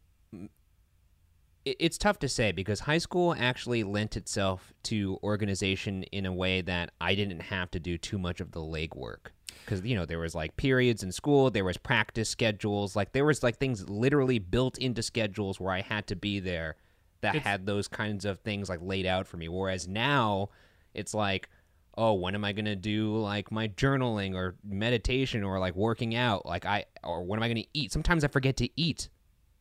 It- 1.65 1.77
It's 1.79 1.99
tough 1.99 2.19
to 2.21 2.29
say 2.29 2.53
because 2.53 2.81
high 2.81 2.99
school 2.99 3.35
actually 3.39 3.85
lent 3.85 4.17
itself 4.17 4.73
to 4.85 5.19
organization 5.23 6.03
in 6.05 6.27
a 6.27 6.33
way 6.33 6.61
that 6.63 6.91
I 7.01 7.15
didn't 7.15 7.41
have 7.41 7.71
to 7.73 7.81
do 7.81 7.97
too 7.99 8.19
much 8.19 8.41
of 8.41 8.53
the 8.53 8.61
legwork. 8.61 9.31
Because 9.65 9.83
you 9.83 9.95
know 9.95 10.05
there 10.05 10.19
was 10.19 10.35
like 10.35 10.57
periods 10.57 11.03
in 11.05 11.13
school, 11.13 11.51
there 11.51 11.65
was 11.65 11.77
practice 11.77 12.29
schedules, 12.29 12.97
like 12.97 13.13
there 13.13 13.25
was 13.25 13.43
like 13.43 13.59
things 13.59 13.89
literally 13.89 14.39
built 14.41 14.77
into 14.79 15.03
schedules 15.03 15.61
where 15.61 15.73
I 15.73 15.83
had 15.83 16.07
to 16.09 16.17
be 16.17 16.41
there 16.41 16.77
that 17.21 17.37
It's- 17.37 17.45
had 17.47 17.67
those 17.67 17.87
kinds 17.87 18.25
of 18.25 18.41
things 18.41 18.69
like 18.69 18.81
laid 18.83 19.07
out 19.07 19.29
for 19.29 19.37
me. 19.37 19.49
Whereas 19.49 19.87
now, 19.87 20.49
it's 20.95 21.15
like, 21.15 21.49
oh, 21.97 22.15
when 22.15 22.35
am 22.35 22.45
I 22.45 22.53
gonna 22.53 22.75
do 22.75 23.17
like 23.19 23.53
my 23.53 23.69
journaling 23.69 24.35
or 24.35 24.57
meditation 24.65 25.45
or 25.45 25.61
like 25.61 25.77
working 25.77 26.17
out? 26.17 26.45
Like 26.45 26.67
I 26.67 26.87
or 27.05 27.23
when 27.23 27.39
am 27.39 27.45
I 27.45 27.49
gonna 27.49 27.65
eat? 27.73 27.93
Sometimes 27.93 28.25
I 28.25 28.29
forget 28.29 28.57
to 28.57 28.69
eat 28.81 29.09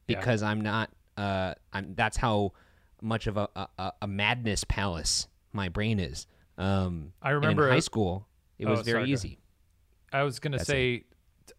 Yeah. 0.08 0.18
because 0.18 0.42
I'm 0.42 0.62
not. 0.62 0.90
Uh, 1.22 1.54
I'm 1.74 1.94
that's 1.96 2.18
how 2.18 2.54
much 3.02 3.28
of 3.28 3.38
a 3.38 3.48
a, 3.56 3.68
a- 3.78 3.94
a 4.04 4.08
madness 4.08 4.64
palace 4.64 5.28
my 5.54 5.70
brain 5.70 6.00
is. 6.00 6.28
Um, 6.58 7.14
I 7.22 7.32
remember- 7.32 7.68
in 7.68 7.74
high 7.74 7.80
school 7.80 8.28
it 8.60 8.66
Oh, 8.68 8.72
was 8.72 8.80
sorry, 8.80 8.92
very 8.94 9.06
go 9.06 9.12
easy. 9.14 9.40
I 10.14 10.24
was 10.24 10.40
going 10.40 10.52
to 10.52 10.58
That's 10.58 10.68
say, 10.68 11.06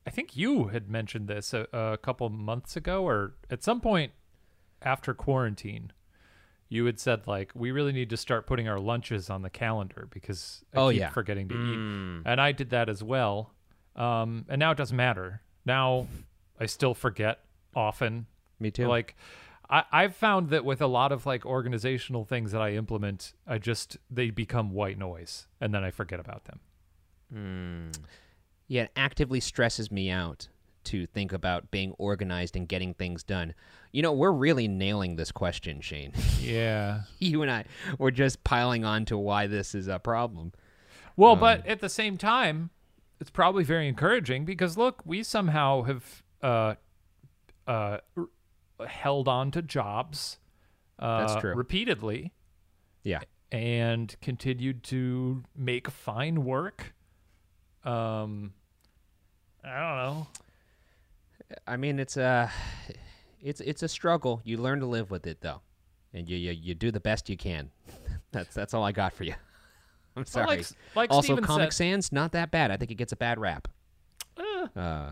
I 0.06 0.10
think 0.10 0.36
you 0.36 0.68
had 0.68 0.88
mentioned 0.90 1.26
this 1.26 1.52
a, 1.54 1.66
a 1.72 1.96
couple 1.98 2.28
months 2.28 2.76
ago 2.76 3.02
or 3.04 3.34
at 3.50 3.62
some 3.62 3.80
point 3.80 4.12
after 4.82 5.14
quarantine. 5.14 5.92
You 6.68 6.84
had 6.86 6.98
said 7.00 7.26
like 7.26 7.50
we 7.54 7.70
really 7.70 7.92
need 7.92 8.10
to 8.10 8.16
start 8.16 8.46
putting 8.46 8.68
our 8.68 8.78
lunches 8.78 9.28
on 9.30 9.42
the 9.42 9.50
calendar 9.50 10.08
because 10.10 10.64
I 10.74 10.78
Oh, 10.78 10.90
keep 10.90 11.00
yeah. 11.00 11.10
forgetting 11.10 11.48
to 11.48 11.54
Mm. 11.54 12.20
eat, 12.20 12.22
and 12.26 12.40
I 12.40 12.52
did 12.52 12.70
that 12.70 12.88
as 12.88 13.02
well. 13.02 13.52
Um, 13.96 14.46
and 14.48 14.58
now 14.58 14.70
it 14.70 14.78
doesn't 14.78 14.96
matter. 14.96 15.42
Now 15.66 16.06
I 16.60 16.66
still 16.66 16.94
forget 16.94 17.40
often. 17.74 18.26
Me 18.60 18.70
too. 18.70 18.86
Like 18.86 19.16
I, 19.72 19.84
I've 19.90 20.14
found 20.14 20.50
that 20.50 20.64
with 20.66 20.82
a 20.82 20.86
lot 20.86 21.10
of 21.12 21.24
like 21.24 21.46
organizational 21.46 22.24
things 22.26 22.52
that 22.52 22.60
I 22.60 22.72
implement, 22.74 23.32
I 23.46 23.56
just 23.58 23.96
they 24.10 24.28
become 24.30 24.70
white 24.70 24.98
noise, 24.98 25.48
and 25.60 25.74
then 25.74 25.82
I 25.82 25.90
forget 25.90 26.20
about 26.20 26.44
them. 26.44 26.60
Mm. 27.34 27.96
yeah, 28.68 28.82
it 28.82 28.90
actively 28.94 29.40
stresses 29.40 29.90
me 29.90 30.10
out 30.10 30.48
to 30.84 31.06
think 31.06 31.32
about 31.32 31.70
being 31.70 31.92
organized 31.96 32.56
and 32.56 32.68
getting 32.68 32.92
things 32.92 33.22
done. 33.22 33.54
You 33.92 34.02
know, 34.02 34.12
we're 34.12 34.32
really 34.32 34.68
nailing 34.68 35.16
this 35.16 35.32
question, 35.32 35.80
Shane. 35.80 36.12
Yeah. 36.40 37.02
you 37.18 37.40
and 37.40 37.50
I, 37.50 37.64
we're 37.98 38.10
just 38.10 38.44
piling 38.44 38.84
on 38.84 39.04
to 39.06 39.16
why 39.16 39.46
this 39.46 39.74
is 39.74 39.88
a 39.88 39.98
problem. 39.98 40.52
Well, 41.16 41.32
Um, 41.32 41.40
but 41.40 41.66
at 41.66 41.80
the 41.80 41.88
same 41.88 42.18
time, 42.18 42.70
it's 43.20 43.30
probably 43.30 43.64
very 43.64 43.88
encouraging 43.88 44.44
because 44.44 44.76
look, 44.76 45.00
we 45.06 45.22
somehow 45.22 45.82
have 45.82 46.22
uh, 46.42 46.74
uh, 47.66 47.98
held 48.88 49.28
on 49.28 49.50
to 49.52 49.62
jobs 49.62 50.38
uh, 50.98 51.26
That's 51.26 51.40
true. 51.40 51.54
repeatedly 51.54 52.32
Yeah. 53.02 53.20
and 53.50 54.14
continued 54.20 54.82
to 54.84 55.42
make 55.56 55.88
fine 55.90 56.44
work. 56.44 56.94
Um, 57.84 58.52
I 59.64 59.78
don't 59.80 59.96
know. 59.96 60.26
I 61.66 61.76
mean, 61.76 61.98
it's 61.98 62.16
a, 62.16 62.50
it's 63.42 63.60
it's 63.60 63.82
a 63.82 63.88
struggle. 63.88 64.40
You 64.44 64.56
learn 64.56 64.80
to 64.80 64.86
live 64.86 65.10
with 65.10 65.26
it 65.26 65.40
though, 65.40 65.60
and 66.14 66.28
you 66.28 66.36
you, 66.36 66.52
you 66.52 66.74
do 66.74 66.90
the 66.90 67.00
best 67.00 67.28
you 67.28 67.36
can. 67.36 67.70
that's 68.32 68.54
that's 68.54 68.72
all 68.74 68.84
I 68.84 68.92
got 68.92 69.12
for 69.12 69.24
you. 69.24 69.34
I'm 70.16 70.20
Well, 70.20 70.24
sorry. 70.26 70.46
like, 70.46 70.66
like 70.94 71.10
also, 71.10 71.26
Steven 71.34 71.44
Comic 71.44 71.72
said, 71.72 71.86
Sans 71.86 72.12
not 72.12 72.32
that 72.32 72.50
bad. 72.50 72.70
I 72.70 72.76
think 72.76 72.90
it 72.90 72.94
gets 72.96 73.12
a 73.12 73.16
bad 73.16 73.38
rap. 73.40 73.68
eh, 74.38 74.66
Uh, 74.76 75.10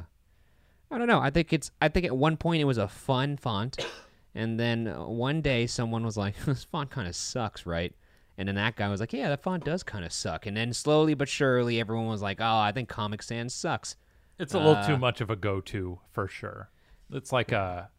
I 0.91 0.99
don't 0.99 1.07
know. 1.07 1.21
I 1.21 1.31
think 1.31 1.53
it's. 1.53 1.71
I 1.81 1.89
think 1.89 2.07
at 2.07 2.17
one 2.17 2.37
point 2.37 2.61
it 2.61 2.65
was 2.65 2.79
a 2.79 2.89
fun 2.89 3.37
font, 3.37 3.87
and 4.35 4.59
then 4.59 4.89
uh, 4.89 5.07
one 5.07 5.41
day 5.41 5.67
someone 5.67 6.05
was 6.05 6.17
like, 6.17 6.35
"This 6.45 6.65
font 6.65 6.91
kind 6.91 7.07
of 7.07 7.15
sucks, 7.15 7.67
right?" 7.67 7.95
And 8.39 8.49
then 8.49 8.57
that 8.57 8.77
guy 8.77 8.89
was 8.89 9.01
like, 9.01 9.13
"Yeah, 9.13 9.29
that 9.29 9.43
font 9.43 9.65
does 9.65 9.83
kind 9.83 10.05
of 10.05 10.13
suck." 10.13 10.47
And 10.47 10.57
then 10.57 10.73
slowly 10.73 11.15
but 11.15 11.29
surely, 11.29 11.79
everyone 11.81 12.07
was 12.07 12.23
like, 12.23 12.41
"Oh, 12.41 12.59
I 12.59 12.73
think 12.73 12.89
Comic 12.89 13.23
Sans 13.23 13.55
sucks." 13.55 13.97
it's 14.41 14.55
a 14.55 14.59
little 14.59 14.83
too 14.85 14.95
uh, 14.95 14.99
much 14.99 15.21
of 15.21 15.29
a 15.29 15.37
go-to 15.37 16.01
for 16.11 16.27
sure. 16.27 16.71
It's 17.13 17.31
like 17.31 17.53
a 17.53 17.91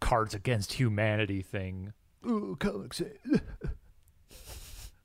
Cards 0.00 0.34
Against 0.34 0.74
Humanity 0.74 1.42
thing. 1.42 1.92
Ooh, 2.26 2.56
Comic 2.58 2.92
Sans. 2.92 3.10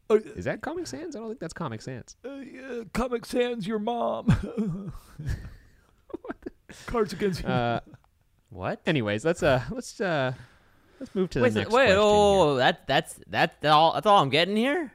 Is 0.09 0.45
that 0.45 0.61
Comic 0.61 0.87
Sans? 0.87 1.15
I 1.15 1.19
don't 1.19 1.29
think 1.29 1.39
that's 1.39 1.53
Comic 1.53 1.81
Sans. 1.81 2.17
Uh, 2.25 2.35
yeah, 2.37 2.83
Comic 2.93 3.25
Sans, 3.25 3.65
your 3.65 3.79
mom. 3.79 4.27
Cards 6.85 7.13
Against 7.13 7.41
Humanity. 7.41 7.91
Uh, 7.91 7.95
What? 8.49 8.81
anyways, 8.85 9.23
let's 9.23 9.43
uh, 9.43 9.61
let's 9.71 9.99
uh, 10.01 10.33
let's 10.99 11.13
move 11.15 11.29
to 11.31 11.39
the 11.39 11.43
Wait, 11.43 11.53
so- 11.53 11.59
next 11.59 11.71
wait, 11.71 11.85
question. 11.85 11.97
oh, 12.01 12.55
that 12.57 12.85
that's 12.87 13.19
that's 13.27 13.63
all. 13.65 13.93
That's 13.93 14.05
all 14.05 14.21
I'm 14.21 14.29
getting 14.29 14.55
here. 14.55 14.91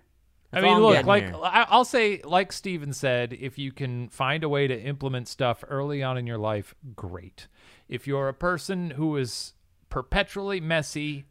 I 0.52 0.60
That's 0.60 0.70
all 0.70 0.80
mean, 0.80 0.82
look, 0.96 1.06
like 1.06 1.24
here. 1.24 1.34
I- 1.42 1.66
I'll 1.68 1.84
say, 1.84 2.20
like 2.22 2.52
Steven 2.52 2.92
said, 2.92 3.32
if 3.32 3.58
you 3.58 3.72
can 3.72 4.08
find 4.10 4.44
a 4.44 4.48
way 4.48 4.66
to 4.66 4.78
implement 4.80 5.26
stuff 5.28 5.64
early 5.68 6.02
on 6.02 6.16
in 6.16 6.26
your 6.26 6.38
life, 6.38 6.74
great. 6.94 7.48
If 7.88 8.06
you're 8.06 8.28
a 8.28 8.34
person 8.34 8.90
who 8.90 9.16
is 9.16 9.54
perpetually 9.90 10.60
messy, 10.60 11.24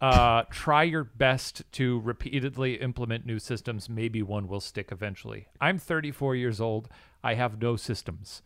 uh, 0.00 0.42
try 0.50 0.82
your 0.82 1.04
best 1.04 1.62
to 1.72 2.00
repeatedly 2.00 2.74
implement 2.74 3.24
new 3.24 3.38
systems. 3.38 3.88
Maybe 3.88 4.22
one 4.22 4.48
will 4.48 4.60
stick 4.60 4.88
eventually. 4.90 5.46
I'm 5.60 5.78
34 5.78 6.34
years 6.34 6.60
old. 6.60 6.88
I 7.22 7.34
have 7.34 7.60
no 7.62 7.76
systems. 7.76 8.42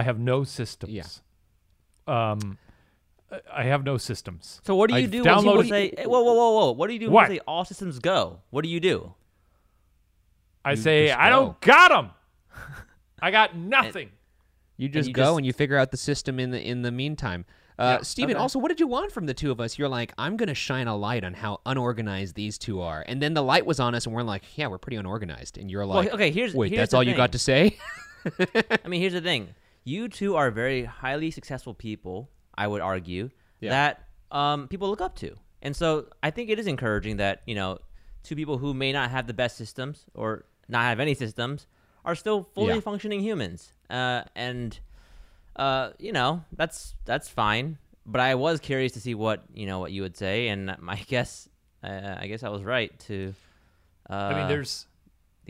I 0.00 0.02
have 0.04 0.18
no 0.18 0.44
systems. 0.44 0.92
Yeah. 0.92 1.04
Um, 2.06 2.58
I 3.54 3.64
have 3.64 3.84
no 3.84 3.96
systems. 3.96 4.60
So 4.64 4.74
what 4.74 4.90
do 4.90 4.96
you 4.96 5.04
I've 5.04 5.10
do 5.10 5.22
when 5.22 5.38
people 5.38 5.54
downloaded- 5.54 5.68
say, 5.68 5.94
hey, 5.96 6.06
"Whoa, 6.06 6.22
whoa, 6.22 6.34
whoa, 6.34 6.50
whoa"? 6.58 6.72
What 6.72 6.88
do 6.88 6.94
you 6.94 6.98
do 6.98 7.06
when 7.06 7.12
What? 7.14 7.22
people 7.28 7.36
say 7.36 7.44
all 7.46 7.64
systems 7.64 7.98
go? 8.00 8.40
What 8.50 8.62
do 8.64 8.68
you 8.68 8.80
do? 8.80 9.14
I 10.64 10.72
You 10.72 10.76
say 10.76 11.10
I 11.12 11.30
go. 11.30 11.36
don't 11.36 11.60
got 11.60 11.88
them. 11.90 12.10
I 13.22 13.30
got 13.30 13.56
nothing. 13.76 14.10
You 14.76 14.88
just 14.88 15.08
you 15.08 15.14
go 15.14 15.22
just- 15.24 15.36
and 15.38 15.46
you 15.46 15.52
figure 15.52 15.76
out 15.76 15.90
the 15.90 15.96
system 15.96 16.40
in 16.40 16.50
the 16.50 16.60
in 16.60 16.82
the 16.82 16.90
meantime. 16.90 17.44
Uh, 17.78 17.96
Yeah, 17.98 18.02
Steven, 18.02 18.36
okay. 18.36 18.40
also, 18.42 18.58
what 18.58 18.68
did 18.68 18.78
you 18.80 18.86
want 18.86 19.10
from 19.10 19.24
the 19.24 19.32
two 19.32 19.50
of 19.50 19.58
us? 19.60 19.78
You're 19.78 19.88
like, 19.88 20.12
I'm 20.18 20.36
gonna 20.36 20.52
shine 20.54 20.86
a 20.86 20.94
light 20.96 21.24
on 21.24 21.32
how 21.34 21.60
unorganized 21.64 22.34
these 22.34 22.58
two 22.58 22.82
are, 22.82 23.02
and 23.08 23.22
then 23.22 23.32
the 23.32 23.42
light 23.42 23.64
was 23.64 23.78
on 23.80 23.94
us, 23.94 24.04
and 24.06 24.14
we're 24.14 24.22
like, 24.22 24.42
yeah, 24.58 24.66
we're 24.66 24.76
pretty 24.78 24.96
unorganized, 24.96 25.56
and 25.56 25.70
you're 25.70 25.86
Well, 25.86 25.96
like, 25.98 26.12
okay, 26.12 26.30
here's 26.30 26.52
wait, 26.54 26.70
here's 26.72 26.80
that's 26.80 26.90
the 26.90 26.96
all 26.98 27.02
you 27.02 27.14
got 27.14 27.32
to 27.32 27.38
say? 27.38 27.78
I 28.84 28.86
mean, 28.88 29.00
here's 29.00 29.14
the 29.14 29.22
thing. 29.22 29.48
You 29.84 30.08
two 30.08 30.36
are 30.36 30.50
very 30.50 30.84
highly 30.84 31.30
successful 31.30 31.74
people, 31.74 32.30
I 32.56 32.66
would 32.66 32.80
argue, 32.80 33.30
Yeah. 33.60 33.70
that 33.70 34.08
um, 34.30 34.68
people 34.68 34.88
look 34.88 35.00
up 35.00 35.16
to. 35.16 35.34
And 35.62 35.74
so 35.76 36.06
I 36.22 36.30
think 36.30 36.50
it 36.50 36.58
is 36.58 36.66
encouraging 36.66 37.16
that, 37.18 37.42
you 37.46 37.54
know, 37.54 37.78
two 38.22 38.36
people 38.36 38.58
who 38.58 38.72
may 38.74 38.92
not 38.92 39.10
have 39.10 39.26
the 39.26 39.34
best 39.34 39.56
systems 39.56 40.04
or 40.14 40.44
not 40.68 40.82
have 40.82 41.00
any 41.00 41.14
systems 41.14 41.66
are 42.04 42.14
still 42.14 42.42
fully 42.54 42.74
Yeah. 42.74 42.80
functioning 42.80 43.20
humans. 43.20 43.72
Uh, 43.88 44.22
and, 44.34 44.78
uh, 45.56 45.90
you 45.98 46.12
know, 46.12 46.44
that's 46.56 46.94
that's 47.04 47.28
fine. 47.28 47.78
But 48.06 48.20
I 48.20 48.34
was 48.34 48.60
curious 48.60 48.92
to 48.92 49.00
see 49.00 49.14
what, 49.14 49.44
you 49.52 49.66
know, 49.66 49.78
what 49.78 49.92
you 49.92 50.02
would 50.02 50.16
say. 50.16 50.48
And 50.48 50.70
I 50.88 50.96
guess, 51.06 51.48
uh, 51.82 52.16
I 52.18 52.26
guess 52.26 52.42
I 52.42 52.48
was 52.48 52.62
right 52.62 52.96
to. 53.00 53.34
Uh, 54.08 54.14
I 54.14 54.34
mean, 54.34 54.48
there's 54.48 54.86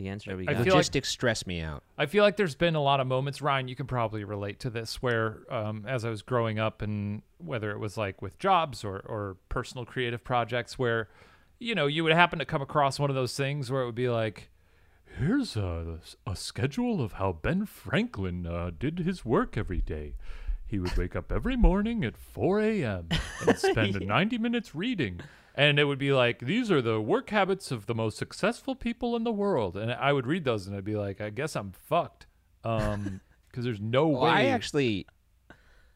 the 0.01 0.09
answer 0.09 0.35
we 0.35 0.47
I 0.47 0.53
got. 0.53 0.63
feel 0.63 0.73
like- 0.73 0.79
Logistics 0.79 1.09
stress 1.09 1.45
me 1.45 1.61
out. 1.61 1.83
I 1.97 2.05
feel 2.05 2.23
like 2.23 2.35
there's 2.37 2.55
been 2.55 2.75
a 2.75 2.81
lot 2.81 2.99
of 2.99 3.07
moments, 3.07 3.41
Ryan, 3.41 3.67
you 3.67 3.75
can 3.75 3.85
probably 3.87 4.23
relate 4.23 4.59
to 4.61 4.69
this, 4.69 5.01
where 5.01 5.39
um, 5.49 5.85
as 5.87 6.03
I 6.05 6.09
was 6.09 6.21
growing 6.21 6.59
up, 6.59 6.81
and 6.81 7.21
whether 7.37 7.71
it 7.71 7.79
was 7.79 7.97
like 7.97 8.21
with 8.21 8.37
jobs 8.39 8.83
or, 8.83 8.97
or 8.99 9.37
personal 9.49 9.85
creative 9.85 10.23
projects, 10.23 10.79
where, 10.79 11.09
you 11.59 11.75
know, 11.75 11.87
you 11.87 12.03
would 12.03 12.13
happen 12.13 12.39
to 12.39 12.45
come 12.45 12.61
across 12.61 12.97
one 12.99 13.09
of 13.09 13.15
those 13.15 13.35
things 13.35 13.69
where 13.71 13.81
it 13.83 13.85
would 13.85 13.95
be 13.95 14.09
like, 14.09 14.49
here's 15.17 15.55
a, 15.55 15.99
a 16.25 16.35
schedule 16.35 17.03
of 17.03 17.13
how 17.13 17.33
Ben 17.33 17.65
Franklin 17.65 18.47
uh, 18.47 18.71
did 18.77 18.99
his 18.99 19.23
work 19.25 19.57
every 19.57 19.81
day. 19.81 20.15
He 20.65 20.79
would 20.79 20.95
wake 20.95 21.17
up 21.17 21.31
every 21.33 21.57
morning 21.57 22.05
at 22.05 22.15
4 22.15 22.61
a.m. 22.61 23.09
and 23.45 23.57
spend 23.57 23.99
90 24.07 24.37
minutes 24.37 24.73
reading. 24.73 25.19
And 25.55 25.79
it 25.79 25.83
would 25.85 25.99
be 25.99 26.13
like, 26.13 26.39
these 26.39 26.71
are 26.71 26.81
the 26.81 27.01
work 27.01 27.29
habits 27.29 27.71
of 27.71 27.85
the 27.85 27.95
most 27.95 28.17
successful 28.17 28.75
people 28.75 29.15
in 29.15 29.23
the 29.23 29.31
world. 29.31 29.75
And 29.77 29.91
I 29.91 30.13
would 30.13 30.25
read 30.25 30.45
those 30.45 30.65
and 30.67 30.75
I'd 30.75 30.85
be 30.85 30.95
like, 30.95 31.19
I 31.21 31.29
guess 31.29 31.55
I'm 31.55 31.71
fucked. 31.71 32.25
Um, 32.63 33.19
because 33.49 33.65
there's 33.65 33.81
no 33.81 34.07
Well, 34.07 34.21
way. 34.23 34.29
I 34.29 34.45
actually 34.45 35.07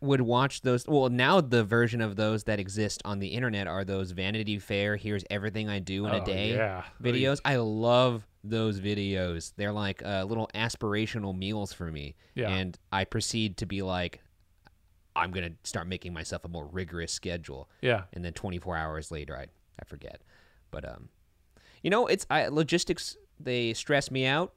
would 0.02 0.22
watch 0.22 0.62
those. 0.62 0.86
Well, 0.88 1.10
now 1.10 1.40
the 1.42 1.64
version 1.64 2.02
of 2.02 2.16
those 2.18 2.44
that 2.44 2.60
exist 2.60 3.02
on 3.06 3.20
the 3.20 3.28
internet 3.30 3.66
are 3.68 3.86
those 3.86 4.12
Vanity 4.12 4.60
Fair. 4.60 4.98
Here's 4.98 5.24
everything 5.30 5.70
I 5.70 5.80
do 5.80 6.06
in 6.06 6.12
Oh, 6.14 6.22
a 6.22 6.26
day 6.26 6.56
yeah. 6.56 6.84
videos. 7.02 7.40
I 7.46 7.56
love 7.56 8.28
those 8.44 8.80
videos. 8.82 9.54
They're 9.56 9.72
like 9.72 10.04
uh, 10.06 10.26
little 10.26 10.50
aspirational 10.54 11.36
meals 11.36 11.72
for 11.72 11.92
me. 11.92 12.16
Yeah. 12.36 12.50
And 12.50 12.78
I 12.92 13.06
proceed 13.06 13.58
to 13.58 13.66
be 13.66 13.82
like, 13.82 14.22
I'm 15.16 15.32
gonna 15.32 15.52
start 15.64 15.88
making 15.88 16.14
myself 16.14 16.46
a 16.46 16.48
more 16.48 16.66
rigorous 16.66 17.12
schedule. 17.12 17.70
Yeah. 17.82 18.04
and 18.14 18.24
then 18.24 18.34
24 18.34 18.76
hours 18.78 19.12
later 19.12 19.38
I 19.38 19.44
I 19.80 19.86
forget. 19.86 20.22
But 20.72 20.88
um 20.88 21.10
you 21.84 21.90
know, 21.90 22.08
it's 22.08 22.26
I 22.30 22.48
logistics 22.48 23.16
they 23.40 23.74
stress 23.74 24.10
me 24.12 24.26
out. 24.26 24.54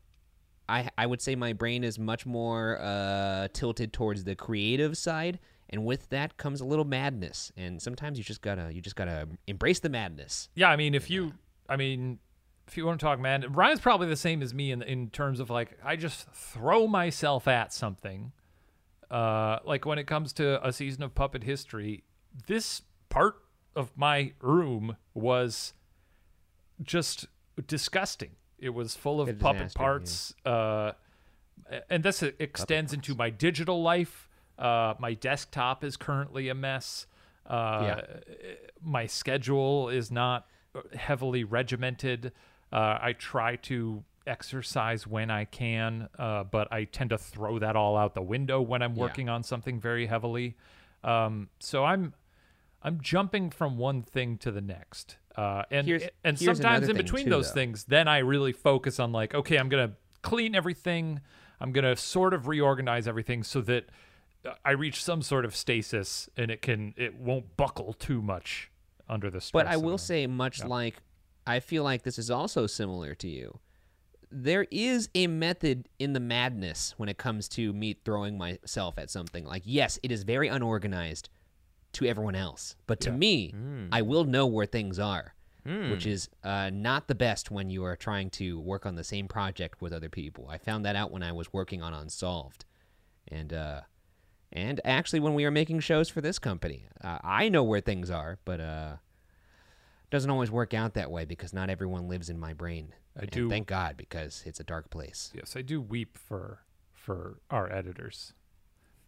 I 0.68 0.88
I 0.96 1.06
would 1.06 1.20
say 1.22 1.34
my 1.34 1.52
brain 1.52 1.84
is 1.84 1.98
much 1.98 2.26
more 2.26 2.78
uh 2.80 3.48
tilted 3.52 3.92
towards 3.92 4.24
the 4.24 4.34
creative 4.34 4.96
side 4.96 5.38
and 5.70 5.84
with 5.84 6.08
that 6.08 6.36
comes 6.38 6.60
a 6.60 6.64
little 6.64 6.84
madness 6.86 7.52
and 7.56 7.80
sometimes 7.82 8.16
you 8.18 8.24
just 8.24 8.40
got 8.40 8.54
to 8.54 8.72
you 8.72 8.80
just 8.80 8.96
got 8.96 9.04
to 9.04 9.28
embrace 9.46 9.80
the 9.80 9.90
madness. 9.90 10.48
Yeah, 10.54 10.70
I 10.70 10.76
mean, 10.76 10.94
if 10.94 11.10
you, 11.10 11.34
I 11.68 11.76
mean, 11.76 12.18
if 12.66 12.76
you 12.78 12.86
want 12.86 12.98
to 13.00 13.04
talk, 13.04 13.18
man, 13.20 13.44
Ryan's 13.52 13.80
probably 13.80 14.08
the 14.08 14.16
same 14.16 14.40
as 14.42 14.54
me 14.54 14.70
in 14.70 14.80
in 14.82 15.10
terms 15.10 15.40
of 15.40 15.50
like 15.50 15.78
I 15.84 15.96
just 15.96 16.30
throw 16.32 16.86
myself 16.86 17.46
at 17.46 17.72
something. 17.72 18.32
Uh, 19.10 19.58
like 19.64 19.86
when 19.86 19.98
it 19.98 20.06
comes 20.06 20.32
to 20.34 20.66
a 20.66 20.72
season 20.72 21.02
of 21.02 21.14
puppet 21.14 21.44
history, 21.44 22.04
this 22.46 22.82
part 23.08 23.36
of 23.74 23.90
my 23.96 24.32
room 24.40 24.96
was 25.14 25.72
just 26.82 27.26
disgusting. 27.66 28.30
It 28.58 28.70
was 28.70 28.94
full 28.94 29.20
of 29.20 29.38
puppet 29.38 29.58
disaster, 29.68 29.78
parts. 29.78 30.34
Uh, 30.44 30.92
and 31.88 32.02
this 32.02 32.22
extends 32.22 32.92
into 32.92 33.14
my 33.14 33.30
digital 33.30 33.82
life. 33.82 34.28
Uh, 34.58 34.94
my 34.98 35.14
desktop 35.14 35.84
is 35.84 35.96
currently 35.96 36.48
a 36.48 36.54
mess. 36.54 37.06
Uh, 37.46 38.02
My 38.82 39.06
schedule 39.06 39.88
is 39.88 40.10
not 40.10 40.46
heavily 40.94 41.44
regimented. 41.44 42.32
Uh, 42.70 42.98
I 43.00 43.14
try 43.14 43.56
to 43.56 44.04
exercise 44.28 45.06
when 45.06 45.30
I 45.30 45.44
can, 45.44 46.08
uh, 46.18 46.44
but 46.44 46.72
I 46.72 46.84
tend 46.84 47.10
to 47.10 47.18
throw 47.18 47.58
that 47.58 47.74
all 47.76 47.96
out 47.96 48.14
the 48.14 48.22
window 48.22 48.60
when 48.60 48.82
I'm 48.82 48.94
Yeah. 48.94 49.00
working 49.02 49.28
on 49.28 49.42
something 49.42 49.80
very 49.80 50.06
heavily. 50.06 50.56
Um, 51.02 51.48
so 51.58 51.84
I'm 51.84 52.14
I'm 52.80 53.00
jumping 53.00 53.50
from 53.50 53.76
one 53.76 54.02
thing 54.02 54.38
to 54.38 54.52
the 54.52 54.60
next. 54.60 55.16
Uh, 55.36 55.64
and 55.70 55.84
Here's- 55.86 56.08
and 56.22 56.38
here's 56.38 56.58
sometimes 56.58 56.88
in 56.88 56.96
between 56.96 57.24
too, 57.24 57.30
those 57.30 57.48
though. 57.48 57.54
things, 57.54 57.84
then 57.84 58.06
I 58.06 58.18
really 58.18 58.52
focus 58.52 59.00
on 59.00 59.10
like, 59.10 59.34
okay, 59.34 59.56
I'm 59.58 59.68
gonna 59.68 59.96
clean 60.22 60.54
everything. 60.54 61.20
I'm 61.60 61.72
gonna 61.72 61.96
sort 61.96 62.34
of 62.34 62.46
reorganize 62.46 63.08
everything 63.08 63.42
so 63.42 63.60
that 63.62 63.88
uh, 64.44 64.54
I 64.64 64.70
reach 64.72 65.02
some 65.02 65.22
sort 65.22 65.44
of 65.44 65.56
stasis 65.56 66.28
and 66.36 66.52
it 66.52 66.62
can 66.62 66.94
it 66.96 67.16
won't 67.16 67.56
buckle 67.56 67.92
too 67.94 68.22
much 68.22 68.70
under 69.08 69.28
the 69.28 69.40
stress. 69.40 69.64
But 69.64 69.66
I 69.72 69.76
will 69.76 69.98
say 69.98 70.26
much 70.28 70.62
like 70.64 71.02
I 71.48 71.58
feel 71.60 71.82
like 71.82 72.02
this 72.04 72.18
is 72.18 72.30
also 72.30 72.66
similar 72.68 73.14
to 73.16 73.28
you. 73.28 73.58
There 74.30 74.66
is 74.70 75.08
a 75.14 75.26
method 75.26 75.88
in 75.98 76.12
the 76.12 76.20
madness 76.20 76.94
when 76.96 77.08
it 77.08 77.16
comes 77.18 77.48
to 77.50 77.72
me 77.72 77.94
throwing 78.04 78.36
myself 78.36 78.98
at 78.98 79.10
something. 79.10 79.44
Like, 79.44 79.62
yes, 79.64 79.98
it 80.02 80.12
is 80.12 80.22
very 80.24 80.48
unorganized 80.48 81.28
to 81.92 82.04
everyone 82.04 82.34
else, 82.34 82.76
but 82.86 83.00
to 83.00 83.10
Yeah. 83.10 83.16
me, 83.16 83.52
Mm. 83.52 83.88
I 83.90 84.02
will 84.02 84.24
know 84.24 84.46
where 84.46 84.66
things 84.66 84.98
are, 84.98 85.34
Mm. 85.64 85.90
which 85.90 86.04
is 86.06 86.28
uh, 86.44 86.70
not 86.70 87.08
the 87.08 87.14
best 87.14 87.50
when 87.50 87.70
you 87.70 87.82
are 87.84 87.96
trying 87.96 88.28
to 88.30 88.60
work 88.60 88.84
on 88.84 88.94
the 88.96 89.04
same 89.04 89.28
project 89.28 89.80
with 89.80 89.92
other 89.92 90.10
people. 90.10 90.46
I 90.48 90.58
found 90.58 90.84
that 90.84 90.96
out 90.96 91.10
when 91.10 91.22
I 91.22 91.32
was 91.32 91.52
working 91.52 91.82
on 91.82 91.94
Unsolved, 91.94 92.64
and 93.26 93.52
uh, 93.52 93.80
and 94.52 94.80
actually 94.84 95.20
when 95.20 95.34
we 95.34 95.44
were 95.44 95.50
making 95.50 95.80
shows 95.80 96.08
for 96.08 96.20
this 96.20 96.38
company, 96.38 96.86
uh, 97.02 97.18
I 97.22 97.48
know 97.48 97.62
where 97.62 97.80
things 97.80 98.10
are, 98.10 98.38
but 98.44 98.60
uh, 98.60 98.96
doesn't 100.10 100.30
always 100.30 100.50
work 100.50 100.72
out 100.74 100.94
that 100.94 101.10
way 101.10 101.24
because 101.24 101.52
not 101.52 101.68
everyone 101.70 102.08
lives 102.08 102.30
in 102.30 102.38
my 102.38 102.52
brain. 102.52 102.94
I 103.16 103.22
And 103.22 103.30
do- 103.30 103.48
Thank 103.50 103.66
God, 103.66 103.96
because 103.96 104.42
it's 104.46 104.60
a 104.60 104.64
dark 104.64 104.90
place. 104.90 105.32
yes, 105.34 105.54
I 105.56 105.62
do 105.62 105.80
weep 105.80 106.16
for 106.18 106.60
for 106.94 107.40
our 107.50 107.70
editors. 107.72 108.32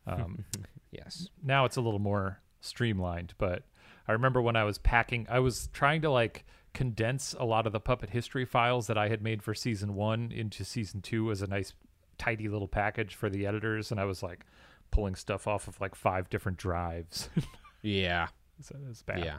Um, 0.07 0.45
Yes. 0.91 1.29
now 1.43 1.67
it's 1.67 1.77
a 1.77 1.81
little 1.81 2.01
more 2.01 2.41
streamlined, 2.61 3.35
but 3.39 3.65
I 4.09 4.13
remember 4.13 4.41
when 4.43 4.57
I 4.57 4.65
was 4.65 4.79
packing, 4.79 5.27
I 5.31 5.39
was 5.41 5.69
trying 5.73 6.01
to 6.03 6.11
like 6.11 6.45
condense 6.73 7.35
a 7.39 7.45
lot 7.45 7.67
of 7.67 7.73
the 7.73 7.81
puppet 7.81 8.11
history 8.11 8.45
files 8.47 8.87
that 8.89 8.97
I 8.99 9.09
had 9.09 9.23
made 9.23 9.43
for 9.43 9.55
season 9.55 9.95
one 9.95 10.33
into 10.33 10.65
season 10.65 11.01
two 11.03 11.31
as 11.31 11.43
a 11.43 11.47
nice, 11.47 11.75
tidy 12.19 12.49
little 12.49 12.67
package 12.67 13.15
for 13.15 13.29
the 13.29 13.47
editors, 13.47 13.91
and 13.93 14.01
I 14.01 14.05
was 14.05 14.23
like 14.23 14.47
pulling 14.91 15.15
stuff 15.15 15.47
off 15.47 15.69
of 15.69 15.81
like 15.81 15.95
five 15.95 16.29
different 16.31 16.59
drives. 16.59 17.29
Yeah. 17.83 18.29
so 18.61 18.77
it's 18.91 19.03
bad. 19.03 19.25
Yeah. 19.25 19.39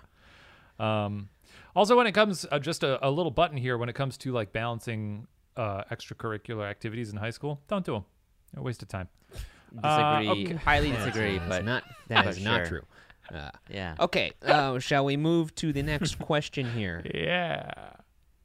Um, 0.82 1.30
also, 1.76 1.96
when 1.96 2.08
it 2.08 2.12
comes, 2.14 2.46
uh, 2.52 2.60
just 2.60 2.84
a, 2.84 3.06
a 3.06 3.10
little 3.10 3.32
button 3.32 3.58
here, 3.58 3.78
when 3.78 3.90
it 3.90 3.94
comes 3.96 4.18
to 4.20 4.32
like 4.32 4.52
balancing 4.52 5.28
uh, 5.56 5.84
extracurricular 5.92 6.70
activities 6.70 7.12
in 7.12 7.18
high 7.18 7.30
school, 7.30 7.62
don't 7.68 7.86
do 7.86 7.94
them. 7.94 8.06
A 8.58 8.62
waste 8.62 8.82
of 8.82 8.90
time. 8.90 9.08
Uh, 9.84 10.20
Disagree. 10.20 10.44
okay. 10.46 10.54
Highly 10.66 10.92
disagree, 10.92 11.38
That's 11.38 11.50
but 11.50 11.66
not 11.66 11.84
that 12.10 12.26
but 12.26 12.42
not 12.42 12.68
sure. 12.68 12.82
true. 13.30 13.38
Uh, 13.38 13.50
yeah. 13.70 13.96
okay. 14.02 14.34
Uh, 14.42 14.80
shall 14.80 15.06
we 15.06 15.16
move 15.16 15.56
to 15.56 15.72
the 15.72 15.82
next 15.84 16.20
question 16.20 16.70
here? 16.74 17.02
Yeah, 17.14 17.72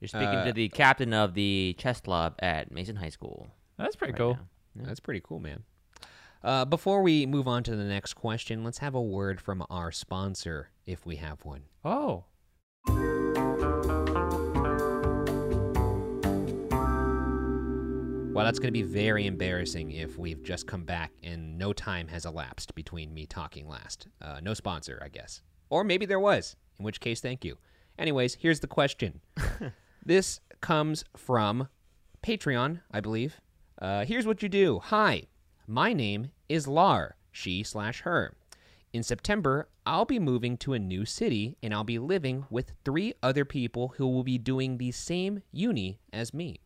You're 0.01 0.07
speaking 0.09 0.27
uh, 0.29 0.44
to 0.44 0.53
the 0.53 0.68
captain 0.68 1.12
of 1.12 1.35
the 1.35 1.75
chess 1.79 2.01
club 2.01 2.37
at 2.38 2.70
Mason 2.70 2.94
High 2.94 3.09
School. 3.09 3.49
that's 3.77 3.96
pretty 3.96 4.12
right 4.12 4.18
cool. 4.18 4.38
now. 4.77 4.85
That's 4.85 5.01
pretty 5.01 5.20
cool, 5.25 5.40
man. 5.40 5.64
Uh, 6.46 6.64
before 6.64 7.02
we 7.02 7.26
move 7.26 7.48
on 7.48 7.64
to 7.64 7.74
the 7.74 7.82
next 7.82 8.14
question, 8.14 8.62
let's 8.62 8.78
have 8.78 8.94
a 8.94 9.02
word 9.02 9.40
from 9.40 9.64
our 9.68 9.90
sponsor, 9.90 10.70
if 10.87 11.04
we 11.04 11.16
have 11.16 11.44
one. 11.44 11.62
Oh, 11.85 12.26
Well, 18.32 18.44
that's 18.44 18.59
going 18.59 18.68
to 18.68 18.72
be 18.72 18.82
very 18.82 19.26
embarrassing 19.26 19.90
if 19.92 20.18
we've 20.18 20.42
just 20.44 20.66
come 20.68 20.85
back 20.85 21.11
and 21.24 21.56
no 21.59 21.72
time 21.72 22.06
has 22.09 22.26
elapsed 22.26 22.74
between 22.74 23.12
me 23.14 23.24
talking 23.26 23.66
last. 23.66 24.06
Uh, 24.20 24.40
no 24.42 24.52
sponsor, 24.54 25.00
I 25.02 25.09
guess. 25.09 25.40
Or 25.70 25.82
maybe 25.82 26.04
there 26.04 26.20
was, 26.20 26.54
in 26.78 26.85
which 26.85 27.00
case, 27.00 27.20
thank 27.20 27.44
you. 27.46 27.56
Anyways, 27.98 28.35
here's 28.35 28.61
the 28.61 28.66
question. 28.66 29.20
this 30.04 30.40
comes 30.61 31.02
from 31.16 31.68
Patreon, 32.22 32.82
I 32.92 33.00
believe. 33.00 33.40
Uh, 33.80 34.04
here's 34.04 34.26
what 34.26 34.42
you 34.42 34.50
do. 34.50 34.80
Hi, 34.85 35.22
my 35.66 35.92
name 35.92 36.31
is 36.48 36.68
Lar, 36.68 37.16
she 37.33 37.62
slash 37.62 38.02
her. 38.02 38.35
In 38.92 39.02
September, 39.02 39.68
I'll 39.85 40.05
be 40.05 40.18
moving 40.18 40.57
to 40.59 40.72
a 40.72 40.79
new 40.79 41.05
city 41.05 41.57
and 41.62 41.74
I'll 41.74 41.85
be 41.85 41.98
living 41.98 42.46
with 42.50 42.72
three 42.85 43.14
other 43.22 43.44
people 43.44 43.94
who 43.96 44.07
will 44.09 44.24
be 44.24 44.38
doing 44.38 44.79
the 44.79 44.92
same 44.92 45.42
uni 45.52 45.98
as 46.12 46.33
me. 46.33 46.61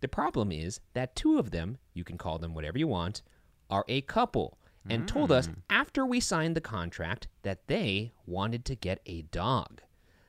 The 0.00 0.08
problem 0.08 0.52
is 0.52 0.80
that 0.94 1.16
two 1.16 1.38
of 1.38 1.50
them, 1.50 1.78
you 1.92 2.04
can 2.04 2.18
call 2.18 2.38
them 2.38 2.54
whatever 2.54 2.78
you 2.78 2.86
want, 2.86 3.22
are 3.68 3.84
a 3.88 4.00
couple 4.02 4.58
and 4.88 5.08
told 5.08 5.32
us 5.32 5.48
mm. 5.48 5.54
after 5.68 6.06
we 6.06 6.20
signed 6.20 6.54
the 6.54 6.60
contract 6.60 7.28
that 7.42 7.66
they 7.66 8.12
wanted 8.26 8.64
to 8.66 8.76
get 8.76 9.00
a 9.06 9.22
dog. 9.22 9.80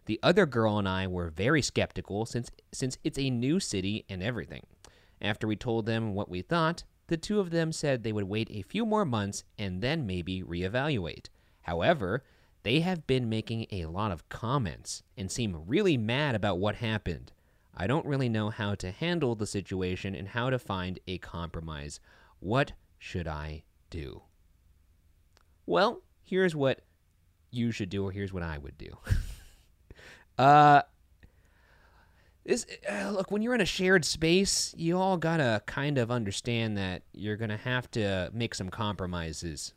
The 0.06 0.19
other 0.23 0.45
girl 0.45 0.80
and 0.80 0.88
I 0.88 1.08
were 1.08 1.30
very 1.30 1.62
skeptical 1.62 2.25
since 2.25 2.49
since 2.71 2.97
it's 3.03 3.19
a 3.19 3.30
new 3.30 3.60
city 3.60 4.06
and 4.10 4.23
everything. 4.23 4.65
After 5.21 5.47
we 5.47 5.56
told 5.56 5.86
them 5.86 6.13
what 6.13 6.30
we 6.30 6.41
thought, 6.41 6.84
the 7.07 7.17
two 7.17 7.39
of 7.39 7.49
them 7.49 7.71
said 7.71 8.03
they 8.03 8.11
would 8.11 8.25
wait 8.25 8.49
a 8.51 8.61
few 8.61 8.85
more 8.85 9.05
months 9.05 9.43
and 9.57 9.81
then 9.81 10.05
maybe 10.05 10.43
reevaluate. 10.43 11.27
However, 11.61 12.23
they 12.63 12.81
have 12.81 13.07
been 13.07 13.29
making 13.29 13.67
a 13.71 13.85
lot 13.85 14.11
of 14.11 14.27
comments 14.29 15.03
and 15.17 15.31
seem 15.31 15.63
really 15.67 15.97
mad 15.97 16.35
about 16.35 16.59
what 16.59 16.75
happened. 16.75 17.31
I 17.75 17.87
don't 17.87 18.05
really 18.05 18.29
know 18.29 18.49
how 18.49 18.75
to 18.75 18.91
handle 18.91 19.35
the 19.35 19.45
situation 19.45 20.15
and 20.15 20.29
how 20.29 20.49
to 20.49 20.59
find 20.59 20.99
a 21.07 21.17
compromise. 21.19 21.99
What 22.39 22.73
should 22.97 23.27
I 23.27 23.63
do? 23.89 24.23
Well, 25.65 26.01
here's 26.23 26.55
what 26.55 26.81
you 27.51 27.71
should 27.71 27.89
do, 27.89 28.03
or 28.05 28.11
here's 28.11 28.33
what 28.33 28.43
I 28.43 28.57
would 28.57 28.77
do. 28.77 28.97
uh, 30.37 30.81
this 32.47 32.65
uh, 32.89 33.12
look 33.12 33.29
when 33.29 33.41
you're 33.43 33.53
in 33.53 33.62
a 33.62 33.65
shared 33.65 34.03
space, 34.05 34.73
you 34.77 34.97
all 34.97 35.17
gotta 35.17 35.62
kind 35.65 35.97
of 35.97 36.10
understand 36.10 36.77
that 36.77 37.03
you're 37.13 37.38
gonna 37.38 37.57
have 37.57 37.91
to 37.91 38.31
make 38.33 38.55
some 38.55 38.69
compromises. 38.69 39.73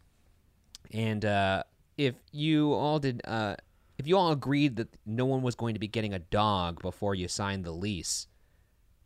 And 0.93 1.25
uh, 1.25 1.65
if 1.99 2.15
you 2.33 2.73
all 2.73 2.99
did, 2.99 3.21
uh, 3.27 3.57
if 3.99 4.07
you 4.07 4.17
all 4.17 4.33
agreed 4.33 4.77
that 4.77 4.89
no 5.05 5.25
one 5.27 5.43
was 5.43 5.55
going 5.55 5.75
to 5.75 5.81
be 5.81 5.89
getting 5.89 6.15
a 6.15 6.19
dog 6.19 6.81
before 6.81 7.15
you 7.15 7.29
signed 7.29 7.65
the 7.65 7.73
lease, 7.73 8.27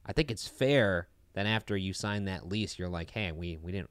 I 0.06 0.12
think 0.12 0.30
it's 0.30 0.46
fair 0.46 1.08
then 1.34 1.46
after 1.48 1.76
you 1.76 1.92
sign 1.92 2.26
that 2.26 2.48
lease, 2.48 2.78
you're 2.78 2.88
like, 2.88 3.10
hey, 3.10 3.32
we 3.32 3.58
we 3.60 3.72
didn't 3.72 3.90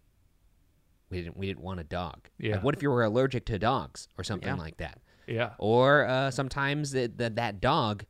we 1.10 1.22
didn't 1.22 1.36
we 1.38 1.46
didn't 1.48 1.62
want 1.62 1.80
a 1.80 1.84
dog. 1.84 2.30
Yeah. 2.40 2.54
Like, 2.56 2.64
what 2.64 2.76
if 2.76 2.82
you 2.82 2.90
were 2.90 3.04
allergic 3.04 3.46
to 3.48 3.60
dogs 3.60 4.08
or 4.18 4.24
something 4.24 4.48
Yeah. 4.48 4.56
like 4.56 4.78
that? 4.78 5.00
Yeah. 5.28 5.52
Or 5.58 6.06
uh, 6.08 6.32
sometimes 6.32 6.92
that 6.92 7.18
that 7.18 7.36
that 7.36 7.60
dog 7.60 8.06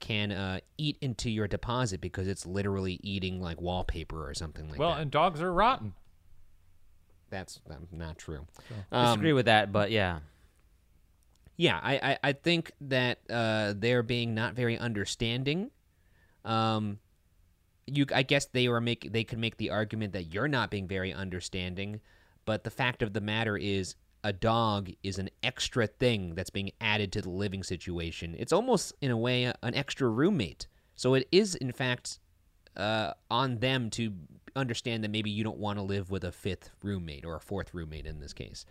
can 0.00 0.32
uh, 0.32 0.60
eat 0.78 0.98
into 1.00 1.30
your 1.30 1.48
deposit 1.48 2.00
because 2.00 2.28
it's 2.28 2.44
literally 2.46 3.00
eating 3.02 3.40
like 3.40 3.60
wallpaper 3.60 4.28
or 4.28 4.34
something 4.34 4.68
like 4.68 4.78
Well, 4.78 4.90
that. 4.90 4.94
Well, 4.94 5.02
and 5.02 5.10
dogs 5.10 5.40
are 5.40 5.52
rotten. 5.52 5.94
That's 7.30 7.60
um, 7.70 7.86
not 7.90 8.18
true. 8.18 8.46
I 8.92 9.06
disagree 9.06 9.30
Um, 9.30 9.36
with 9.36 9.46
that, 9.46 9.72
but 9.72 9.90
yeah. 9.90 10.20
yeah, 11.56 11.80
I, 11.82 11.94
I, 12.12 12.18
I 12.22 12.32
think 12.32 12.72
that 12.82 13.18
uh, 13.30 13.74
they're 13.76 14.02
being 14.02 14.34
not 14.34 14.54
very 14.54 14.78
understanding. 14.78 15.70
Um, 16.44 16.98
you, 17.86 18.06
I 18.14 18.22
guess 18.22 18.46
they 18.46 18.68
were 18.68 18.80
make 18.80 19.12
they 19.12 19.24
could 19.24 19.38
make 19.38 19.56
the 19.56 19.70
argument 19.70 20.12
that 20.12 20.24
you're 20.32 20.48
not 20.48 20.70
being 20.70 20.86
very 20.86 21.12
understanding, 21.12 22.00
but 22.44 22.64
the 22.64 22.70
fact 22.70 23.02
of 23.02 23.12
the 23.12 23.20
matter 23.20 23.56
is, 23.56 23.94
a 24.24 24.32
dog 24.32 24.90
is 25.02 25.18
an 25.18 25.28
extra 25.42 25.86
thing 25.86 26.34
that's 26.34 26.50
being 26.50 26.72
added 26.80 27.12
to 27.12 27.22
the 27.22 27.30
living 27.30 27.62
situation. 27.62 28.34
It's 28.38 28.52
almost 28.52 28.94
in 29.02 29.10
a 29.10 29.16
way 29.16 29.44
an 29.44 29.74
extra 29.74 30.08
roommate. 30.08 30.66
So 30.96 31.12
it 31.12 31.28
is 31.30 31.54
in 31.54 31.70
fact 31.72 32.18
uh, 32.76 33.12
on 33.30 33.58
them 33.58 33.90
to 33.90 34.12
understand 34.56 35.04
that 35.04 35.10
maybe 35.10 35.30
you 35.30 35.44
don't 35.44 35.58
want 35.58 35.78
to 35.78 35.82
live 35.82 36.10
with 36.10 36.24
a 36.24 36.32
fifth 36.32 36.70
roommate 36.82 37.24
or 37.24 37.36
a 37.36 37.40
fourth 37.40 37.74
roommate 37.74 38.06
in 38.06 38.18
this 38.18 38.32
case. 38.32 38.64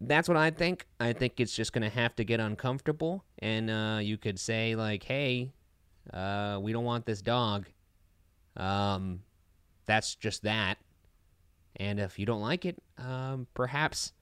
That's 0.00 0.28
what 0.28 0.36
I 0.36 0.50
think. 0.50 0.86
I 0.98 1.12
think 1.12 1.38
it's 1.38 1.54
just 1.54 1.72
going 1.72 1.82
to 1.82 1.90
have 1.90 2.16
to 2.16 2.24
get 2.24 2.40
uncomfortable, 2.40 3.22
and 3.38 3.70
uh, 3.70 3.98
you 4.00 4.16
could 4.16 4.38
say 4.40 4.74
like, 4.74 5.02
"Hey, 5.02 5.52
uh, 6.12 6.58
we 6.60 6.72
don't 6.72 6.84
want 6.84 7.04
this 7.04 7.20
dog." 7.20 7.66
Um, 8.56 9.20
that's 9.84 10.14
just 10.14 10.42
that. 10.44 10.78
And 11.76 12.00
if 12.00 12.18
you 12.18 12.24
don't 12.24 12.40
like 12.40 12.64
it, 12.64 12.82
um, 12.96 13.46
perhaps 13.52 14.14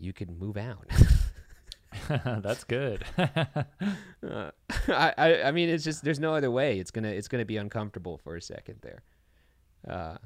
you 0.00 0.12
could 0.12 0.30
move 0.30 0.56
out. 0.56 0.86
That's 2.08 2.64
good. 2.64 3.04
Uh, 4.22 4.50
I, 4.86 5.14
I 5.16 5.42
I 5.44 5.50
mean 5.50 5.70
it's 5.70 5.82
just 5.82 6.04
there's 6.04 6.20
no 6.20 6.34
other 6.34 6.50
way. 6.50 6.78
It's 6.78 6.90
gonna 6.90 7.08
it's 7.08 7.26
gonna 7.26 7.46
be 7.46 7.56
uncomfortable 7.56 8.18
for 8.18 8.36
a 8.36 8.42
second 8.42 8.80
there. 8.82 9.02
Uh, 9.88 10.18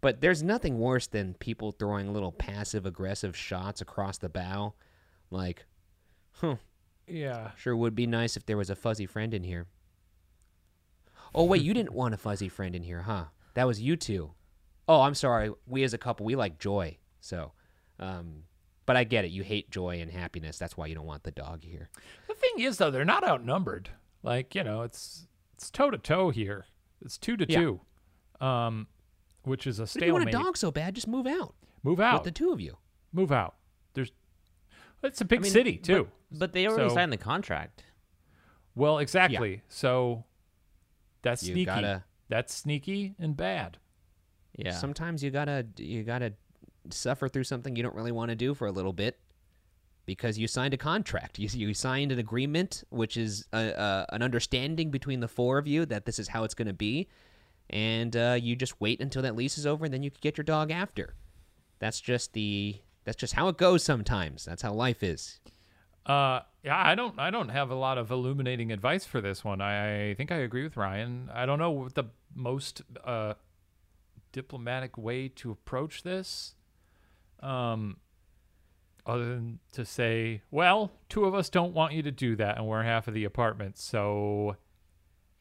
but 0.00 0.20
there's 0.20 0.42
nothing 0.42 0.80
worse 0.80 1.06
than 1.06 1.34
people 1.34 1.70
throwing 1.70 2.12
little 2.12 2.32
passive 2.32 2.86
aggressive 2.86 3.36
shots 3.36 3.80
across 3.80 4.18
the 4.18 4.28
bow, 4.28 4.74
like, 5.30 5.64
huh, 6.32 6.56
yeah. 7.06 7.52
sure 7.56 7.76
would 7.76 7.94
be 7.94 8.08
nice 8.08 8.36
if 8.36 8.44
there 8.46 8.56
was 8.56 8.68
a 8.68 8.74
fuzzy 8.74 9.06
friend 9.06 9.32
in 9.32 9.44
here. 9.44 9.68
Oh 11.32 11.44
wait, 11.44 11.62
you 11.62 11.72
didn't 11.72 11.92
want 11.92 12.14
a 12.14 12.18
fuzzy 12.18 12.48
friend 12.48 12.74
in 12.74 12.82
here, 12.82 13.02
huh? 13.02 13.26
That 13.54 13.68
was 13.68 13.80
you 13.80 13.94
two. 13.94 14.32
Oh, 14.88 15.02
I'm 15.02 15.14
sorry. 15.14 15.52
We 15.68 15.84
as 15.84 15.94
a 15.94 15.98
couple, 15.98 16.26
we 16.26 16.34
like 16.34 16.58
joy. 16.58 16.98
So, 17.20 17.52
um, 18.00 18.42
but 18.86 18.96
I 18.96 19.04
get 19.04 19.24
it. 19.24 19.30
You 19.30 19.42
hate 19.42 19.70
joy 19.70 20.00
and 20.00 20.10
happiness. 20.10 20.58
That's 20.58 20.76
why 20.76 20.86
you 20.86 20.94
don't 20.94 21.06
want 21.06 21.22
the 21.22 21.30
dog 21.30 21.62
here. 21.64 21.88
The 22.28 22.34
thing 22.34 22.60
is, 22.64 22.78
though, 22.78 22.90
they're 22.90 23.04
not 23.04 23.24
outnumbered. 23.24 23.90
Like 24.22 24.54
you 24.54 24.64
know, 24.64 24.82
it's 24.82 25.26
it's 25.54 25.70
toe 25.70 25.90
to 25.90 25.98
toe 25.98 26.30
here. 26.30 26.66
It's 27.02 27.16
two 27.18 27.36
to 27.36 27.46
Yeah. 27.48 27.58
two, 27.60 27.80
um, 28.44 28.86
which 29.44 29.66
is 29.66 29.78
a 29.78 29.84
But 29.84 29.96
if 29.96 30.02
you 30.06 30.12
want 30.12 30.28
a 30.28 30.32
dog 30.32 30.56
so 30.56 30.70
bad, 30.70 30.94
just 30.94 31.08
move 31.08 31.26
out 31.26 31.54
Move 31.82 32.00
out. 32.00 32.14
with 32.14 32.24
the 32.24 32.30
two 32.38 32.50
of 32.52 32.60
you. 32.60 32.76
Move 33.12 33.32
out. 33.32 33.56
There's. 33.94 34.12
It's 35.02 35.20
a 35.20 35.24
big 35.24 35.40
I 35.40 35.42
mean, 35.44 35.52
city 35.52 35.76
too. 35.78 36.08
But 36.30 36.52
they 36.52 36.66
already 36.66 36.88
So- 36.90 36.94
signed 36.94 37.12
the 37.12 37.16
contract. 37.16 37.84
Well, 38.74 38.98
exactly. 38.98 39.62
So 39.68 40.24
that's 41.22 41.42
You 41.42 41.54
sneaky. 41.54 41.64
gotta- 41.66 42.04
That's 42.28 42.54
sneaky 42.54 43.14
and 43.18 43.36
bad. 43.36 43.78
Yeah. 44.56 44.70
Sometimes 44.72 45.24
you 45.24 45.30
gotta 45.30 45.66
you 45.78 46.04
gotta 46.04 46.34
suffer 46.90 47.28
through 47.28 47.44
something 47.44 47.76
you 47.76 47.82
don't 47.82 47.94
really 47.94 48.12
want 48.12 48.30
to 48.30 48.34
do 48.34 48.54
for 48.54 48.66
a 48.66 48.72
little 48.72 48.92
bit 48.92 49.18
because 50.06 50.38
you 50.38 50.48
signed 50.48 50.74
a 50.74 50.76
contract. 50.76 51.38
You 51.38 51.48
you 51.52 51.74
signed 51.74 52.12
an 52.12 52.18
agreement, 52.18 52.84
which 52.90 53.16
is 53.16 53.46
a, 53.52 53.58
a, 53.58 54.06
an 54.10 54.22
understanding 54.22 54.90
between 54.90 55.20
the 55.20 55.28
four 55.28 55.58
of 55.58 55.66
you 55.66 55.86
that 55.86 56.04
this 56.04 56.18
is 56.18 56.28
how 56.28 56.44
it's 56.44 56.54
going 56.54 56.68
to 56.68 56.74
be, 56.74 57.08
and 57.68 58.16
uh, 58.16 58.38
you 58.40 58.56
just 58.56 58.80
wait 58.80 59.00
until 59.00 59.22
that 59.22 59.36
lease 59.36 59.58
is 59.58 59.66
over, 59.66 59.84
and 59.84 59.94
then 59.94 60.02
you 60.02 60.10
can 60.10 60.20
get 60.20 60.36
your 60.36 60.44
dog 60.44 60.70
after. 60.70 61.14
That's 61.78 62.00
just 62.00 62.32
the 62.32 62.80
that's 63.04 63.16
just 63.16 63.34
how 63.34 63.48
it 63.48 63.56
goes. 63.56 63.82
Sometimes 63.82 64.44
that's 64.44 64.62
how 64.62 64.72
life 64.72 65.02
is. 65.02 65.40
Uh, 66.06 66.40
yeah, 66.64 66.76
I 66.76 66.94
don't, 66.94 67.18
I 67.18 67.30
don't 67.30 67.50
have 67.50 67.70
a 67.70 67.74
lot 67.74 67.98
of 67.98 68.10
illuminating 68.10 68.72
advice 68.72 69.04
for 69.04 69.20
this 69.20 69.44
one. 69.44 69.60
I, 69.60 70.14
think 70.14 70.32
I 70.32 70.36
agree 70.36 70.62
with 70.62 70.76
Ryan. 70.76 71.30
I 71.32 71.46
don't 71.46 71.58
know 71.58 71.88
the 71.92 72.04
most 72.34 72.82
uh, 73.04 73.34
diplomatic 74.32 74.96
way 74.96 75.28
to 75.28 75.50
approach 75.50 76.02
this, 76.02 76.54
um, 77.42 77.96
other 79.06 79.24
than 79.24 79.58
to 79.72 79.84
say, 79.84 80.42
well, 80.50 80.92
two 81.08 81.24
of 81.24 81.34
us 81.34 81.48
don't 81.48 81.74
want 81.74 81.92
you 81.92 82.02
to 82.02 82.10
do 82.10 82.36
that, 82.36 82.56
and 82.58 82.66
we're 82.66 82.82
half 82.82 83.08
of 83.08 83.14
the 83.14 83.24
apartment, 83.24 83.78
so 83.78 84.56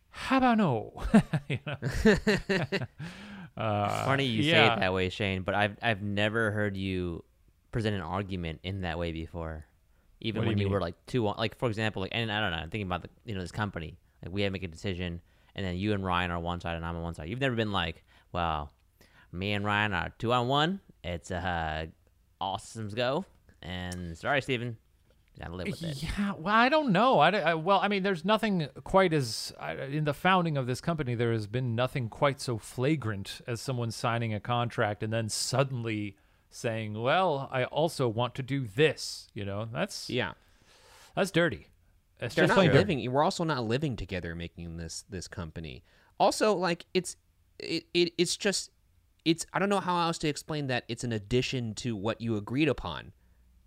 how 0.09 0.37
about 0.37 0.57
no? 0.57 0.93
you 1.47 1.59
know? 1.65 1.75
uh, 3.57 4.05
Funny 4.05 4.25
you 4.25 4.43
say 4.43 4.65
it 4.67 4.79
that 4.79 4.93
way, 4.93 5.09
Shane, 5.09 5.43
but 5.43 5.55
I've 5.55 5.77
I've 5.81 6.01
never 6.01 6.51
heard 6.51 6.75
you 6.75 7.23
present 7.71 7.95
an 7.95 8.01
argument 8.01 8.59
in 8.63 8.81
that 8.81 8.97
way 8.97 9.11
before. 9.11 9.65
Even 10.21 10.41
What 10.41 10.49
when 10.49 10.57
you 10.57 10.67
you, 10.67 10.73
were 10.73 10.81
like 10.81 10.95
two, 11.05 11.27
on- 11.27 11.37
like 11.37 11.57
for 11.57 11.69
example, 11.69 12.01
like 12.01 12.11
and 12.13 12.31
I 12.31 12.41
don't 12.41 12.51
know, 12.51 12.57
I'm 12.57 12.69
thinking 12.69 12.87
about 12.87 13.03
the 13.03 13.09
you 13.25 13.35
know 13.35 13.41
this 13.41 13.51
company. 13.51 13.97
Like 14.23 14.33
we 14.33 14.41
had 14.41 14.49
to 14.49 14.51
make 14.51 14.63
a 14.63 14.67
decision, 14.67 15.21
and 15.55 15.65
then 15.65 15.77
you 15.77 15.93
and 15.93 16.03
Ryan 16.03 16.31
are 16.31 16.37
on 16.37 16.43
one 16.43 16.59
side, 16.59 16.75
and 16.75 16.85
I'm 16.85 16.95
on 16.95 17.03
one 17.03 17.13
side. 17.13 17.29
You've 17.29 17.39
never 17.39 17.55
been 17.55 17.71
like, 17.71 18.03
well, 18.33 18.71
me 19.31 19.53
and 19.53 19.63
Ryan 19.63 19.93
are 19.93 20.11
two 20.17 20.33
on 20.33 20.47
one. 20.47 20.81
It's 21.03 21.31
uh, 21.31 21.87
awesomes 22.41 22.95
go, 22.95 23.25
and 23.61 24.17
sorry, 24.17 24.41
Steven, 24.41 24.77
gotta 25.39 25.55
live 25.55 25.67
with 25.67 25.83
it. 25.83 26.03
Yeah, 26.03 26.33
well, 26.37 26.53
I 26.55 26.69
don't 26.69 26.91
know. 26.91 27.19
I, 27.19 27.29
I- 27.29 27.53
well, 27.53 27.79
I 27.81 27.87
mean, 27.87 28.03
there's 28.03 28.25
nothing 28.25 28.67
quite 28.83 29.13
as 29.13 29.53
I- 29.59 29.73
in 29.75 30.03
the 30.05 30.13
founding 30.13 30.57
of 30.57 30.67
this 30.67 30.81
company. 30.81 31.15
There 31.15 31.31
has 31.31 31.47
been 31.47 31.75
nothing 31.75 32.09
quite 32.09 32.41
so 32.41 32.57
flagrant 32.57 33.41
as 33.47 33.61
someone 33.61 33.91
signing 33.91 34.33
a 34.33 34.39
contract 34.39 35.01
and 35.03 35.11
then 35.13 35.29
suddenly 35.29 36.17
saying, 36.49 37.01
"Well, 37.01 37.47
I 37.51 37.63
also 37.65 38.07
want 38.07 38.35
to 38.35 38.43
do 38.43 38.67
this." 38.67 39.27
You 39.33 39.45
know, 39.45 39.69
that's 39.71 40.09
Yeah. 40.09 40.33
that's 41.15 41.31
dirty. 41.31 41.67
It's 42.21 42.35
They're 42.35 42.43
just 42.43 42.49
not 42.49 42.55
plain 42.55 42.67
dirty. 42.71 42.79
living. 42.79 43.11
We're 43.11 43.23
also 43.23 43.45
not 43.45 43.63
living 43.63 43.95
together 43.95 44.35
making 44.35 44.75
this 44.77 45.05
this 45.09 45.27
company. 45.29 45.83
Also, 46.19 46.53
like 46.53 46.85
it's 46.93 47.15
it, 47.59 47.85
it 47.93 48.13
it's 48.17 48.35
just 48.35 48.71
it's 49.29 49.45
I 49.53 49.59
don't 49.59 49.69
know 49.69 49.79
how 49.79 49.99
else 49.99 50.17
to 50.19 50.27
explain 50.27 50.67
that. 50.67 50.85
It's 50.87 51.03
an 51.03 51.11
addition 51.11 51.75
to 51.75 51.95
what 51.95 52.19
you 52.19 52.35
agreed 52.35 52.67
upon. 52.67 53.11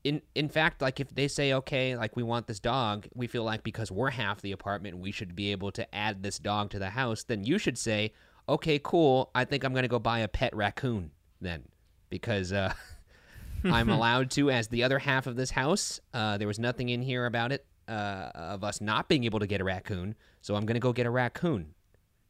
In 0.03 0.20
in 0.35 0.48
fact, 0.48 0.83
like 0.83 0.98
if 0.98 1.14
they 1.14 1.29
say 1.29 1.53
okay, 1.53 1.96
like 1.96 2.16
we 2.16 2.25
want 2.25 2.48
this 2.48 2.59
dog, 2.59 3.07
we 3.14 3.29
feel 3.29 3.44
like 3.44 3.62
because 3.62 3.92
we're 3.92 4.11
half 4.11 4.42
the 4.42 4.51
apartment, 4.51 4.98
we 4.98 5.12
should 5.12 5.37
be 5.37 5.53
able 5.53 5.70
to 5.72 5.94
add 5.94 6.25
this 6.25 6.40
dog 6.40 6.70
to 6.70 6.81
the 6.81 6.90
house. 6.90 7.22
Then 7.22 7.44
you 7.44 7.59
should 7.59 7.79
say, 7.79 8.12
okay, 8.48 8.81
cool. 8.83 9.31
I 9.37 9.44
think 9.44 9.62
I'm 9.62 9.72
gonna 9.72 9.87
go 9.87 10.01
buy 10.01 10.18
a 10.18 10.29
pet 10.29 10.55
raccoon 10.57 11.12
then, 11.40 11.62
because 12.11 12.53
uh, 12.53 12.72
I'm 13.64 13.88
allowed 13.88 14.33
to 14.33 14.51
as 14.51 14.66
the 14.66 14.83
other 14.83 14.98
half 14.98 15.29
of 15.29 15.37
this 15.37 15.53
house. 15.53 16.01
Uh, 16.12 16.38
there 16.38 16.48
was 16.48 16.59
nothing 16.59 16.88
in 16.88 17.03
here 17.03 17.25
about 17.25 17.53
it 17.53 17.64
uh, 17.87 18.31
of 18.35 18.64
us 18.64 18.81
not 18.81 19.09
being 19.09 19.22
able 19.22 19.38
to 19.38 19.46
get 19.46 19.61
a 19.61 19.64
raccoon, 19.64 20.16
so 20.40 20.57
I'm 20.57 20.66
gonna 20.66 20.81
go 20.81 20.92
get 20.92 21.07
a 21.07 21.11
raccoon, 21.11 21.75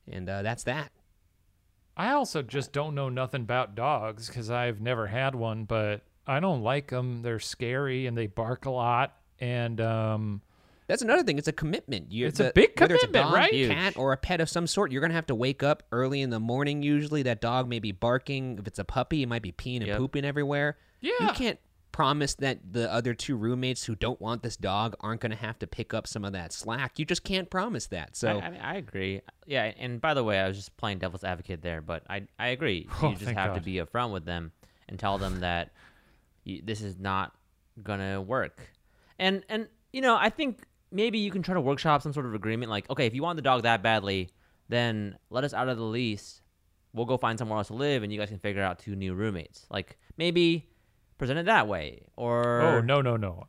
and 0.06 0.28
uh, 0.28 0.42
that's 0.42 0.64
that. 0.64 0.92
I 1.96 2.12
also 2.12 2.42
just 2.42 2.72
don't 2.72 2.94
know 2.94 3.08
nothing 3.08 3.42
about 3.42 3.74
dogs 3.74 4.26
because 4.28 4.50
I've 4.50 4.80
never 4.80 5.06
had 5.06 5.34
one, 5.34 5.64
but 5.64 6.02
I 6.26 6.40
don't 6.40 6.62
like 6.62 6.88
them. 6.90 7.22
They're 7.22 7.38
scary 7.40 8.06
and 8.06 8.16
they 8.16 8.26
bark 8.26 8.64
a 8.64 8.70
lot. 8.70 9.14
And 9.40 9.80
um, 9.80 10.40
That's 10.86 11.02
another 11.02 11.22
thing. 11.22 11.36
It's 11.38 11.48
a 11.48 11.52
commitment. 11.52 12.10
You, 12.12 12.26
It's 12.28 12.40
a 12.40 12.44
the- 12.44 12.52
big 12.54 12.80
whether 12.80 12.94
it's 12.94 13.04
a 13.04 13.08
dog, 13.08 13.34
right? 13.34 13.68
Cat 13.68 13.96
or 13.96 14.12
a 14.12 14.16
pet 14.16 14.40
of 14.40 14.48
some 14.48 14.66
sort. 14.66 14.90
You're 14.92 15.00
gonna 15.02 15.14
have 15.14 15.26
to 15.26 15.34
wake 15.34 15.62
up 15.62 15.82
early 15.92 16.22
in 16.22 16.30
the 16.30 16.40
morning. 16.40 16.82
Usually, 16.82 17.22
that 17.24 17.40
dog 17.40 17.68
may 17.68 17.78
be 17.78 17.92
barking. 17.92 18.58
If 18.58 18.66
it's 18.66 18.78
a 18.78 18.84
puppy, 18.84 19.22
it 19.22 19.26
might 19.28 19.42
be 19.42 19.52
peeing 19.52 19.78
and 19.78 19.86
Yep. 19.88 19.98
pooping 19.98 20.24
everywhere. 20.24 20.78
Yeah, 21.00 21.12
You 21.20 21.32
can't 21.32 21.58
promise 21.92 22.34
that 22.36 22.72
the 22.72 22.90
other 22.92 23.14
two 23.14 23.36
roommates 23.36 23.84
who 23.84 23.94
don't 23.94 24.20
want 24.20 24.42
this 24.42 24.56
dog 24.56 24.96
aren't 25.00 25.20
gonna 25.20 25.36
have 25.36 25.58
to 25.60 25.66
pick 25.66 25.94
up 25.94 26.06
some 26.06 26.24
of 26.24 26.32
that 26.32 26.52
slack. 26.52 26.98
You 26.98 27.04
just 27.04 27.22
can't 27.22 27.48
promise 27.48 27.86
that. 27.88 28.16
So 28.16 28.28
I, 28.28 28.46
I, 28.46 28.50
mean, 28.50 28.60
I 28.60 28.76
agree. 28.76 29.20
Yeah, 29.46 29.72
and 29.78 30.00
by 30.00 30.14
the 30.14 30.24
way, 30.24 30.40
I 30.40 30.48
was 30.48 30.56
just 30.56 30.76
playing 30.76 30.98
devil's 30.98 31.24
advocate 31.24 31.62
there, 31.62 31.80
but 31.80 32.02
I 32.08 32.22
I 32.38 32.48
agree. 32.48 32.88
Oh, 33.02 33.10
you 33.10 33.16
just 33.16 33.32
have 33.32 33.54
to 33.54 33.60
God. 33.60 33.64
be 33.64 33.74
upfront 33.74 34.12
with 34.12 34.24
them 34.24 34.52
and 34.88 34.98
tell 34.98 35.18
them 35.18 35.40
that 35.40 35.72
you, 36.44 36.62
this 36.64 36.80
is 36.80 36.98
not 36.98 37.34
gonna 37.82 38.20
work. 38.20 38.70
And 39.18 39.44
and 39.48 39.68
you 39.92 40.00
know, 40.00 40.16
I 40.16 40.30
think 40.30 40.66
maybe 40.90 41.18
you 41.18 41.30
can 41.30 41.42
try 41.42 41.54
to 41.54 41.60
workshop 41.60 42.02
some 42.02 42.12
sort 42.12 42.26
of 42.26 42.34
agreement. 42.34 42.70
Like, 42.70 42.88
okay, 42.90 43.06
if 43.06 43.14
you 43.14 43.22
want 43.22 43.36
the 43.36 43.42
dog 43.42 43.62
that 43.62 43.82
badly, 43.82 44.30
then 44.68 45.18
let 45.30 45.44
us 45.44 45.54
out 45.54 45.68
of 45.68 45.76
the 45.76 45.84
lease. 45.84 46.40
We'll 46.94 47.06
go 47.06 47.16
find 47.16 47.38
somewhere 47.38 47.58
else 47.58 47.68
to 47.68 47.74
live, 47.74 48.02
and 48.02 48.12
you 48.12 48.18
guys 48.18 48.28
can 48.28 48.38
figure 48.38 48.62
out 48.62 48.78
two 48.78 48.94
new 48.94 49.14
roommates. 49.14 49.66
Like 49.70 49.98
maybe 50.16 50.68
present 51.18 51.38
it 51.38 51.46
that 51.46 51.68
way, 51.68 52.02
or 52.16 52.60
oh 52.60 52.80
no, 52.80 53.00
no, 53.00 53.16
no, 53.16 53.46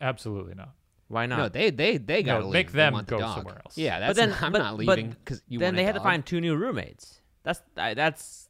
absolutely 0.00 0.54
not. 0.54 0.70
why 1.08 1.26
not? 1.26 1.38
no, 1.38 1.48
they 1.48 1.70
they 1.70 1.96
they 1.96 2.22
gotta 2.22 2.44
leave. 2.44 2.52
make 2.52 2.72
them 2.72 2.92
want 2.94 3.06
the 3.06 3.12
go 3.16 3.20
dog. 3.20 3.36
somewhere 3.36 3.60
else. 3.64 3.76
Yeah, 3.78 3.98
that's 4.00 4.10
but 4.10 4.16
then 4.28 4.36
I'm 4.40 4.52
but- 4.52 4.58
not 4.58 4.76
leaving 4.76 5.10
because 5.10 5.42
you 5.48 5.58
then 5.58 5.68
want 5.68 5.76
they 5.76 5.82
a 5.82 5.86
had 5.86 5.94
to 5.96 6.00
find 6.00 6.24
two 6.24 6.40
new 6.40 6.56
roommates. 6.56 7.20
That's 7.42 7.60
I, 7.76 7.94
that's 7.94 8.48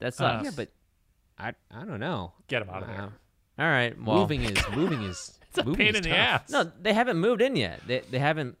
that 0.00 0.14
sucks. 0.14 0.40
Uh, 0.40 0.44
Yeah, 0.44 0.50
but 0.56 0.68
I 1.38 1.52
I 1.70 1.84
don't 1.84 2.00
know. 2.00 2.32
Get 2.48 2.60
them 2.60 2.70
out 2.74 2.82
of 2.82 2.88
there. 2.88 3.00
Uh, 3.02 3.10
all 3.62 3.68
right. 3.70 4.00
Well, 4.02 4.16
moving 4.18 4.42
is 4.44 4.58
moving 4.74 5.02
is 5.02 5.38
It's 5.50 5.58
a 5.58 5.64
moving 5.64 5.76
pain 5.86 5.88
is 5.90 5.96
in 5.96 6.02
the 6.04 6.08
tough. 6.10 6.18
ass. 6.18 6.50
no, 6.50 6.70
they 6.80 6.92
haven't 6.92 7.18
moved 7.18 7.42
in 7.42 7.56
yet. 7.56 7.80
They 7.86 8.00
they 8.10 8.18
haven't. 8.18 8.56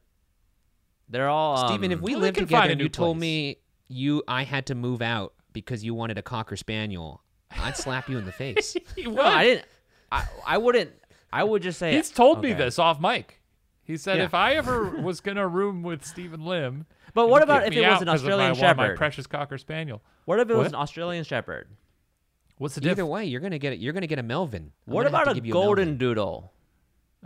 They're 1.08 1.28
all. 1.28 1.58
Um, 1.58 1.68
Steven, 1.68 1.92
if 1.92 2.00
we 2.00 2.12
well, 2.12 2.22
lived 2.22 2.36
together 2.36 2.50
find 2.60 2.68
a 2.70 2.72
and 2.72 2.78
new 2.78 2.84
you 2.84 2.88
told 2.88 3.16
me 3.18 3.56
you 3.88 4.22
I 4.28 4.44
had 4.44 4.66
to 4.66 4.74
move 4.74 5.02
out 5.02 5.34
because 5.52 5.82
you 5.84 5.94
wanted 5.94 6.18
a 6.18 6.22
cocker 6.22 6.56
spaniel, 6.56 7.22
I'd 7.58 7.76
slap 7.76 8.08
you 8.08 8.18
in 8.18 8.24
the 8.24 8.32
face. 8.32 8.76
He 8.96 9.04
no. 9.04 9.22
I 9.22 9.44
didn't. 9.44 9.64
I 10.12 10.24
I 10.46 10.58
wouldn't. 10.58 10.90
I 11.32 11.44
would 11.44 11.62
just 11.62 11.78
say 11.78 11.94
He's 11.94 12.10
told 12.10 12.42
me 12.42 12.52
this 12.52 12.78
off 12.78 13.00
mic. 13.00 13.40
He 13.84 13.96
said 13.96 14.18
Yeah. 14.18 14.24
if 14.24 14.34
I 14.34 14.54
ever 14.54 14.84
was 15.02 15.20
gonna 15.20 15.46
room 15.46 15.82
with 15.82 16.04
Steven 16.04 16.44
Lim, 16.44 16.86
But 17.14 17.28
what 17.28 17.42
about 17.42 17.66
if 17.66 17.72
it 17.72 17.80
was 17.88 18.02
an 18.02 18.08
an 18.08 18.14
'cause 18.14 18.22
of 18.22 18.28
my- 18.28 18.34
Australian 18.34 18.50
one 18.52 18.60
My 18.60 18.84
Shepherd? 18.84 18.96
precious 18.96 19.26
cocker 19.26 19.58
spaniel. 19.58 20.02
What 20.26 20.38
if 20.40 20.48
it 20.50 20.54
was 20.56 20.68
an 20.68 20.74
Australian 20.76 21.24
Shepherd? 21.24 21.68
What's 22.58 22.74
the 22.74 22.80
difference? 22.82 22.92
Either 22.98 23.02
difference? 23.02 23.12
way, 23.12 23.24
you're 23.26 23.40
gonna 23.40 23.58
get 23.58 23.72
it. 23.72 23.78
You're 23.80 23.92
gonna 23.92 24.06
get 24.06 24.18
a 24.18 24.22
Melvin. 24.22 24.72
I'm 24.86 24.92
What 24.94 25.06
about 25.06 25.28
a 25.36 25.40
golden 25.40 25.88
Melvin. 25.90 25.98
doodle? 25.98 26.52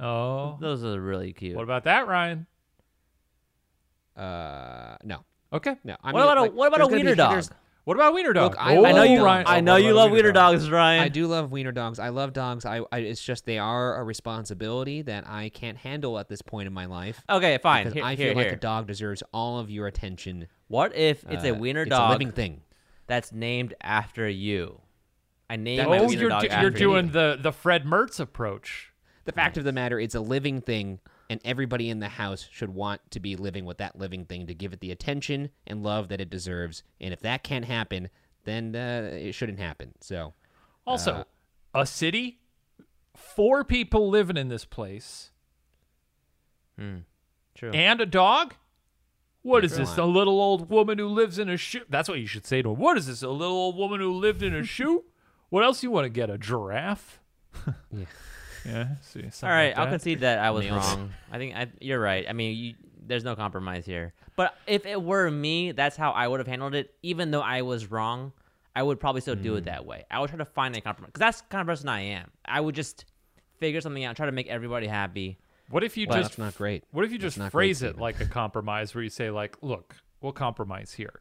Oh, 0.00 0.56
Those 0.60 0.84
are 0.84 1.00
really 1.00 1.32
cute. 1.32 1.54
what 1.56 1.62
about 1.64 1.84
that, 1.84 2.06
Ryan? 2.08 2.46
Uh, 4.16 4.96
no, 5.04 5.24
Okay. 5.52 5.76
no. 5.84 5.96
I 6.02 6.12
What 6.12 6.20
mean, 6.20 6.30
about 6.32 6.48
a- 6.48 6.50
what 6.52 6.68
about 6.68 6.80
a 6.80 6.88
there's 6.88 6.88
gonna 6.88 7.00
be- 7.02 7.04
wiener 7.06 7.14
dog? 7.16 7.44
There's- 7.84 7.96
What 7.96 7.96
about 7.96 8.14
wiener 8.14 8.32
dog? 8.32 8.52
Look, 8.52 8.60
I- 8.60 8.76
oh, 8.76 8.84
I 8.84 8.92
know 8.92 9.02
you- 9.02 9.24
Ryan. 9.24 9.44
I 9.46 9.60
know 9.60 9.74
what 9.74 9.82
you 9.84 9.92
love 9.92 10.10
wiener 10.10 10.32
dogs, 10.32 10.70
Ryan. 10.70 11.02
I 11.02 11.08
do 11.08 11.26
love 11.26 11.52
wiener 11.52 11.72
dogs. 11.72 11.98
I 11.98 12.08
love 12.08 12.32
dogs. 12.32 12.64
I, 12.64 12.80
I 12.90 12.98
it's 12.98 13.22
just 13.22 13.44
they 13.46 13.58
are 13.58 13.96
a 14.00 14.04
responsibility 14.04 15.02
that 15.02 15.24
I 15.28 15.50
can't 15.50 15.78
handle 15.78 16.18
at 16.18 16.28
this 16.28 16.42
point 16.42 16.66
in 16.66 16.72
my 16.72 16.86
life. 16.86 17.22
Okay, 17.28 17.58
fine. 17.58 17.84
Because 17.84 17.94
Here, 17.94 18.04
I 18.04 18.14
here, 18.14 18.28
feel 18.28 18.36
like 18.36 18.46
here. 18.46 18.54
a 18.54 18.58
dog 18.60 18.86
deserves 18.86 19.22
all 19.32 19.58
of 19.58 19.70
your 19.70 19.86
attention. 19.86 20.48
What 20.68 20.94
if 20.96 21.24
it's 21.28 21.44
a 21.44 21.50
Uh, 21.50 21.54
wiener 21.58 21.82
it's 21.82 21.90
dog 21.90 22.10
a 22.10 22.12
living 22.12 22.32
thing. 22.32 22.62
that's 23.06 23.32
named 23.32 23.74
after 23.80 24.28
you? 24.28 24.80
I 25.50 25.56
named 25.56 25.80
That 25.80 25.88
my 25.90 25.98
Oh, 25.98 26.06
wiener 26.06 26.20
you're 26.22 26.30
dog 26.30 26.42
do- 26.42 26.48
after 26.48 26.62
you're 26.62 26.70
doing 26.70 27.06
you. 27.06 27.12
the 27.12 27.38
the 27.40 27.52
Fred 27.52 27.84
Mertz 27.84 28.18
approach. 28.18 28.92
The 29.26 29.32
fact 29.32 29.56
of 29.58 29.64
the 29.64 29.72
matter, 29.72 29.98
it's 30.00 30.14
a 30.14 30.20
living 30.20 30.60
thing, 30.60 31.00
and 31.30 31.40
everybody 31.44 31.88
in 31.90 32.00
the 32.00 32.08
house 32.08 32.46
should 32.50 32.70
want 32.74 33.00
to 33.10 33.20
be 33.20 33.36
living 33.36 33.64
with 33.64 33.78
that 33.78 33.96
living 33.98 34.24
thing 34.24 34.46
to 34.46 34.54
give 34.54 34.72
it 34.72 34.80
the 34.80 34.90
attention 34.90 35.50
and 35.66 35.82
love 35.82 36.08
that 36.08 36.20
it 36.20 36.30
deserves. 36.30 36.82
And 37.00 37.12
if 37.12 37.20
that 37.20 37.42
can't 37.42 37.64
happen, 37.64 38.08
then 38.44 38.76
uh, 38.76 39.10
it 39.12 39.32
shouldn't 39.32 39.58
happen. 39.58 39.92
So 40.00 40.34
Also, 40.86 41.12
Uh, 41.12 41.24
a 41.80 41.86
city, 41.86 42.40
four 43.16 43.64
people 43.64 44.08
living 44.10 44.36
in 44.36 44.48
this 44.48 44.64
place, 44.64 45.30
True. 46.76 47.70
and 47.72 48.00
a 48.00 48.06
dog. 48.06 48.54
What 49.42 49.64
is 49.64 49.76
this? 49.76 49.96
A 49.98 50.04
little 50.04 50.40
old 50.40 50.70
woman 50.70 50.98
who 50.98 51.06
lives 51.06 51.38
in 51.38 51.48
a 51.50 51.56
shoe? 51.58 51.82
That's 51.90 52.08
what 52.08 52.18
you 52.18 52.26
should 52.26 52.46
say 52.46 52.62
to 52.62 52.70
her. 52.70 52.74
What 52.74 52.96
is 52.96 53.06
this? 53.06 53.22
A 53.22 53.28
little 53.28 53.56
old 53.56 53.76
woman 53.76 54.00
who 54.00 54.10
lived 54.12 54.42
in 54.42 54.54
a 54.54 54.64
shoe? 54.76 55.04
What 55.50 55.64
else 55.64 55.82
you 55.82 55.90
want 55.90 56.06
to 56.06 56.08
get? 56.08 56.30
A 56.30 56.38
giraffe? 56.38 57.20
Yeah. 57.92 58.04
Yeah. 58.64 58.88
See, 59.02 59.22
All 59.42 59.48
right, 59.50 59.68
like 59.68 59.78
I'll 59.78 59.84
that. 59.86 59.90
concede 59.90 60.20
that 60.20 60.38
I 60.38 60.50
was 60.50 60.64
Nails. 60.64 60.76
wrong. 60.86 61.12
I 61.30 61.38
think 61.38 61.54
I, 61.54 61.68
you're 61.80 62.00
right. 62.00 62.24
I 62.28 62.32
mean, 62.32 62.56
you, 62.56 62.74
there's 63.06 63.24
no 63.24 63.36
compromise 63.36 63.84
here. 63.86 64.14
But 64.36 64.56
if 64.66 64.86
it 64.86 65.00
were 65.02 65.30
me, 65.30 65.72
that's 65.72 65.96
how 65.96 66.10
I 66.12 66.26
would 66.26 66.40
have 66.40 66.46
handled 66.46 66.74
it. 66.74 66.94
Even 67.02 67.30
though 67.30 67.42
I 67.42 67.62
was 67.62 67.90
wrong, 67.90 68.32
I 68.74 68.82
would 68.82 68.98
probably 68.98 69.20
still 69.20 69.36
do 69.36 69.52
Mm. 69.54 69.58
it 69.58 69.64
that 69.66 69.84
way. 69.86 70.04
I 70.10 70.20
would 70.20 70.30
try 70.30 70.38
to 70.38 70.44
find 70.44 70.74
a 70.76 70.80
compromise 70.80 71.08
because 71.10 71.20
that's 71.20 71.40
the 71.42 71.48
kind 71.48 71.60
of 71.60 71.66
person 71.66 71.88
I 71.88 72.00
am. 72.00 72.30
I 72.44 72.60
would 72.60 72.74
just 72.74 73.04
figure 73.58 73.80
something 73.80 74.02
out, 74.04 74.16
try 74.16 74.26
to 74.26 74.32
make 74.32 74.48
everybody 74.48 74.86
happy. 74.86 75.38
What 75.70 75.84
if 75.84 75.96
you 75.96 76.06
well, 76.08 76.18
just 76.18 76.30
that's 76.30 76.38
not 76.38 76.56
great. 76.56 76.84
What 76.90 77.04
if 77.04 77.12
you 77.12 77.18
That's 77.18 77.36
just 77.36 77.50
phrase 77.52 77.82
it 77.82 77.96
like 77.98 78.20
a 78.20 78.26
compromise 78.26 78.94
where 78.94 79.04
you 79.04 79.10
say 79.10 79.30
like, 79.30 79.56
"Look, 79.62 79.94
we'll 80.20 80.32
compromise 80.32 80.92
here. 80.92 81.20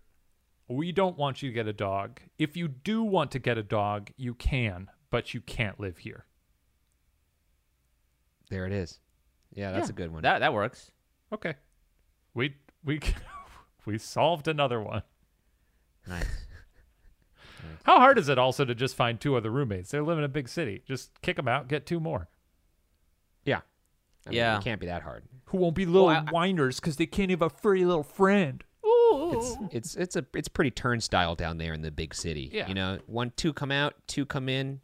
We 0.68 0.92
don't 0.92 1.18
want 1.18 1.42
you 1.44 1.50
to 1.50 1.54
get 1.54 1.68
a 1.68 1.74
dog. 1.74 2.20
If 2.40 2.58
you 2.58 2.68
do 2.68 3.04
want 3.04 3.32
to 3.32 3.40
get 3.40 3.58
a 3.58 3.64
dog, 3.64 4.12
you 4.18 4.34
can, 4.34 4.90
but 5.12 5.34
you 5.34 5.42
can't 5.42 5.80
live 5.80 6.00
here." 6.00 6.26
There 8.54 8.68
it 8.68 8.72
is. 8.72 9.00
Yeah, 9.52 9.72
that's 9.72 9.88
Yeah, 9.88 9.94
a 9.94 9.96
good 9.96 10.12
one. 10.14 10.22
That 10.22 10.40
that 10.40 10.54
works. 10.54 10.92
Okay. 11.34 11.56
We 12.36 12.56
we 12.84 13.00
we 13.86 13.98
solved 13.98 14.48
another 14.48 14.80
one. 14.80 15.02
Nice. 16.08 16.28
How 17.84 17.98
hard 17.98 18.20
is 18.20 18.28
it 18.30 18.38
also 18.38 18.66
to 18.66 18.76
just 18.76 18.94
find 18.96 19.20
two 19.20 19.36
other 19.38 19.50
roommates? 19.50 19.90
They 19.92 20.00
live 20.02 20.18
in 20.18 20.24
a 20.26 20.30
big 20.30 20.50
city. 20.50 20.84
Just 20.86 21.12
kick 21.22 21.38
them 21.38 21.48
out, 21.48 21.70
get 21.70 21.86
two 21.86 22.00
more. 22.02 22.28
yeah. 23.46 23.62
I 24.28 24.30
mean, 24.30 24.38
Yeah. 24.38 24.58
It 24.58 24.64
can't 24.66 24.82
be 24.82 24.88
that 24.88 25.02
hard. 25.02 25.24
Who 25.46 25.58
won't 25.60 25.76
be 25.76 25.86
little 25.86 26.08
Well, 26.08 26.26
I- 26.28 26.32
whiners 26.32 26.80
because 26.82 26.98
they 26.98 27.06
can't 27.06 27.32
have 27.32 27.42
a 27.42 27.50
furry 27.50 27.86
little 27.86 28.04
friend. 28.04 28.64
It's 28.86 29.56
it's 29.72 29.96
it's 29.96 30.16
a 30.18 30.26
it's 30.36 30.48
pretty 30.50 30.72
turnstile 30.72 31.36
down 31.36 31.58
there 31.58 31.74
in 31.74 31.82
the 31.82 31.92
big 31.92 32.14
city. 32.14 32.50
Yeah. 32.52 32.68
You 32.68 32.74
know, 32.74 33.00
one 33.08 33.32
two 33.38 33.54
come 33.54 33.72
out, 33.72 33.96
two 34.08 34.26
come 34.26 34.50
in. 34.50 34.82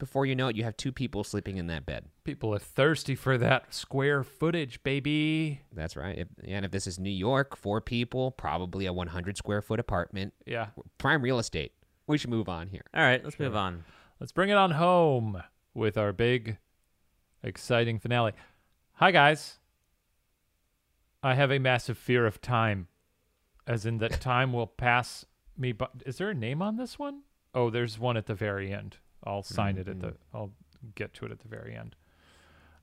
Before 0.00 0.24
you 0.26 0.34
know 0.34 0.48
it, 0.48 0.56
you 0.56 0.64
have 0.64 0.76
two 0.76 0.90
people 0.92 1.22
sleeping 1.22 1.58
in 1.58 1.66
that 1.68 1.84
bed. 1.86 2.06
People 2.24 2.52
are 2.54 2.58
thirsty 2.58 3.14
for 3.14 3.36
that 3.38 3.72
square 3.72 4.24
footage, 4.24 4.82
baby. 4.82 5.60
That's 5.74 5.94
right. 5.94 6.18
If, 6.18 6.28
and 6.42 6.64
if 6.64 6.70
this 6.72 6.86
is 6.86 6.98
New 6.98 7.10
York, 7.10 7.54
four 7.54 7.80
people, 7.82 8.30
probably 8.32 8.86
a 8.86 8.92
100 8.94 9.36
square 9.36 9.60
foot 9.60 9.78
apartment, 9.78 10.32
Yeah. 10.46 10.68
prime 10.98 11.20
real 11.22 11.38
estate. 11.38 11.72
We 12.06 12.16
should 12.18 12.30
move 12.30 12.48
on 12.48 12.68
here. 12.68 12.82
All 12.94 13.02
right, 13.02 13.22
let's 13.22 13.38
move 13.38 13.54
on. 13.54 13.84
Let's 14.18 14.32
bring 14.32 14.48
it 14.48 14.56
on 14.56 14.72
home 14.72 15.42
with 15.74 15.96
our 15.98 16.12
big, 16.12 16.56
exciting 17.42 17.98
finale. 18.00 18.32
Hi, 18.94 19.10
guys. 19.12 19.58
I 21.22 21.34
have 21.34 21.50
a 21.52 21.58
massive 21.58 21.98
fear 21.98 22.26
of 22.26 22.40
time, 22.40 22.88
as 23.66 23.84
in 23.84 23.98
that 23.98 24.20
time 24.20 24.52
will 24.54 24.66
pass 24.66 25.26
me. 25.58 25.72
But 25.72 25.90
is 26.06 26.16
there 26.16 26.30
a 26.30 26.34
name 26.34 26.62
on 26.62 26.76
this 26.76 26.98
one? 26.98 27.22
Oh, 27.54 27.68
there's 27.68 27.98
one 27.98 28.16
at 28.16 28.24
the 28.26 28.34
very 28.34 28.72
end. 28.72 28.96
I'll 29.24 29.42
sign 29.42 29.78
it 29.78 29.88
at 29.88 30.00
the. 30.00 30.14
I'll 30.34 30.52
get 30.94 31.14
to 31.14 31.26
it 31.26 31.32
at 31.32 31.40
the 31.40 31.48
very 31.48 31.74
end. 31.76 31.96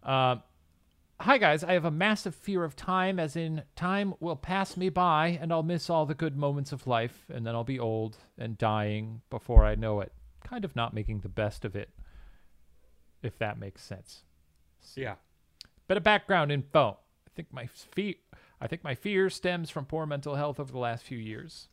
Um, 0.03 0.43
hi 1.19 1.37
guys, 1.37 1.63
I 1.63 1.73
have 1.73 1.85
a 1.85 1.91
massive 1.91 2.35
fear 2.35 2.63
of 2.63 2.75
time, 2.75 3.19
as 3.19 3.35
in 3.35 3.63
time 3.75 4.13
will 4.19 4.35
pass 4.35 4.77
me 4.77 4.89
by, 4.89 5.37
and 5.41 5.51
I'll 5.51 5.63
miss 5.63 5.89
all 5.89 6.05
the 6.05 6.13
good 6.13 6.37
moments 6.37 6.71
of 6.71 6.87
life, 6.87 7.25
and 7.33 7.45
then 7.45 7.55
I'll 7.55 7.63
be 7.63 7.79
old 7.79 8.17
and 8.37 8.57
dying 8.57 9.21
before 9.29 9.65
I 9.65 9.75
know 9.75 9.99
it. 10.01 10.11
Kind 10.43 10.63
of 10.63 10.75
not 10.75 10.93
making 10.93 11.21
the 11.21 11.29
best 11.29 11.65
of 11.65 11.75
it, 11.75 11.89
if 13.21 13.37
that 13.39 13.59
makes 13.59 13.83
sense. 13.83 14.23
Yeah. 14.95 15.15
Bit 15.87 15.97
of 15.97 16.03
background 16.03 16.51
info. 16.51 16.99
I 17.27 17.29
think 17.35 17.51
my 17.51 17.65
fear. 17.67 18.15
I 18.59 18.67
think 18.67 18.83
my 18.83 18.95
fear 18.95 19.29
stems 19.29 19.69
from 19.69 19.85
poor 19.85 20.05
mental 20.05 20.35
health 20.35 20.59
over 20.59 20.71
the 20.71 20.79
last 20.79 21.03
few 21.03 21.17
years. 21.17 21.67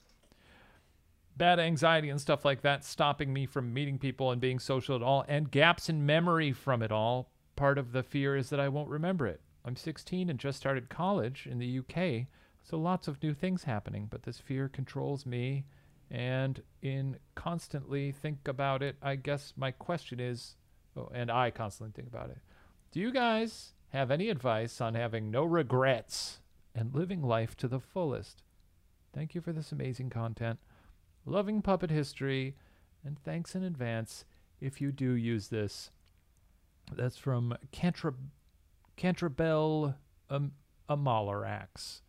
Bad 1.36 1.58
anxiety 1.58 2.10
and 2.10 2.20
stuff 2.20 2.44
like 2.44 2.62
that 2.62 2.84
stopping 2.84 3.32
me 3.32 3.46
from 3.46 3.74
meeting 3.74 3.98
people 3.98 4.30
and 4.30 4.40
being 4.40 4.58
social 4.58 4.94
at 4.94 5.02
all, 5.02 5.24
and 5.26 5.50
gaps 5.50 5.88
in 5.88 6.06
memory 6.06 6.52
from 6.52 6.82
it 6.82 6.92
all. 6.92 7.30
Part 7.56 7.78
of 7.78 7.92
the 7.92 8.02
fear 8.02 8.36
is 8.36 8.50
that 8.50 8.60
I 8.60 8.68
won't 8.68 8.88
remember 8.88 9.26
it. 9.26 9.40
I'm 9.64 9.76
16 9.76 10.28
and 10.30 10.38
just 10.38 10.58
started 10.58 10.88
college 10.88 11.48
in 11.50 11.58
the 11.58 11.78
UK, 11.78 12.26
so 12.62 12.78
lots 12.78 13.08
of 13.08 13.22
new 13.22 13.34
things 13.34 13.64
happening, 13.64 14.06
but 14.10 14.22
this 14.22 14.38
fear 14.38 14.68
controls 14.68 15.26
me. 15.26 15.64
And 16.10 16.62
in 16.82 17.16
constantly 17.34 18.12
think 18.12 18.46
about 18.46 18.82
it, 18.82 18.96
I 19.02 19.16
guess 19.16 19.54
my 19.56 19.70
question 19.70 20.20
is, 20.20 20.56
oh, 20.96 21.10
and 21.14 21.30
I 21.30 21.50
constantly 21.50 21.92
think 21.92 22.08
about 22.08 22.30
it. 22.30 22.38
Do 22.92 23.00
you 23.00 23.10
guys 23.10 23.72
have 23.88 24.10
any 24.10 24.28
advice 24.28 24.80
on 24.80 24.94
having 24.94 25.30
no 25.30 25.44
regrets 25.44 26.40
and 26.74 26.94
living 26.94 27.22
life 27.22 27.56
to 27.56 27.68
the 27.68 27.80
fullest? 27.80 28.42
Thank 29.12 29.34
you 29.34 29.40
for 29.40 29.52
this 29.52 29.72
amazing 29.72 30.10
content. 30.10 30.58
Loving 31.26 31.62
puppet 31.62 31.90
history, 31.90 32.54
and 33.04 33.18
thanks 33.24 33.54
in 33.54 33.62
advance 33.62 34.24
if 34.60 34.80
you 34.80 34.92
do 34.92 35.12
use 35.12 35.48
this. 35.48 35.90
That's 36.92 37.16
from 37.16 37.56
Cantra- 37.72 38.14
Cantrabel 38.96 39.96
um, 40.30 40.52
Amalarax. 40.88 42.00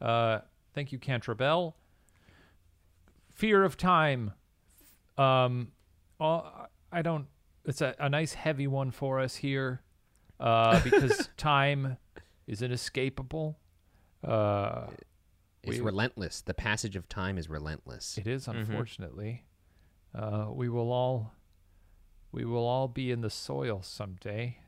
Uh, 0.00 0.40
thank 0.74 0.92
you, 0.92 0.98
Cantrabel. 0.98 1.76
Fear 3.34 3.64
of 3.64 3.76
time. 3.76 4.32
Um, 5.18 5.72
uh, 6.20 6.42
I 6.90 7.02
don't. 7.02 7.26
It's 7.66 7.80
a, 7.80 7.94
a 7.98 8.08
nice 8.08 8.34
heavy 8.34 8.66
one 8.66 8.90
for 8.90 9.20
us 9.20 9.36
here, 9.36 9.82
uh, 10.40 10.80
because 10.80 11.28
time 11.36 11.96
is 12.46 12.62
inescapable. 12.62 13.58
Uh, 14.26 14.86
It's 15.66 15.78
We- 15.78 15.84
relentless. 15.84 16.40
The 16.40 16.54
passage 16.54 16.96
of 16.96 17.08
time 17.08 17.38
is 17.38 17.48
relentless. 17.48 18.18
it 18.18 18.26
is 18.26 18.46
unfortunately. 18.48 19.44
Uh, 20.14 20.46
we 20.50 20.68
will 20.68 20.92
all, 20.92 21.32
we 22.30 22.44
will 22.44 22.66
all 22.66 22.86
be 22.88 23.10
in 23.10 23.20
the 23.20 23.30
soil 23.30 23.82
someday. 23.82 24.58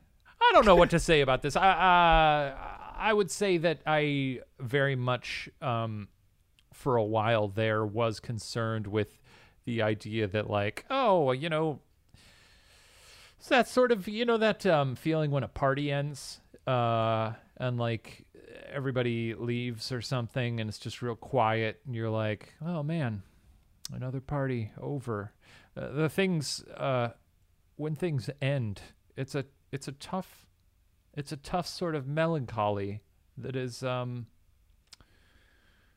I 0.41 0.51
don't 0.53 0.65
know 0.65 0.75
what 0.75 0.89
to 0.91 0.99
say 0.99 1.21
about 1.21 1.41
this. 1.41 1.55
I, 1.55 1.69
uh, 1.69 2.55
I 2.97 3.13
would 3.13 3.31
say 3.31 3.57
that 3.57 3.79
I 3.85 4.41
very 4.59 4.95
much, 4.95 5.49
um, 5.61 6.09
for 6.73 6.95
a 6.97 7.03
while 7.03 7.47
there, 7.47 7.85
was 7.85 8.19
concerned 8.19 8.87
with 8.87 9.17
the 9.65 9.81
idea 9.81 10.27
that, 10.27 10.49
like, 10.49 10.85
oh, 10.89 11.31
you 11.31 11.49
know, 11.49 11.79
it's 13.39 13.49
that 13.49 13.67
sort 13.67 13.91
of, 13.91 14.07
you 14.07 14.25
know, 14.25 14.37
that 14.37 14.65
um, 14.65 14.95
feeling 14.95 15.31
when 15.31 15.43
a 15.43 15.47
party 15.47 15.91
ends, 15.91 16.39
uh, 16.65 17.33
and 17.57 17.77
like 17.77 18.25
everybody 18.71 19.33
leaves 19.33 19.91
or 19.91 20.01
something, 20.01 20.59
and 20.59 20.69
it's 20.69 20.79
just 20.79 21.01
real 21.01 21.15
quiet, 21.15 21.81
and 21.85 21.95
you're 21.95 22.09
like, 22.09 22.53
oh 22.65 22.83
man, 22.83 23.23
another 23.93 24.21
party 24.21 24.71
over. 24.79 25.33
Uh, 25.75 25.91
the 25.91 26.09
things 26.09 26.63
uh, 26.75 27.09
when 27.75 27.95
things 27.95 28.29
end, 28.41 28.81
it's 29.15 29.35
a 29.35 29.45
it's 29.71 29.87
a 29.87 29.91
tough 29.93 30.45
it's 31.13 31.31
a 31.31 31.37
tough 31.37 31.67
sort 31.67 31.95
of 31.95 32.07
melancholy 32.07 33.01
that 33.37 33.55
is 33.55 33.83
um 33.83 34.27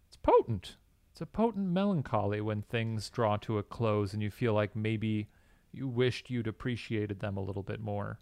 it's 0.08 0.16
potent. 0.16 0.76
It's 1.12 1.20
a 1.20 1.26
potent 1.26 1.68
melancholy 1.68 2.40
when 2.40 2.62
things 2.62 3.10
draw 3.10 3.36
to 3.38 3.58
a 3.58 3.62
close 3.62 4.12
and 4.12 4.22
you 4.22 4.30
feel 4.30 4.54
like 4.54 4.74
maybe 4.74 5.28
you 5.72 5.86
wished 5.88 6.30
you'd 6.30 6.46
appreciated 6.46 7.20
them 7.20 7.36
a 7.36 7.42
little 7.42 7.62
bit 7.62 7.80
more. 7.80 8.18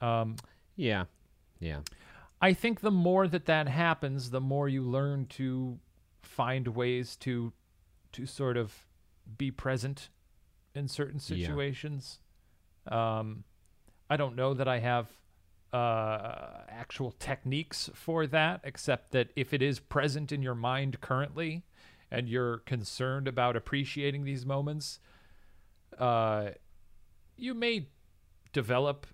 Um, 0.00 0.36
Yeah. 0.76 1.04
Yeah. 1.60 1.80
I 2.40 2.52
think 2.54 2.80
the 2.80 2.90
more 2.90 3.28
that 3.28 3.46
that 3.46 3.68
happens, 3.68 4.30
the 4.30 4.40
more 4.40 4.68
you 4.68 4.82
learn 4.82 5.26
to 5.26 5.78
find 6.22 6.68
ways 6.68 7.16
to 7.16 7.52
to 8.12 8.26
sort 8.26 8.56
of 8.56 8.86
be 9.38 9.50
present 9.50 10.08
in 10.74 10.88
certain 10.88 11.20
Yeah. 11.24 11.46
situations. 11.46 12.18
Um, 12.86 13.44
I 14.08 14.16
don't 14.16 14.34
know 14.34 14.54
that 14.54 14.66
I 14.66 14.78
have 14.80 15.08
uh, 15.72 16.62
actual 16.68 17.12
techniques 17.12 17.88
for 17.94 18.26
that, 18.26 18.60
except 18.64 19.12
that 19.12 19.30
if 19.36 19.52
it 19.54 19.62
is 19.62 19.78
present 19.78 20.32
in 20.32 20.42
your 20.42 20.56
mind 20.56 21.00
currently, 21.00 21.62
and 22.10 22.28
you're 22.28 22.58
concerned 22.58 23.28
about 23.28 23.54
appreciating 23.54 24.24
these 24.24 24.44
moments, 24.44 24.98
uh, 25.98 26.50
you 27.36 27.54
may 27.54 27.86
develop 28.52 29.06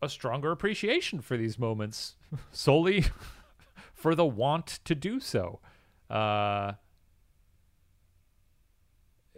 a 0.00 0.08
stronger 0.08 0.50
appreciation 0.52 1.20
for 1.20 1.36
these 1.36 1.58
moments 1.58 2.16
solely 2.52 3.04
for 3.94 4.14
the 4.14 4.24
want 4.24 4.66
to 4.84 4.94
do 4.94 5.20
so. 5.20 5.60
Uh, 6.10 6.72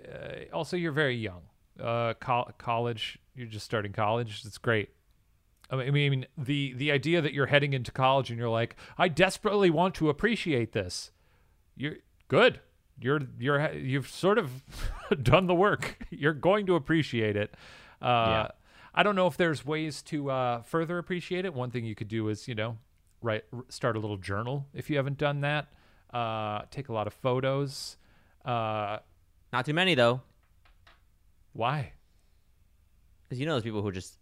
uh, 0.07 0.45
also, 0.53 0.77
you're 0.77 0.93
very 0.93 1.17
young. 1.17 1.43
Uh, 1.81 2.15
col- 2.15 2.51
college, 2.59 3.19
you're 3.35 3.47
just 3.47 3.65
starting 3.65 3.93
college. 3.93 4.43
It's 4.45 4.59
great. 4.59 4.91
I 5.71 5.77
mean, 5.77 5.89
I 5.89 5.91
mean, 6.11 6.27
the 6.37 6.73
the 6.75 6.91
idea 6.91 7.21
that 7.21 7.33
you're 7.33 7.47
heading 7.47 7.73
into 7.75 7.93
college 7.93 8.31
and 8.31 8.39
you're 8.39 8.49
like, 8.49 8.75
I 8.99 9.07
desperately 9.09 9.71
want 9.71 9.95
to 9.97 10.09
appreciate 10.09 10.73
this. 10.73 11.13
You're 11.77 11.97
good. 12.29 12.61
You're 13.01 13.21
you're 13.39 13.73
you've 13.75 14.09
sort 14.09 14.39
of 14.39 14.51
done 15.23 15.47
the 15.47 15.55
work. 15.55 16.07
You're 16.11 16.35
going 16.35 16.67
to 16.67 16.75
appreciate 16.75 17.37
it. 17.37 17.55
Uh, 18.03 18.05
Yeah. 18.07 18.49
I 18.95 19.03
don't 19.03 19.14
know 19.16 19.26
if 19.26 19.36
there's 19.36 19.64
ways 19.64 20.03
to 20.03 20.30
uh, 20.30 20.62
further 20.62 20.99
appreciate 20.99 21.45
it. 21.45 21.55
One 21.55 21.70
thing 21.70 21.84
you 21.84 21.95
could 21.95 22.09
do 22.09 22.28
is, 22.28 22.49
you 22.49 22.55
know, 22.55 22.78
write 23.22 23.45
start 23.68 23.97
a 23.97 24.01
little 24.01 24.16
journal 24.16 24.66
if 24.74 24.91
you 24.91 24.97
haven't 24.97 25.18
done 25.18 25.41
that. 25.43 25.68
Uh, 26.12 26.62
take 26.70 26.88
a 26.88 26.93
lot 26.93 27.07
of 27.07 27.12
photos. 27.12 27.97
Uh, 28.45 28.99
Not 29.53 29.64
too 29.66 29.74
many 29.74 29.95
though, 29.95 30.22
why? 31.53 31.93
because 33.28 33.38
you 33.38 33.47
know 33.47 33.55
those 33.55 33.62
people 33.62 33.80
who 33.80 33.93
just 33.93 34.18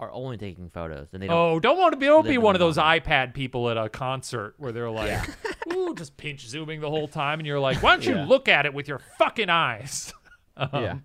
are 0.00 0.10
only 0.10 0.36
taking 0.36 0.68
photos 0.68 1.06
and 1.12 1.22
they 1.22 1.28
don't. 1.28 1.36
Oh, 1.36 1.60
don't 1.60 1.78
want 1.78 1.92
to 1.92 1.96
be 1.96 2.06
don't 2.06 2.24
live 2.24 2.28
be 2.30 2.34
in 2.36 2.42
one 2.42 2.54
the 2.54 2.56
of 2.56 2.60
those 2.60 2.76
iPad 2.76 3.34
people 3.34 3.70
at 3.70 3.76
a 3.76 3.88
concert 3.88 4.54
where 4.58 4.72
they're 4.72 4.90
like, 4.90 5.16
ooh, 5.72 5.94
just 5.94 6.16
pinch 6.16 6.46
zooming 6.48 6.80
the 6.80 6.90
whole 6.90 7.06
time, 7.06 7.38
and 7.38 7.46
you're 7.46 7.60
like, 7.60 7.82
why 7.84 7.90
don't 7.92 8.04
you 8.04 8.16
Yeah. 8.16 8.26
look 8.26 8.48
at 8.48 8.66
it 8.66 8.74
with 8.74 8.88
your 8.88 8.98
fucking 9.18 9.48
eyes? 9.50 10.12
Um, 10.60 10.68
Yeah. 10.82 10.98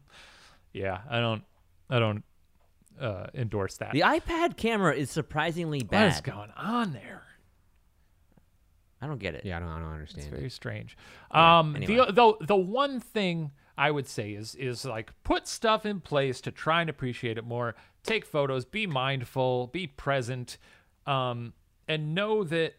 yeah. 0.73 1.01
I 1.07 1.19
don't, 1.19 1.43
I 1.87 1.99
don't 1.99 2.23
uh, 2.99 3.27
endorse 3.33 3.77
that. 3.77 3.91
The 3.91 4.01
iPad 4.01 4.57
camera 4.57 4.95
is 4.95 5.09
surprisingly 5.09 5.83
bad. 5.83 6.13
is 6.13 6.21
going 6.21 6.51
on 6.55 6.93
there? 6.93 7.23
I 9.01 9.07
don't 9.07 9.19
get 9.19 9.35
it. 9.35 9.45
Yeah, 9.45 9.57
I 9.57 9.59
don't, 9.59 9.69
I 9.69 9.79
don't 9.79 9.83
It's 10.01 10.13
understand. 10.13 10.29
very 10.31 10.45
it. 10.45 10.51
strange. 10.53 10.97
Yeah, 11.33 11.59
Um, 11.59 11.75
anyway. 11.75 12.05
the 12.07 12.11
the 12.13 12.45
the 12.45 12.55
one 12.55 12.99
thing 13.01 13.51
I 13.77 13.91
would 13.91 14.07
say 14.07 14.31
is 14.31 14.55
is 14.55 14.85
like 14.85 15.11
put 15.23 15.47
stuff 15.47 15.85
in 15.85 15.99
place 15.99 16.39
to 16.41 16.51
try 16.51 16.81
and 16.81 16.89
appreciate 16.89 17.37
it 17.37 17.43
more. 17.43 17.75
Take 18.03 18.25
photos, 18.25 18.63
be 18.65 18.87
mindful, 18.87 19.67
be 19.67 19.87
present, 19.87 20.57
um, 21.05 21.53
and 21.87 22.15
know 22.15 22.43
that 22.45 22.75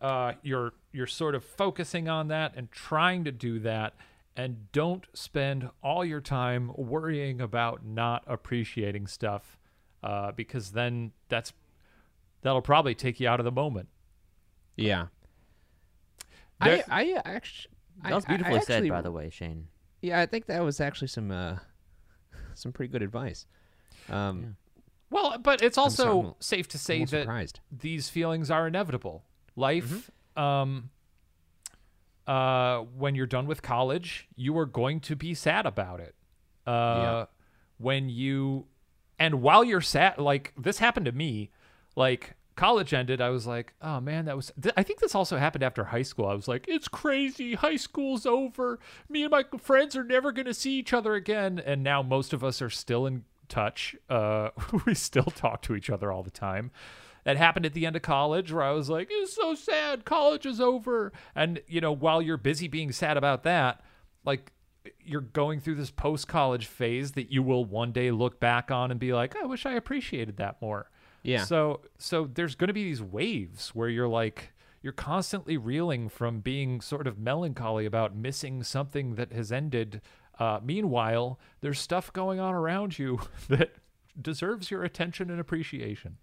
uh, 0.00 0.32
you're 0.42 0.72
you're 0.92 1.06
sort 1.06 1.34
of 1.36 1.44
focusing 1.44 2.08
on 2.08 2.28
that 2.28 2.54
and 2.56 2.70
trying 2.72 3.24
to 3.24 3.32
do 3.32 3.60
that. 3.60 3.94
And 4.36 4.70
don't 4.70 5.04
spend 5.14 5.68
all 5.82 6.04
your 6.04 6.20
time 6.20 6.70
worrying 6.76 7.40
about 7.40 7.84
not 7.84 8.22
appreciating 8.28 9.08
stuff, 9.08 9.57
uh, 10.02 10.32
because 10.32 10.72
then 10.72 11.12
that's 11.28 11.52
that'll 12.42 12.62
probably 12.62 12.94
take 12.94 13.20
you 13.20 13.28
out 13.28 13.40
of 13.40 13.44
the 13.44 13.52
moment. 13.52 13.88
Yeah. 14.76 15.06
There- 16.62 16.84
I, 16.88 17.14
I 17.14 17.22
actually. 17.24 17.74
That 18.04 18.14
was 18.14 18.24
beautifully 18.24 18.60
said, 18.60 18.88
by 18.88 19.00
the 19.02 19.10
way, 19.10 19.28
Shane. 19.30 19.66
Yeah, 20.02 20.20
I 20.20 20.26
think 20.26 20.46
that 20.46 20.62
was 20.62 20.80
actually 20.80 21.08
some 21.08 21.30
uh, 21.32 21.56
some 22.54 22.72
pretty 22.72 22.92
good 22.92 23.02
advice. 23.02 23.46
Um, 24.08 24.56
Well, 25.10 25.36
but 25.38 25.62
it's 25.62 25.76
also 25.78 26.04
sorry, 26.04 26.18
I'm 26.28 26.34
safe 26.38 26.68
to 26.68 26.78
say 26.78 27.00
that 27.04 27.08
surprised. 27.22 27.60
these 27.76 28.08
feelings 28.08 28.50
are 28.50 28.66
inevitable. 28.68 29.24
Life, 29.56 30.10
um, 30.36 30.90
uh, 32.26 32.80
when 32.96 33.14
you're 33.14 33.26
done 33.26 33.46
with 33.46 33.62
college, 33.62 34.28
you 34.36 34.56
are 34.58 34.66
going 34.66 35.00
to 35.00 35.16
be 35.16 35.34
sad 35.34 35.66
about 35.66 36.00
it. 36.00 36.14
Uh, 36.66 36.70
Yeah. 36.70 37.24
When 37.78 38.08
you, 38.08 38.66
and 39.18 39.42
while 39.42 39.64
you're 39.64 39.80
sad, 39.80 40.18
like 40.18 40.52
this 40.56 40.78
happened 40.78 41.06
to 41.06 41.12
me, 41.12 41.50
like 41.96 42.34
college 42.58 42.92
ended, 42.92 43.20
I 43.20 43.30
was 43.30 43.46
like, 43.46 43.72
oh 43.80 44.00
man, 44.00 44.26
that 44.26 44.36
was. 44.36 44.52
Th- 44.60 44.74
I 44.76 44.82
think 44.82 44.98
this 44.98 45.14
also 45.14 45.38
happened 45.38 45.62
after 45.64 45.84
high 45.84 46.02
school. 46.02 46.26
I 46.26 46.34
was 46.34 46.48
like, 46.48 46.66
it's 46.68 46.88
crazy. 46.88 47.54
High 47.54 47.76
school's 47.76 48.26
over. 48.26 48.78
Me 49.08 49.22
and 49.22 49.30
my 49.30 49.44
friends 49.58 49.96
are 49.96 50.04
never 50.04 50.32
going 50.32 50.46
to 50.46 50.54
see 50.54 50.78
each 50.78 50.92
other 50.92 51.14
again. 51.14 51.62
And 51.64 51.82
now 51.82 52.02
most 52.02 52.32
of 52.32 52.44
us 52.44 52.60
are 52.60 52.68
still 52.68 53.06
in 53.06 53.24
touch. 53.48 53.96
Uh, 54.10 54.50
we 54.86 54.94
still 54.94 55.24
talk 55.24 55.62
to 55.62 55.74
each 55.74 55.88
other 55.88 56.12
all 56.12 56.22
the 56.22 56.30
time. 56.30 56.70
That 57.24 57.36
happened 57.36 57.66
at 57.66 57.74
the 57.74 57.86
end 57.86 57.94
of 57.94 58.02
college 58.02 58.52
where 58.52 58.64
I 58.64 58.72
was 58.72 58.90
like, 58.90 59.08
it's 59.10 59.34
so 59.34 59.54
sad. 59.54 60.04
College 60.04 60.46
is 60.46 60.60
over. 60.60 61.12
And, 61.34 61.60
you 61.66 61.80
know, 61.80 61.92
while 61.92 62.22
you're 62.22 62.38
busy 62.38 62.68
being 62.68 62.90
sad 62.90 63.16
about 63.16 63.42
that, 63.44 63.82
like, 64.24 64.52
you're 65.04 65.20
going 65.20 65.60
through 65.60 65.76
this 65.76 65.90
post 65.90 66.28
college 66.28 66.66
phase 66.66 67.12
that 67.12 67.32
you 67.32 67.42
will 67.42 67.64
one 67.64 67.92
day 67.92 68.10
look 68.10 68.40
back 68.40 68.70
on 68.70 68.90
and 68.90 68.98
be 68.98 69.12
like, 69.12 69.36
I 69.36 69.46
wish 69.46 69.66
I 69.66 69.72
appreciated 69.72 70.36
that 70.38 70.60
more. 70.60 70.90
Yeah. 71.22 71.44
So 71.44 71.80
so 71.98 72.28
there's 72.32 72.54
going 72.54 72.68
to 72.68 72.74
be 72.74 72.84
these 72.84 73.02
waves 73.02 73.70
where 73.70 73.88
you're 73.88 74.08
like 74.08 74.52
you're 74.82 74.92
constantly 74.92 75.56
reeling 75.56 76.08
from 76.08 76.40
being 76.40 76.80
sort 76.80 77.06
of 77.06 77.18
melancholy 77.18 77.84
about 77.84 78.14
missing 78.14 78.62
something 78.62 79.16
that 79.16 79.32
has 79.32 79.50
ended. 79.50 80.00
Uh, 80.38 80.60
meanwhile, 80.62 81.38
there's 81.60 81.80
stuff 81.80 82.12
going 82.12 82.38
on 82.38 82.54
around 82.54 82.98
you 82.98 83.20
that 83.48 83.74
deserves 84.20 84.70
your 84.70 84.84
attention 84.84 85.30
and 85.30 85.40
appreciation. 85.40 86.16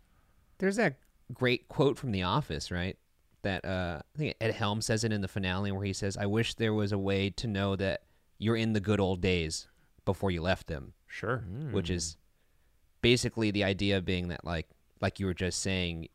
There's 0.58 0.78
that 0.78 0.96
great 1.34 1.68
quote 1.68 1.98
from 1.98 2.12
The 2.12 2.24
Office, 2.24 2.72
right? 2.72 2.98
That 3.42 3.66
uh, 3.66 4.00
I 4.16 4.18
think 4.18 4.36
Ed 4.42 4.56
Helms 4.56 4.86
says 4.86 5.04
it 5.04 5.12
in 5.12 5.22
the 5.22 5.28
finale 5.28 5.72
where 5.72 5.86
he 5.86 5.94
says, 5.94 6.18
"I 6.18 6.26
wish 6.26 6.56
there 6.56 6.74
was 6.74 6.92
a 6.92 6.98
way 6.98 7.30
to 7.32 7.46
know 7.46 7.76
that 7.76 8.05
you're 8.38 8.56
in 8.58 8.74
the 8.74 8.80
good 8.80 9.00
old 9.00 9.22
days 9.22 9.68
before 10.06 10.32
you 10.32 10.42
left 10.42 10.68
them," 10.68 10.94
Sure. 11.08 11.44
which 11.72 11.90
is 11.90 12.18
basically 13.02 13.52
the 13.52 13.64
idea 13.64 14.02
being 14.02 14.28
that 14.30 14.44
like 14.46 14.68
like 15.02 15.20
you 15.20 15.26
were 15.26 15.34
just 15.34 15.60
saying, 15.60 16.08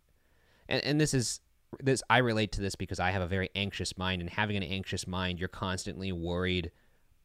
and 0.68 0.82
and 0.84 1.00
this 1.00 1.14
is 1.14 1.40
this 1.80 2.02
I 2.10 2.18
relate 2.18 2.50
to 2.52 2.60
this 2.60 2.74
because 2.74 2.98
I 2.98 3.10
have 3.12 3.22
a 3.22 3.28
very 3.28 3.48
anxious 3.54 3.96
mind, 3.96 4.20
and 4.20 4.30
having 4.30 4.56
an 4.56 4.62
anxious 4.62 5.06
mind, 5.06 5.38
you're 5.38 5.48
constantly 5.48 6.10
worried 6.12 6.70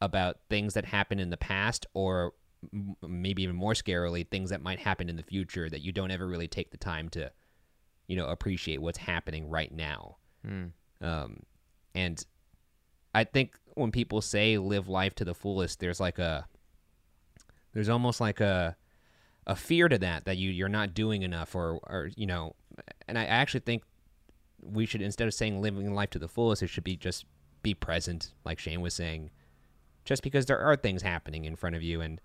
about 0.00 0.36
things 0.50 0.74
that 0.74 0.84
happened 0.84 1.20
in 1.20 1.30
the 1.30 1.36
past 1.36 1.86
or 1.94 2.32
m- 2.72 2.96
maybe 3.02 3.42
even 3.42 3.56
more 3.56 3.72
scarily 3.72 4.28
things 4.28 4.50
that 4.50 4.62
might 4.62 4.78
happen 4.78 5.08
in 5.08 5.16
the 5.16 5.22
future 5.22 5.68
that 5.70 5.80
you 5.80 5.90
don't 5.90 6.10
ever 6.10 6.26
really 6.26 6.46
take 6.48 6.70
the 6.70 6.76
time 6.76 7.08
to 7.08 7.32
you 8.06 8.14
know 8.16 8.26
appreciate 8.28 8.80
what's 8.82 8.98
happening 8.98 9.48
right 9.48 9.72
now 9.72 10.16
Hmm. 10.44 10.66
um, 11.00 11.40
and 11.94 12.24
i 13.14 13.24
think 13.24 13.58
when 13.76 13.90
people 13.90 14.20
say 14.20 14.58
live 14.58 14.88
life 14.88 15.14
to 15.14 15.24
the 15.24 15.34
fullest 15.34 15.80
there's 15.80 16.00
like 16.00 16.18
a 16.18 16.46
there's 17.72 17.88
almost 17.88 18.20
like 18.20 18.40
a 18.40 18.76
a 19.46 19.54
fear 19.54 19.88
to 19.88 19.98
that 19.98 20.24
that 20.24 20.36
you 20.36 20.50
you're 20.50 20.68
not 20.68 20.94
doing 20.94 21.22
enough 21.22 21.54
or 21.54 21.78
or 21.84 22.10
you 22.16 22.26
know 22.26 22.54
and 23.06 23.18
i 23.18 23.24
actually 23.24 23.60
think 23.60 23.82
we 24.60 24.84
should 24.86 25.00
instead 25.02 25.28
of 25.28 25.34
saying 25.34 25.60
living 25.60 25.94
life 25.94 26.10
to 26.10 26.18
the 26.18 26.28
fullest 26.28 26.62
it 26.62 26.66
should 26.68 26.84
be 26.84 26.96
just 26.96 27.24
be 27.62 27.74
present 27.74 28.32
like 28.44 28.58
shane 28.58 28.80
was 28.80 28.94
saying 28.94 29.30
just 30.06 30.22
because 30.22 30.46
there 30.46 30.58
are 30.58 30.76
things 30.76 31.02
happening 31.02 31.44
in 31.44 31.56
front 31.56 31.76
of 31.76 31.82
you. 31.82 32.00
And 32.00 32.20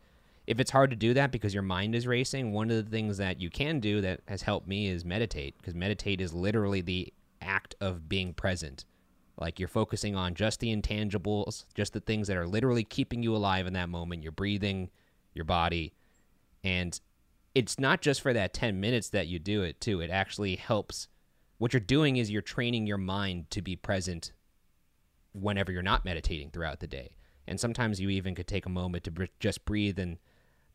if 0.48 0.60
it's 0.60 0.72
hard 0.72 0.92
to 0.92 0.96
do 0.96 1.14
that 1.16 1.32
because 1.32 1.54
your 1.54 1.64
mind 1.64 1.96
is 1.96 2.08
racing 2.08 2.54
one 2.54 2.70
of 2.72 2.86
the 2.86 2.90
things 2.90 3.18
that 3.18 3.42
you 3.42 3.50
can 3.50 3.80
do 3.82 4.00
that 4.02 4.22
has 4.28 4.44
helped 4.44 4.68
me 4.68 4.88
is 4.88 5.04
meditate 5.04 5.58
because 5.58 5.76
meditate 5.76 6.22
is 6.22 6.34
literally 6.34 6.82
the 6.82 7.12
act 7.42 7.76
of 7.82 8.08
being 8.08 8.34
present 8.34 8.86
like 9.42 9.60
you're 9.60 9.68
focusing 9.68 10.16
on 10.16 10.36
just 10.36 10.60
the 10.60 10.74
intangibles 10.74 11.66
just 11.74 11.92
the 11.92 12.00
things 12.00 12.28
that 12.28 12.38
are 12.38 12.48
literally 12.48 12.84
keeping 12.84 13.22
you 13.22 13.36
alive 13.36 13.68
in 13.68 13.74
that 13.74 13.90
moment. 13.90 14.24
Your 14.24 14.32
breathing 14.32 14.90
your 15.34 15.46
body. 15.46 15.94
And 16.64 17.00
it's 17.54 17.80
not 17.80 18.02
just 18.02 18.22
for 18.22 18.34
that 18.34 18.54
10 18.54 18.80
minutes 18.80 19.10
that 19.10 19.28
you 19.28 19.40
do 19.40 19.64
it 19.64 19.82
too. 19.82 20.02
It 20.02 20.10
actually 20.10 20.56
helps. 20.56 21.08
What 21.58 21.74
you're 21.74 21.80
doing 21.80 22.18
is 22.18 22.32
you're 22.32 22.42
training 22.42 22.88
your 22.88 22.98
mind 22.98 23.50
to 23.52 23.62
be 23.62 23.76
present 23.76 24.32
whenever 25.34 25.72
you're 25.72 25.82
not 25.82 26.06
meditating 26.06 26.52
throughout 26.52 26.80
the 26.80 26.88
day. 26.88 27.16
And 27.48 27.60
sometimes 27.60 28.00
you 28.00 28.10
even 28.10 28.36
could 28.36 28.48
take 28.48 28.66
a 28.66 28.70
moment 28.70 29.04
to 29.06 29.12
br- 29.12 29.24
just 29.40 29.66
breathe, 29.66 30.00
and 30.00 30.18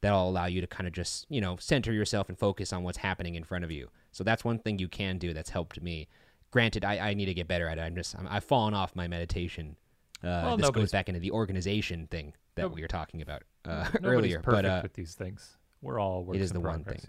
that'll 0.01 0.29
allow 0.29 0.47
you 0.47 0.61
to 0.61 0.67
kind 0.67 0.87
of 0.87 0.93
just 0.93 1.25
you 1.29 1.41
know 1.41 1.57
center 1.59 1.93
yourself 1.93 2.29
and 2.29 2.39
focus 2.39 2.73
on 2.73 2.83
what's 2.83 2.99
happening 2.99 3.35
in 3.35 3.45
front 3.45 3.64
of 3.64 3.71
you. 3.71 3.89
So 4.12 4.25
that's 4.25 4.45
one 4.45 4.59
thing 4.59 4.79
you 4.79 4.89
can 4.89 5.19
do 5.19 5.33
that's 5.33 5.51
helped 5.51 5.81
me. 5.81 6.09
Granted, 6.51 6.85
I, 6.85 6.99
I 7.11 7.15
need 7.15 7.27
to 7.27 7.35
get 7.35 7.49
better 7.49 7.69
at 7.69 7.79
it. 7.79 7.83
I'm 7.83 7.95
just 7.95 8.15
I'm, 8.17 8.27
I've 8.29 8.45
fallen 8.45 8.73
off 8.75 8.95
my 8.97 9.09
meditation. 9.09 9.77
Uh, 10.25 10.43
Well, 10.45 10.57
this 10.57 10.71
goes 10.71 10.91
back 10.93 11.09
into 11.09 11.21
the 11.21 11.31
organization 11.33 12.07
thing 12.07 12.33
that 12.55 12.63
Nope. 12.63 12.75
we 12.75 12.81
were 12.83 12.89
talking 12.89 13.21
about 13.23 13.43
uh, 13.65 13.85
Nobody's 14.01 14.05
earlier. 14.05 14.41
perfect 14.41 14.63
But 14.63 14.65
uh, 14.67 14.81
with 14.83 14.95
these 14.95 15.15
things. 15.15 15.57
We're 15.83 16.01
all 16.01 16.25
works 16.25 16.39
is 16.41 16.51
in 16.51 16.55
the 16.55 16.61
one 16.61 16.85
thing. 16.85 17.01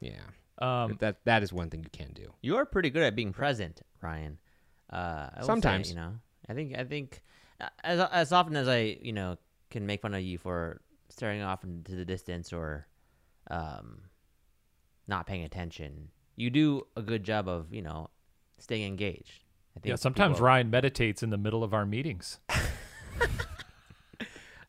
Yeah. 0.00 0.10
yeah, 0.58 0.82
Um, 0.84 0.96
that 1.00 1.18
that 1.24 1.42
is 1.42 1.52
one 1.52 1.68
thing 1.70 1.82
you 1.82 1.90
can 1.92 2.12
do. 2.14 2.32
You 2.40 2.56
are 2.56 2.64
pretty 2.64 2.88
good 2.90 3.02
at 3.02 3.14
being 3.14 3.32
present, 3.32 3.82
Ryan. 4.00 4.38
Uh, 4.90 4.96
I 4.96 5.30
will 5.36 5.42
say, 5.42 5.46
Sometimes. 5.46 5.90
you 5.90 5.96
know, 5.96 6.14
I 6.48 6.54
think 6.54 6.76
I 6.78 6.84
think 6.84 7.22
uh, 7.60 7.68
as 7.84 8.00
as 8.00 8.32
often 8.32 8.56
as 8.56 8.66
I 8.66 8.96
you 9.02 9.12
know 9.12 9.36
can 9.70 9.86
make 9.86 10.00
fun 10.00 10.14
of 10.14 10.22
you 10.22 10.38
for 10.38 10.80
staring 11.10 11.42
off 11.42 11.62
into 11.64 11.94
the 11.94 12.04
distance 12.04 12.52
or 12.52 12.86
um, 13.50 14.02
not 15.06 15.26
paying 15.26 15.44
attention, 15.44 16.08
you 16.36 16.48
do 16.50 16.86
a 16.96 17.02
good 17.02 17.22
job 17.24 17.46
of 17.46 17.72
you 17.74 17.82
know 17.82 18.08
staying 18.62 18.86
engaged. 18.86 19.44
I 19.76 19.80
think 19.80 19.90
yeah. 19.90 19.96
Sometimes 19.96 20.36
people- 20.36 20.46
Ryan 20.46 20.70
meditates 20.70 21.22
in 21.22 21.30
the 21.30 21.38
middle 21.38 21.62
of 21.64 21.74
our 21.74 21.86
meetings. 21.86 22.38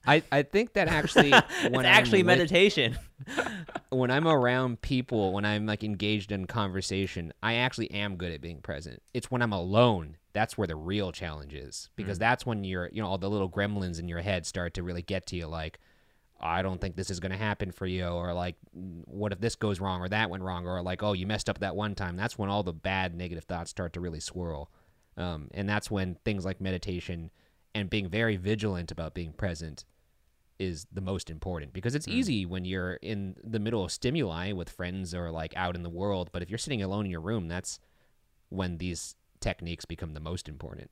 I, 0.08 0.24
I 0.32 0.42
think 0.42 0.74
that 0.74 0.88
actually 0.88 1.32
it's 1.64 1.70
when 1.70 1.86
actually 1.86 2.22
I'm 2.22 2.26
with- 2.26 2.38
meditation. 2.40 2.98
when 3.90 4.10
I'm 4.10 4.28
around 4.28 4.82
people, 4.82 5.32
when 5.34 5.46
I'm 5.46 5.66
like 5.68 5.84
engaged 5.84 6.32
in 6.32 6.48
conversation, 6.48 7.34
I 7.44 7.56
actually 7.56 7.92
am 7.92 8.16
good 8.16 8.32
at 8.32 8.42
being 8.42 8.62
present. 8.62 9.02
It's 9.14 9.30
when 9.30 9.42
I'm 9.42 9.54
alone 9.54 10.18
that's 10.34 10.58
where 10.58 10.68
the 10.68 10.76
real 10.76 11.12
challenge 11.12 11.54
is 11.54 11.90
because 11.96 12.18
mm. 12.18 12.22
that's 12.22 12.46
when 12.46 12.64
you're 12.64 12.90
you 12.92 13.02
know 13.02 13.08
all 13.08 13.18
the 13.18 13.30
little 13.30 13.50
gremlins 13.50 14.00
in 14.00 14.08
your 14.08 14.22
head 14.22 14.46
start 14.46 14.74
to 14.76 14.84
really 14.84 15.02
get 15.02 15.26
to 15.28 15.36
you 15.36 15.48
like 15.48 15.80
I 16.42 16.62
don't 16.62 16.82
think 16.82 16.96
this 16.96 17.10
is 17.10 17.20
going 17.20 17.32
to 17.32 17.38
happen 17.38 17.72
for 17.72 17.86
you 17.86 18.08
or 18.08 18.34
like 18.34 18.56
what 18.74 19.32
if 19.32 19.40
this 19.40 19.56
goes 19.56 19.80
wrong 19.80 20.02
or 20.02 20.10
that 20.10 20.30
went 20.30 20.44
wrong 20.44 20.66
or 20.66 20.82
like 20.82 21.04
oh 21.04 21.14
you 21.14 21.28
messed 21.28 21.50
up 21.50 21.60
that 21.60 21.76
one 21.76 21.96
time. 21.96 22.16
That's 22.16 22.38
when 22.38 22.50
all 22.50 22.64
the 22.64 22.74
bad 22.74 23.16
negative 23.16 23.44
thoughts 23.46 23.70
start 23.70 23.94
to 23.94 24.00
really 24.00 24.20
swirl. 24.20 24.72
Um, 25.18 25.50
and 25.54 25.68
that's 25.68 25.92
when 25.92 26.16
things 26.26 26.46
like 26.46 26.62
meditation 26.62 27.32
and 27.76 27.90
being 27.90 28.08
very 28.08 28.38
vigilant 28.38 28.92
about 28.92 29.14
being 29.14 29.34
present 29.34 29.86
is 30.58 30.86
the 30.92 31.02
most 31.02 31.30
important 31.30 31.74
because 31.74 31.96
it's 31.96 32.08
easy 32.08 32.46
when 32.46 32.66
you're 32.66 32.94
in 32.96 33.36
the 33.44 33.60
middle 33.60 33.84
of 33.84 33.92
stimuli 33.92 34.52
with 34.52 34.70
friends 34.70 35.16
or 35.16 35.32
like 35.32 35.54
out 35.58 35.76
in 35.76 35.82
the 35.82 35.90
world 35.90 36.30
but 36.32 36.44
if 36.44 36.52
you're 36.52 36.58
sitting 36.60 36.84
alone 36.84 37.06
in 37.06 37.12
your 37.12 37.20
room 37.20 37.48
that's 37.48 37.80
when 38.50 38.78
these 38.78 39.16
techniques 39.40 39.86
become 39.86 40.14
the 40.14 40.20
most 40.20 40.48
important 40.48 40.92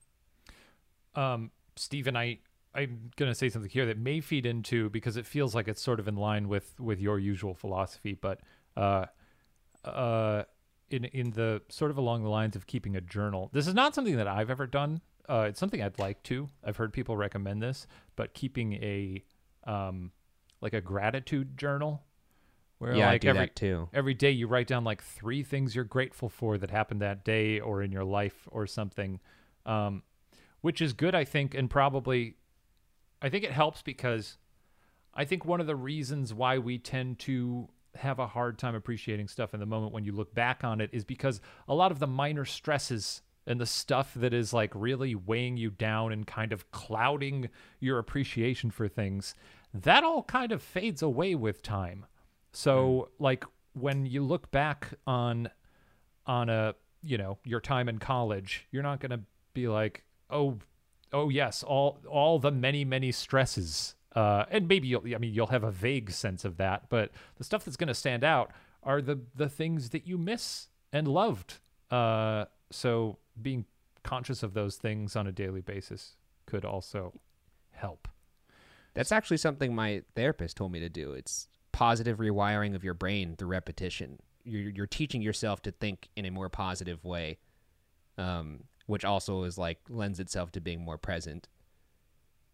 um, 1.15 1.51
Steven, 1.75 2.15
I 2.15 2.39
I'm 2.73 3.11
gonna 3.15 3.35
say 3.35 3.49
something 3.49 3.69
here 3.69 3.85
that 3.87 3.97
may 3.97 4.19
feed 4.21 4.45
into 4.45 4.89
because 4.89 5.17
it 5.17 5.25
feels 5.25 5.55
like 5.55 5.67
it's 5.67 5.81
sort 5.81 5.99
of 5.99 6.07
in 6.07 6.15
line 6.15 6.47
with 6.47 6.79
with 6.79 6.99
your 6.99 7.19
usual 7.19 7.53
philosophy, 7.53 8.13
but 8.13 8.41
uh, 8.77 9.05
uh, 9.83 10.43
in 10.89 11.05
in 11.05 11.31
the 11.31 11.61
sort 11.69 11.91
of 11.91 11.97
along 11.97 12.23
the 12.23 12.29
lines 12.29 12.55
of 12.55 12.67
keeping 12.67 12.95
a 12.95 13.01
journal. 13.01 13.49
This 13.53 13.67
is 13.67 13.73
not 13.73 13.95
something 13.95 14.17
that 14.17 14.27
I've 14.27 14.49
ever 14.49 14.67
done. 14.67 15.01
Uh, 15.27 15.45
it's 15.49 15.59
something 15.59 15.81
I'd 15.81 15.99
like 15.99 16.23
to. 16.23 16.49
I've 16.63 16.77
heard 16.77 16.93
people 16.93 17.15
recommend 17.15 17.61
this, 17.61 17.87
but 18.15 18.33
keeping 18.33 18.73
a 18.73 19.23
um, 19.65 20.11
like 20.61 20.73
a 20.73 20.81
gratitude 20.81 21.57
journal, 21.57 22.03
where 22.79 22.95
yeah 22.95 23.09
like 23.09 23.25
every 23.25 23.47
too 23.49 23.87
every 23.93 24.13
day 24.13 24.31
you 24.31 24.47
write 24.47 24.67
down 24.67 24.83
like 24.83 25.03
three 25.03 25.43
things 25.43 25.75
you're 25.75 25.83
grateful 25.83 26.29
for 26.29 26.57
that 26.57 26.71
happened 26.71 27.01
that 27.01 27.23
day 27.23 27.59
or 27.59 27.83
in 27.83 27.91
your 27.91 28.03
life 28.03 28.47
or 28.51 28.65
something 28.65 29.19
um, 29.65 30.01
which 30.61 30.81
is 30.81 30.93
good 30.93 31.13
i 31.13 31.23
think 31.23 31.53
and 31.53 31.69
probably 31.69 32.35
i 33.21 33.29
think 33.29 33.43
it 33.43 33.51
helps 33.51 33.81
because 33.81 34.37
i 35.13 35.25
think 35.25 35.45
one 35.45 35.59
of 35.59 35.67
the 35.67 35.75
reasons 35.75 36.33
why 36.33 36.57
we 36.57 36.77
tend 36.77 37.19
to 37.19 37.67
have 37.95 38.19
a 38.19 38.27
hard 38.27 38.57
time 38.57 38.75
appreciating 38.75 39.27
stuff 39.27 39.53
in 39.53 39.59
the 39.59 39.65
moment 39.65 39.91
when 39.91 40.03
you 40.03 40.11
look 40.11 40.33
back 40.35 40.63
on 40.63 40.79
it 40.79 40.89
is 40.93 41.03
because 41.03 41.41
a 41.67 41.73
lot 41.73 41.91
of 41.91 41.99
the 41.99 42.07
minor 42.07 42.45
stresses 42.45 43.21
and 43.47 43.59
the 43.59 43.65
stuff 43.65 44.13
that 44.13 44.31
is 44.31 44.53
like 44.53 44.71
really 44.75 45.15
weighing 45.15 45.57
you 45.57 45.71
down 45.71 46.11
and 46.11 46.27
kind 46.27 46.53
of 46.53 46.69
clouding 46.71 47.49
your 47.79 47.97
appreciation 47.97 48.69
for 48.69 48.87
things 48.87 49.33
that 49.73 50.03
all 50.03 50.23
kind 50.23 50.51
of 50.51 50.61
fades 50.61 51.01
away 51.01 51.35
with 51.35 51.61
time. 51.61 52.05
So 52.51 53.09
hmm. 53.17 53.23
like 53.23 53.45
when 53.73 54.05
you 54.05 54.23
look 54.23 54.51
back 54.51 54.93
on 55.05 55.49
on 56.25 56.49
a 56.49 56.75
you 57.01 57.17
know 57.17 57.37
your 57.43 57.61
time 57.61 57.89
in 57.89 57.99
college, 57.99 58.67
you're 58.71 58.83
not 58.83 58.99
going 58.99 59.11
to 59.11 59.21
be 59.53 59.67
like, 59.67 60.03
"Oh, 60.29 60.57
oh 61.13 61.29
yes, 61.29 61.63
all 61.63 61.99
all 62.09 62.39
the 62.39 62.51
many 62.51 62.85
many 62.85 63.11
stresses." 63.11 63.95
Uh 64.15 64.45
and 64.49 64.67
maybe 64.67 64.87
you'll 64.87 65.03
I 65.13 65.17
mean 65.19 65.33
you'll 65.33 65.47
have 65.47 65.63
a 65.63 65.71
vague 65.71 66.11
sense 66.11 66.43
of 66.45 66.57
that, 66.57 66.89
but 66.89 67.11
the 67.37 67.43
stuff 67.43 67.65
that's 67.65 67.77
going 67.77 67.87
to 67.89 67.93
stand 67.93 68.23
out 68.23 68.51
are 68.83 69.01
the 69.01 69.19
the 69.35 69.49
things 69.49 69.89
that 69.91 70.07
you 70.07 70.17
miss 70.17 70.67
and 70.91 71.07
loved. 71.07 71.59
Uh 71.91 72.45
so 72.71 73.17
being 73.41 73.65
conscious 74.03 74.43
of 74.43 74.53
those 74.53 74.77
things 74.77 75.15
on 75.15 75.27
a 75.27 75.31
daily 75.31 75.61
basis 75.61 76.15
could 76.45 76.65
also 76.65 77.13
help. 77.71 78.07
that's 78.93 79.11
actually 79.11 79.37
something 79.37 79.73
my 79.75 80.01
therapist 80.15 80.57
told 80.57 80.71
me 80.71 80.79
to 80.79 80.89
do 80.89 81.13
it's 81.13 81.47
positive 81.71 82.17
rewiring 82.17 82.75
of 82.75 82.83
your 82.83 82.93
brain 82.93 83.35
through 83.37 83.47
repetition 83.49 84.19
you're, 84.43 84.69
you're 84.71 84.87
teaching 84.87 85.21
yourself 85.21 85.61
to 85.61 85.71
think 85.71 86.09
in 86.15 86.25
a 86.25 86.31
more 86.31 86.49
positive 86.49 87.03
way 87.05 87.37
um, 88.17 88.63
which 88.89 89.05
also 89.05 89.43
is 89.43 89.57
like 89.57 89.77
lends 89.89 90.19
itself 90.19 90.51
to 90.51 90.59
being 90.59 90.81
more 90.81 90.97
present 90.97 91.47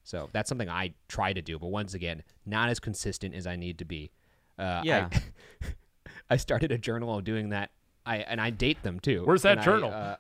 so 0.04 0.30
that's 0.34 0.50
something 0.50 0.70
i 0.70 0.94
try 1.08 1.32
to 1.34 1.42
do 1.42 1.58
but 1.58 1.68
once 1.68 1.94
again 1.94 2.22
not 2.46 2.70
as 2.70 2.80
consistent 2.80 3.34
as 3.34 3.48
i 3.48 3.56
need 3.56 3.78
to 3.80 3.86
be 3.86 4.12
uh, 4.60 4.82
Yeah. 4.84 5.10
I, 5.12 5.22
I 6.32 6.38
started 6.38 6.72
a 6.72 6.78
journal 6.78 7.18
of 7.18 7.24
doing 7.24 7.50
that 7.50 7.72
I 8.06 8.18
and 8.18 8.40
I 8.40 8.50
date 8.52 8.84
them 8.84 9.00
too. 9.00 9.24
Where's 9.26 9.42
that 9.42 9.54
And 9.54 9.60
I, 9.62 9.64
journal? 9.66 9.92
uh, 9.92 10.16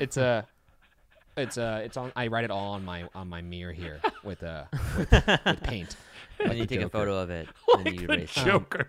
it's 0.00 0.16
a, 0.16 0.46
it's 1.36 1.56
a, 1.58 1.82
it's 1.84 1.96
on. 1.98 2.10
I 2.16 2.28
write 2.28 2.44
it 2.44 2.50
all 2.50 2.72
on 2.72 2.84
my 2.86 3.06
on 3.14 3.28
my 3.28 3.42
mirror 3.42 3.72
here 3.72 4.00
with 4.24 4.42
uh 4.42 4.64
with, 4.96 5.12
with 5.12 5.62
paint. 5.62 5.94
and 6.40 6.48
like 6.48 6.56
you 6.58 6.64
the 6.66 6.76
take 6.76 6.84
a 6.86 6.88
photo 6.88 7.18
of 7.18 7.28
it, 7.30 7.48
and 7.76 7.84
Like 7.84 8.00
you 8.00 8.06
the 8.06 8.14
erase 8.14 8.34
it. 8.36 8.44
Joker. 8.46 8.88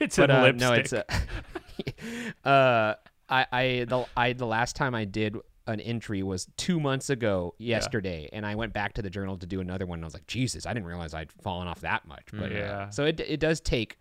it's 0.00 0.16
But 0.16 0.30
in 0.30 0.36
uh, 0.36 0.42
lipstick. 0.44 0.60
no, 0.60 0.72
it's 0.72 0.92
a. 0.94 2.48
uh, 2.48 2.94
I 3.28 3.46
I 3.52 3.84
the 3.88 4.06
I 4.16 4.32
the 4.32 4.46
last 4.46 4.76
time 4.76 4.94
I 4.94 5.04
did 5.04 5.36
an 5.66 5.80
entry 5.80 6.22
was 6.22 6.46
two 6.56 6.78
months 6.78 7.10
ago 7.10 7.54
yesterday, 7.58 8.28
and 8.32 8.46
I 8.46 8.54
went 8.54 8.72
back 8.72 8.92
to 8.94 9.02
the 9.02 9.10
journal 9.10 9.36
to 9.38 9.46
do 9.46 9.60
another 9.60 9.84
one. 9.86 9.98
and 9.98 10.04
I 10.04 10.06
was 10.06 10.14
like, 10.14 10.26
Jesus, 10.26 10.64
I 10.66 10.72
didn't 10.72 10.86
realize 10.86 11.12
I'd 11.14 11.32
fallen 11.32 11.66
off 11.68 11.80
that 11.80 12.06
much. 12.06 12.26
But 12.32 12.52
uh, 12.52 12.54
Yeah. 12.54 12.90
so 12.90 13.04
it 13.04 13.18
it 13.20 13.40
does 13.40 13.60
take 13.60 13.98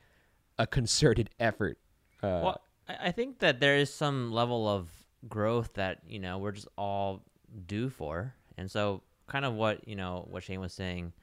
a 0.60 0.68
concerted 0.68 1.30
effort. 1.40 1.78
Uh, 2.24 2.42
Well, 2.44 2.62
I 2.88 3.08
I 3.08 3.12
think 3.12 3.40
that 3.40 3.60
there 3.60 3.78
is 3.78 3.92
some 3.94 4.32
level 4.32 4.68
of 4.68 4.90
growth 5.28 5.74
that 5.74 6.02
you 6.08 6.20
know 6.20 6.38
we're 6.38 6.52
just 6.52 6.68
all 6.78 7.24
due 7.66 7.90
for, 7.90 8.36
and 8.58 8.70
so 8.70 9.02
kind 9.28 9.44
of 9.46 9.54
what 9.56 9.88
you 9.88 9.96
know 9.96 10.28
what 10.30 10.44
Shane 10.44 10.60
was 10.60 10.74
saying. 10.74 11.14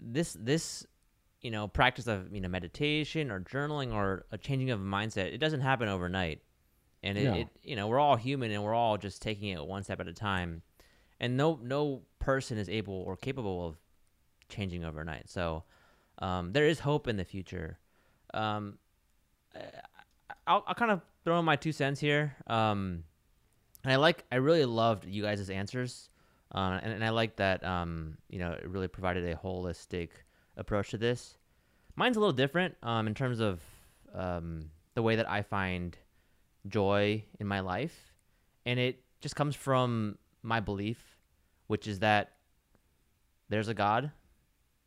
This 0.00 0.36
this 0.40 0.86
you 1.42 1.50
know 1.50 1.68
practice 1.68 2.06
of 2.06 2.32
you 2.32 2.40
know 2.40 2.48
meditation 2.48 3.30
or 3.30 3.40
journaling 3.40 3.92
or 3.92 4.24
a 4.32 4.38
changing 4.38 4.70
of 4.70 4.80
mindset, 4.80 5.32
it 5.34 5.38
doesn't 5.38 5.60
happen 5.60 5.88
overnight, 5.88 6.40
and 7.02 7.16
it, 7.18 7.24
No. 7.24 7.34
it 7.34 7.48
you 7.62 7.76
know 7.76 7.86
we're 7.88 7.98
all 7.98 8.16
human 8.16 8.50
and 8.50 8.62
we're 8.62 8.74
all 8.74 8.96
just 8.98 9.22
taking 9.22 9.48
it 9.50 9.64
one 9.64 9.82
step 9.82 10.00
at 10.00 10.08
a 10.08 10.12
time, 10.12 10.62
and 11.20 11.36
no 11.36 11.58
no 11.62 12.02
person 12.18 12.58
is 12.58 12.68
able 12.68 12.94
or 12.94 13.16
capable 13.16 13.66
of 13.66 13.76
changing 14.48 14.84
overnight. 14.84 15.28
So 15.28 15.64
um, 16.18 16.52
there 16.52 16.66
is 16.66 16.80
hope 16.80 17.08
in 17.08 17.16
the 17.16 17.24
future. 17.24 17.78
Um, 18.34 18.78
I'll, 20.46 20.64
I'll 20.66 20.74
kind 20.74 20.90
of 20.90 21.02
throw 21.24 21.38
in 21.38 21.44
my 21.44 21.56
two 21.56 21.72
cents 21.72 22.00
here. 22.00 22.34
Um, 22.46 23.04
and 23.84 23.92
I 23.92 23.96
like, 23.96 24.24
I 24.32 24.36
really 24.36 24.64
loved 24.64 25.04
you 25.06 25.22
guys' 25.22 25.48
answers. 25.50 26.10
Uh, 26.54 26.80
and, 26.82 26.92
and 26.92 27.04
I 27.04 27.10
like 27.10 27.36
that, 27.36 27.62
um, 27.64 28.16
you 28.30 28.38
know, 28.38 28.52
it 28.52 28.66
really 28.66 28.88
provided 28.88 29.24
a 29.24 29.36
holistic 29.36 30.10
approach 30.56 30.90
to 30.90 30.98
this. 30.98 31.36
Mine's 31.94 32.16
a 32.16 32.20
little 32.20 32.32
different 32.32 32.74
um, 32.82 33.06
in 33.06 33.14
terms 33.14 33.40
of 33.40 33.60
um, 34.14 34.70
the 34.94 35.02
way 35.02 35.16
that 35.16 35.28
I 35.28 35.42
find 35.42 35.96
joy 36.66 37.24
in 37.38 37.46
my 37.46 37.60
life. 37.60 38.12
And 38.66 38.78
it 38.78 39.02
just 39.20 39.36
comes 39.36 39.54
from 39.54 40.18
my 40.42 40.60
belief, 40.60 41.16
which 41.66 41.86
is 41.86 42.00
that 42.00 42.32
there's 43.48 43.68
a 43.68 43.74
God 43.74 44.10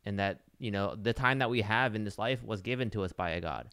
and 0.04 0.18
that, 0.18 0.40
you 0.58 0.70
know, 0.70 0.94
the 0.94 1.12
time 1.12 1.38
that 1.38 1.50
we 1.50 1.62
have 1.62 1.94
in 1.94 2.04
this 2.04 2.18
life 2.18 2.42
was 2.44 2.62
given 2.62 2.90
to 2.90 3.02
us 3.02 3.12
by 3.12 3.30
a 3.30 3.40
God. 3.40 3.68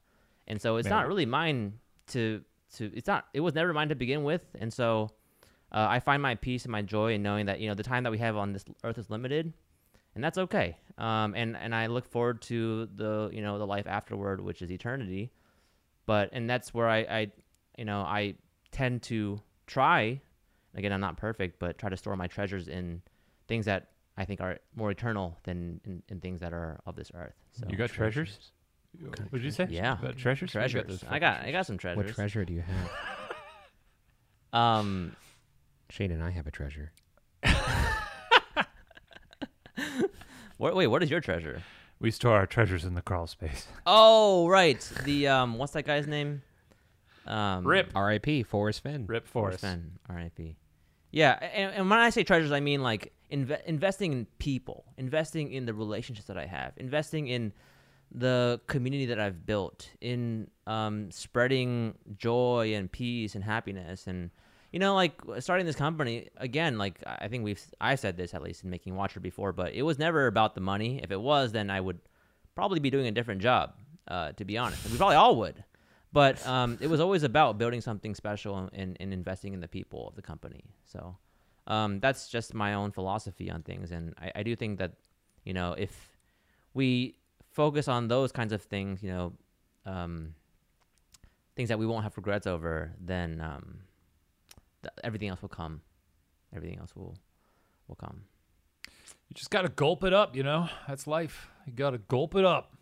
And 0.48 0.60
so 0.62 0.78
it's 0.78 0.90
not 0.90 1.08
really 1.08 1.26
mine 1.26 1.74
to 2.08 2.42
to 2.76 2.92
it's 2.96 3.08
not 3.08 3.26
it 3.34 3.40
was 3.40 3.54
never 3.54 3.72
mine 3.74 3.90
to 3.90 3.96
begin 3.96 4.24
with. 4.24 4.42
And 4.60 4.74
so 4.74 5.12
uh, 5.72 5.86
i 5.88 6.00
find 6.00 6.22
my 6.22 6.34
peace 6.36 6.66
and 6.66 6.72
my 6.72 6.82
joy 6.82 7.14
in 7.14 7.22
knowing 7.22 7.46
that 7.46 7.60
you 7.60 7.68
know 7.68 7.76
the 7.76 7.84
time 7.84 8.04
that 8.04 8.12
we 8.12 8.18
have 8.18 8.36
on 8.36 8.54
this 8.54 8.66
earth 8.84 8.98
is 8.98 9.10
limited 9.10 9.54
and 10.16 10.24
that's 10.24 10.38
okay. 10.40 10.78
Um, 10.98 11.34
and 11.36 11.56
and 11.56 11.74
i 11.74 11.86
look 11.86 12.06
forward 12.06 12.42
to 12.44 12.88
the 12.96 13.30
you 13.32 13.42
know 13.42 13.60
the 13.60 13.68
life 13.68 13.88
afterward 13.88 14.42
which 14.42 14.62
is 14.62 14.72
eternity. 14.72 15.32
But 16.06 16.30
and 16.34 16.50
that's 16.50 16.74
where 16.74 16.90
i 16.90 16.98
i 17.00 17.32
you 17.80 17.86
know 17.86 18.02
i 18.02 18.36
tend 18.72 19.02
to 19.02 19.42
try 19.66 20.22
again 20.76 20.92
i'm 20.92 21.02
not 21.02 21.18
perfect 21.18 21.58
but 21.58 21.78
try 21.78 21.90
to 21.90 21.98
store 21.98 22.16
my 22.16 22.28
treasures 22.28 22.68
in 22.68 23.02
things 23.48 23.66
that 23.66 23.88
I 24.20 24.26
think 24.26 24.42
are 24.42 24.60
more 24.76 24.92
eternal 24.92 25.38
than 25.44 25.80
in, 25.86 26.04
in 26.10 26.20
things 26.20 26.42
that 26.42 26.52
are 26.54 26.82
of 26.86 26.98
this 26.98 27.10
earth. 27.16 27.36
So 27.54 27.66
You 27.70 27.78
got 27.78 27.90
treasures? 27.90 28.52
What 29.02 29.32
did 29.32 29.44
you 29.44 29.52
say? 29.52 29.68
Yeah. 29.70 29.96
You 30.02 30.08
got 30.08 30.18
treasures. 30.18 30.54
You 30.54 30.60
got 30.60 30.70
treasures. 30.70 31.00
those 31.02 31.10
I 31.10 31.20
got 31.20 31.42
I 31.42 31.52
got 31.52 31.66
some 31.66 31.78
treasures. 31.78 32.06
What 32.06 32.14
treasure 32.16 32.44
do 32.46 32.54
you 32.54 32.62
have? 32.62 32.92
Um, 34.52 35.16
Shane 35.92 36.10
and 36.12 36.24
I 36.24 36.32
have 36.32 36.48
a 36.48 36.52
treasure. 36.52 36.92
what, 40.58 40.76
wait, 40.76 40.88
what 40.88 41.04
is 41.04 41.12
your 41.12 41.22
treasure? 41.22 41.62
We 42.00 42.10
store 42.10 42.36
our 42.36 42.48
treasures 42.48 42.84
in 42.84 42.96
the 42.96 43.04
crawl 43.04 43.28
space. 43.28 43.68
Oh, 43.86 44.48
right. 44.48 44.82
The 45.04 45.28
um, 45.28 45.60
what's 45.60 45.74
that 45.74 45.86
guy's 45.86 46.08
name? 46.08 46.42
Um, 47.28 47.66
Rip. 47.66 47.92
R.I.P. 47.96 48.44
Forrest 48.44 48.84
Fenn. 48.84 49.06
Rip 49.08 49.28
Forrest 49.28 49.62
Forest. 49.62 49.62
Fenn, 49.62 50.00
R.I.P. 50.10 50.56
Yeah, 51.12 51.38
and, 51.42 51.74
and 51.74 51.90
when 51.90 52.00
I 52.00 52.10
say 52.12 52.24
treasures, 52.24 52.52
I 52.52 52.60
mean 52.60 52.84
like 52.84 53.14
inve- 53.32 53.64
investing 53.66 54.14
in 54.14 54.28
people, 54.38 54.86
investing 54.98 55.52
in 55.52 55.66
the 55.66 55.74
relationships 55.74 56.28
that 56.28 56.38
I 56.38 56.46
have, 56.46 56.74
investing 56.78 57.28
in 57.28 57.54
the 58.12 58.60
community 58.68 59.08
that 59.08 59.20
I've 59.20 59.46
built, 59.46 59.90
in 60.02 60.50
um, 60.68 61.12
spreading 61.12 61.96
joy 62.18 62.74
and 62.76 62.92
peace 62.92 63.36
and 63.36 63.44
happiness, 63.44 64.08
and 64.08 64.30
you 64.72 64.80
know, 64.80 64.94
like 64.94 65.14
starting 65.40 65.66
this 65.66 65.76
company 65.76 66.30
again. 66.38 66.78
Like 66.78 67.02
I 67.06 67.28
think 67.28 67.44
we've 67.44 67.62
I 67.82 67.96
said 67.96 68.16
this 68.18 68.34
at 68.34 68.44
least 68.44 68.64
in 68.64 68.70
making 68.70 68.96
Watcher 68.96 69.20
before, 69.20 69.52
but 69.52 69.74
it 69.74 69.82
was 69.82 69.98
never 69.98 70.28
about 70.28 70.54
the 70.54 70.62
money. 70.62 71.00
If 71.02 71.12
it 71.12 71.20
was, 71.20 71.52
then 71.52 71.70
I 71.72 71.82
would 71.82 72.00
probably 72.54 72.80
be 72.80 72.92
doing 72.92 73.08
a 73.08 73.12
different 73.12 73.42
job, 73.42 73.74
uh, 74.08 74.34
to 74.34 74.46
be 74.46 74.58
honest. 74.60 74.90
We 74.92 74.98
probably 74.98 75.16
all 75.16 75.38
would. 75.38 75.64
But 76.12 76.46
um, 76.48 76.78
it 76.82 76.88
was 76.88 77.00
always 77.00 77.24
about 77.24 77.58
building 77.58 77.82
something 77.82 78.16
special 78.16 78.70
and, 78.74 78.98
and 79.00 79.14
investing 79.14 79.54
in 79.54 79.60
the 79.60 79.68
people 79.68 80.08
of 80.08 80.16
the 80.16 80.22
company. 80.22 80.64
So 80.86 81.18
um, 81.68 82.00
that's 82.00 82.28
just 82.28 82.54
my 82.54 82.74
own 82.74 82.92
philosophy 82.92 83.50
on 83.52 83.64
things. 83.64 83.92
And 83.92 84.14
I, 84.20 84.32
I 84.38 84.44
do 84.44 84.56
think 84.56 84.80
that, 84.80 84.94
you 85.44 85.54
know, 85.54 85.74
if 85.78 86.18
we 86.74 87.16
focus 87.52 87.88
on 87.88 88.08
those 88.08 88.32
kinds 88.32 88.54
of 88.54 88.62
things, 88.62 89.04
you 89.04 89.10
know, 89.10 89.34
um, 89.86 90.34
things 91.56 91.70
that 91.70 91.80
we 91.80 91.86
won't 91.86 92.04
have 92.04 92.16
regrets 92.18 92.48
over, 92.48 92.94
then 93.00 93.42
um, 93.42 93.80
th- 94.82 94.94
everything 95.04 95.30
else 95.30 95.42
will 95.42 95.50
come. 95.50 95.82
Everything 96.56 96.80
else 96.80 96.96
will 96.96 97.16
will 97.88 97.96
come. 97.96 98.22
You 99.28 99.36
just 99.36 99.52
got 99.52 99.64
to 99.64 99.70
gulp 99.70 100.04
it 100.04 100.14
up, 100.14 100.36
you 100.36 100.44
know? 100.44 100.70
That's 100.88 101.06
life. 101.06 101.50
You 101.66 101.74
got 101.74 101.92
to 101.92 101.98
gulp 101.98 102.36
it 102.36 102.46
up. 102.46 102.76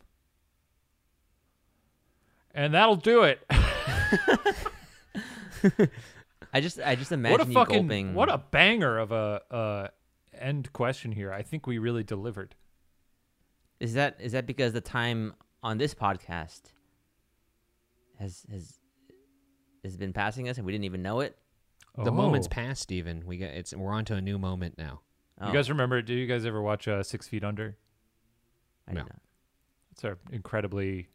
And 2.57 2.73
that'll 2.73 2.95
do 2.97 3.21
it. 3.23 3.39
I 6.53 6.61
just 6.61 6.79
I 6.79 6.95
just 6.95 7.11
imagine 7.11 7.37
what 7.37 7.45
a 7.45 7.49
you 7.49 7.53
fucking 7.53 7.87
gulping. 7.87 8.13
what 8.13 8.29
a 8.29 8.37
banger 8.37 8.97
of 8.97 9.11
a 9.11 9.41
uh 9.51 9.87
end 10.37 10.71
question 10.73 11.11
here. 11.11 11.31
I 11.31 11.41
think 11.41 11.67
we 11.67 11.77
really 11.77 12.03
delivered. 12.03 12.55
Is 13.79 13.93
that 13.95 14.17
is 14.19 14.31
that 14.31 14.45
because 14.47 14.73
the 14.73 14.81
time 14.81 15.35
on 15.61 15.77
this 15.77 15.93
podcast 15.93 16.61
has 18.19 18.45
has 18.51 18.79
has 19.83 19.97
been 19.97 20.13
passing 20.13 20.49
us 20.49 20.57
and 20.57 20.65
we 20.65 20.71
didn't 20.71 20.85
even 20.85 21.01
know 21.01 21.19
it? 21.19 21.37
The 22.03 22.11
moment's 22.11 22.47
Oh. 22.47 22.51
past, 22.51 22.81
Steven. 22.83 23.23
We 23.25 23.37
got 23.37 23.49
it's 23.49 23.73
we're 23.75 23.91
on 23.93 24.05
to 24.05 24.15
a 24.15 24.21
new 24.21 24.37
moment 24.39 24.77
now. 24.77 25.01
Oh, 25.41 25.47
You 25.47 25.53
guys 25.53 25.69
remember? 25.69 26.01
Do 26.01 26.13
you 26.13 26.27
guys 26.27 26.45
ever 26.45 26.61
watch 26.61 26.87
uh, 26.87 27.03
Six 27.03 27.27
Feet 27.27 27.43
Under? 27.43 27.75
I 28.87 28.93
no. 28.93 29.01
not. 29.01 29.21
It's 29.91 30.03
a 30.03 30.17
incredibly. 30.31 31.09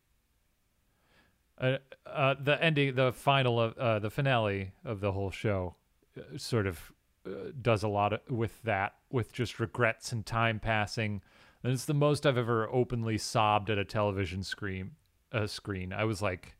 Uh, 1.63 1.79
uh, 2.07 2.35
the 2.43 2.63
ending, 2.63 2.95
the 2.97 3.13
final 3.13 3.61
of 3.61 3.79
uh, 3.79 3.99
the 4.01 4.11
finale 4.11 4.73
of 4.85 5.01
the 5.01 5.13
whole 5.13 5.31
show, 5.31 5.77
uh, 6.19 6.37
sort 6.37 6.67
of 6.67 6.93
uh, 7.25 7.31
does 7.63 7.85
a 7.85 7.89
lot 7.89 8.13
of, 8.13 8.21
with 8.29 8.61
that, 8.65 8.95
with 9.11 9.33
just 9.33 9.61
regrets 9.61 10.11
and 10.11 10.27
time 10.27 10.59
passing. 10.59 11.23
And 11.63 11.73
it's 11.73 11.85
the 11.85 11.95
most 11.95 12.27
I've 12.27 12.37
ever 12.37 12.69
openly 12.69 13.17
sobbed 13.17 13.71
at 13.71 13.79
a 13.79 13.85
television 13.85 14.43
screen. 14.43 14.91
Uh, 15.31 15.47
screen. 15.47 15.93
I 15.93 16.03
was 16.05 16.21
like, 16.21 16.57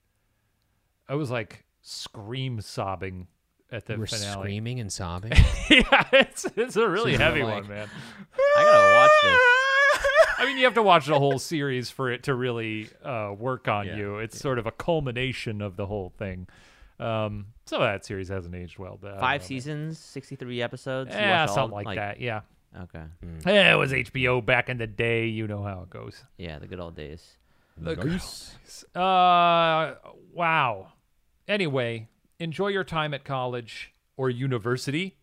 I 1.09 1.15
was 1.17 1.31
like 1.31 1.65
scream 1.83 2.61
sobbing 2.61 3.27
at 3.73 3.87
the 3.87 3.97
were 3.97 4.07
finale. 4.07 4.33
screaming 4.41 4.79
and 4.81 4.91
sobbing. 4.93 5.33
yeah, 5.71 6.05
it's 6.13 6.47
it's 6.57 6.77
a 6.77 6.89
really 6.89 7.13
So 7.15 7.19
heavy 7.19 7.43
like- 7.43 7.65
one, 7.65 7.69
man. 7.69 7.89
I 8.57 8.63
gotta 8.63 8.95
watch 8.95 9.11
this. 9.25 9.41
I 10.43 10.47
mean, 10.47 10.59
you 10.59 10.65
have 10.65 10.75
to 10.75 10.83
watch 10.83 11.07
the 11.07 11.19
whole 11.19 11.39
series 11.53 11.91
for 11.91 12.11
it 12.11 12.25
to 12.25 12.35
really 12.35 12.89
uh, 13.05 13.33
work 13.39 13.69
on 13.69 13.87
Yeah, 13.87 13.97
you. 13.97 14.19
It's 14.19 14.39
sort 14.39 14.59
of 14.59 14.67
a 14.67 14.73
culmination 14.73 15.63
of 15.63 15.77
the 15.77 15.87
whole 15.87 16.13
thing. 16.19 16.49
Um, 16.99 17.47
some 17.67 17.81
of 17.81 17.87
that 17.89 18.05
series 18.05 18.29
hasn't 18.29 18.55
aged 18.55 18.79
well. 18.79 18.99
But 19.01 19.09
I 19.09 19.13
don't 19.13 19.21
Five 19.21 19.41
know, 19.43 19.47
seasons, 19.47 19.99
sixty-three 19.99 20.61
episodes. 20.63 21.11
You 21.15 21.21
Yeah, 21.21 21.41
watched 21.43 21.51
all- 21.51 21.55
something 21.55 21.85
like, 21.85 21.97
that. 21.97 22.21
Yeah. 22.21 22.41
Okay, 22.85 23.03
Yeah, 23.47 23.73
it 23.75 23.77
was 23.77 23.93
HBO 23.93 24.45
back 24.45 24.69
in 24.71 24.79
the 24.79 24.87
day. 24.87 25.27
You 25.27 25.47
know 25.47 25.63
how 25.63 25.83
it 25.83 25.91
goes. 25.91 26.25
yeah, 26.39 26.59
the 26.59 26.67
good 26.67 26.81
old 26.81 26.97
days. 26.97 27.37
The 27.77 27.95
goose. 27.97 28.57
Uh, 28.95 29.95
wow. 30.33 30.89
Anyway, 31.49 32.09
enjoy 32.39 32.69
your 32.69 32.85
time 32.85 33.13
at 33.15 33.25
college 33.25 33.93
or 34.17 34.31
university, 34.31 35.17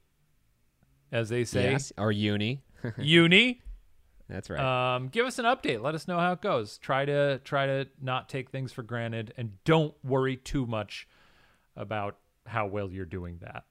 as 1.11 1.29
they 1.29 1.43
say. 1.43 1.71
yes, 1.71 1.91
or 1.97 2.11
uni. 2.11 2.61
Uni. 2.97 3.61
That's 4.29 4.49
right. 4.49 4.95
Um, 4.95 5.07
give 5.07 5.25
us 5.25 5.39
an 5.39 5.45
update. 5.45 5.81
Let 5.81 5.95
us 5.95 6.07
know 6.07 6.19
how 6.19 6.33
it 6.33 6.41
goes. 6.41 6.77
Try 6.77 7.05
to 7.05 7.39
try 7.39 7.65
to 7.65 7.87
not 8.01 8.29
take 8.29 8.51
things 8.51 8.71
for 8.71 8.83
granted, 8.83 9.33
and 9.37 9.53
don't 9.65 9.93
worry 10.03 10.35
too 10.37 10.65
much 10.67 11.07
about 11.75 12.17
how 12.45 12.67
well 12.67 12.89
you're 12.91 13.05
doing 13.05 13.39
that. 13.41 13.63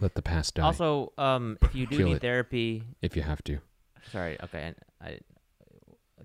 Let 0.00 0.14
the 0.14 0.22
past 0.22 0.54
die 0.54 0.62
Also, 0.64 1.12
um, 1.18 1.58
if 1.62 1.74
you 1.74 1.86
do 1.86 1.96
Kill 1.98 2.06
need 2.08 2.16
it. 2.16 2.20
therapy, 2.22 2.82
if 3.02 3.14
you 3.16 3.22
have 3.22 3.42
to. 3.44 3.58
sorry, 4.10 4.36
okay, 4.42 4.74
I, 5.00 5.06
I 5.06 5.18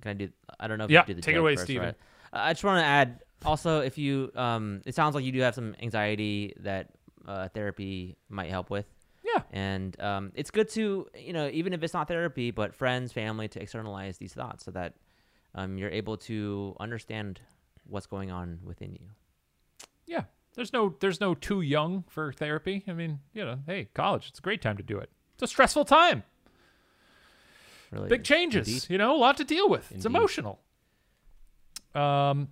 can 0.02 0.12
I 0.12 0.14
do? 0.14 0.30
I 0.60 0.68
don't 0.68 0.78
know 0.78 0.86
if 0.86 0.92
Yeah, 0.92 1.02
you 1.02 1.08
do 1.08 1.14
the 1.16 1.22
take 1.22 1.34
it 1.34 1.36
joke 1.38 1.42
away, 1.42 1.56
first, 1.56 1.66
Steven. 1.66 1.86
right? 1.88 1.96
Uh, 2.34 2.38
I 2.44 2.54
just 2.54 2.64
want 2.64 2.80
to 2.82 2.86
add. 2.86 3.20
Also, 3.46 3.82
if 3.82 3.98
you, 4.00 4.32
um, 4.36 4.82
it 4.86 4.96
sounds 4.96 5.14
like 5.14 5.24
you 5.24 5.32
do 5.32 5.42
have 5.42 5.54
some 5.54 5.76
anxiety 5.82 6.54
that 6.62 6.90
uh, 7.28 7.50
therapy 7.50 8.18
might 8.30 8.50
help 8.50 8.70
with. 8.72 8.86
And 9.52 10.00
um, 10.02 10.32
it's 10.36 10.52
good 10.52 10.70
to, 10.70 11.08
you 11.18 11.34
know, 11.34 11.50
even 11.52 11.74
if 11.74 11.84
it's 11.84 11.94
not 11.94 12.08
therapy, 12.08 12.52
but 12.52 12.74
friends, 12.76 13.14
family, 13.14 13.48
to 13.50 13.62
externalize 13.62 14.18
these 14.18 14.34
thoughts 14.34 14.66
so 14.66 14.72
that 14.72 14.96
um, 15.56 15.78
you're 15.78 15.90
able 15.90 16.18
to 16.18 16.76
understand 16.80 17.40
what's 17.86 18.08
going 18.08 18.30
on 18.30 18.60
within 18.64 18.94
you. 18.94 19.08
Yeah. 20.06 20.24
There's 20.56 20.74
no 20.74 20.96
there's 21.00 21.22
no 21.22 21.36
too 21.36 21.62
young 21.62 22.04
for 22.08 22.34
therapy. 22.34 22.84
I 22.88 22.94
mean, 22.94 23.20
you 23.34 23.46
know, 23.46 23.60
hey, 23.68 23.90
college, 23.94 24.28
it's 24.30 24.40
a 24.40 24.42
great 24.42 24.62
time 24.62 24.76
to 24.78 24.84
do 24.84 24.98
it. 24.98 25.12
It's 25.36 25.44
a 25.44 25.48
stressful 25.48 25.86
time. 25.86 26.24
Really, 27.92 28.10
Big 28.10 28.24
changes, 28.24 28.68
Indeed. 28.68 28.86
you 28.90 28.98
know, 28.98 29.16
a 29.16 29.20
lot 29.20 29.38
to 29.38 29.44
deal 29.44 29.70
with. 29.70 29.92
It's 29.92 30.06
emotional. 30.06 30.60
Um 31.94 32.50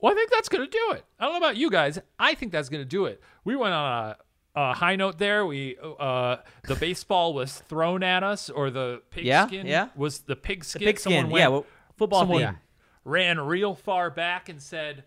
well, 0.00 0.12
I 0.12 0.14
think 0.14 0.30
that's 0.30 0.48
going 0.48 0.64
to 0.64 0.70
do 0.70 0.92
it. 0.94 1.04
I 1.18 1.24
don't 1.24 1.34
know 1.34 1.38
about 1.38 1.58
you 1.58 1.70
guys. 1.70 1.98
I 2.18 2.34
think 2.34 2.52
that's 2.52 2.70
going 2.70 2.80
to 2.80 2.88
do 2.88 3.04
it. 3.04 3.20
We 3.44 3.54
went 3.54 3.74
on 3.74 3.92
a, 3.92 4.16
a 4.54 4.74
high 4.74 4.96
note 4.96 5.18
there. 5.18 5.46
We 5.46 5.76
uh 5.80 6.36
the 6.64 6.74
baseball 6.76 7.34
was 7.34 7.58
thrown 7.68 8.02
at 8.02 8.22
us 8.22 8.50
or 8.50 8.70
the 8.70 9.02
pigskin 9.10 9.66
yeah. 9.66 9.88
was 9.94 10.20
the 10.20 10.36
pigskin. 10.36 10.84
Big 10.84 10.98
Someone 10.98 11.30
went- 11.30 11.40
yeah. 11.42 11.48
Well, 11.48 11.66
football 11.96 12.20
someone 12.20 12.40
theme. 12.42 12.58
ran 13.04 13.38
real 13.40 13.74
far 13.74 14.10
back 14.10 14.48
and 14.48 14.60
said, 14.60 15.04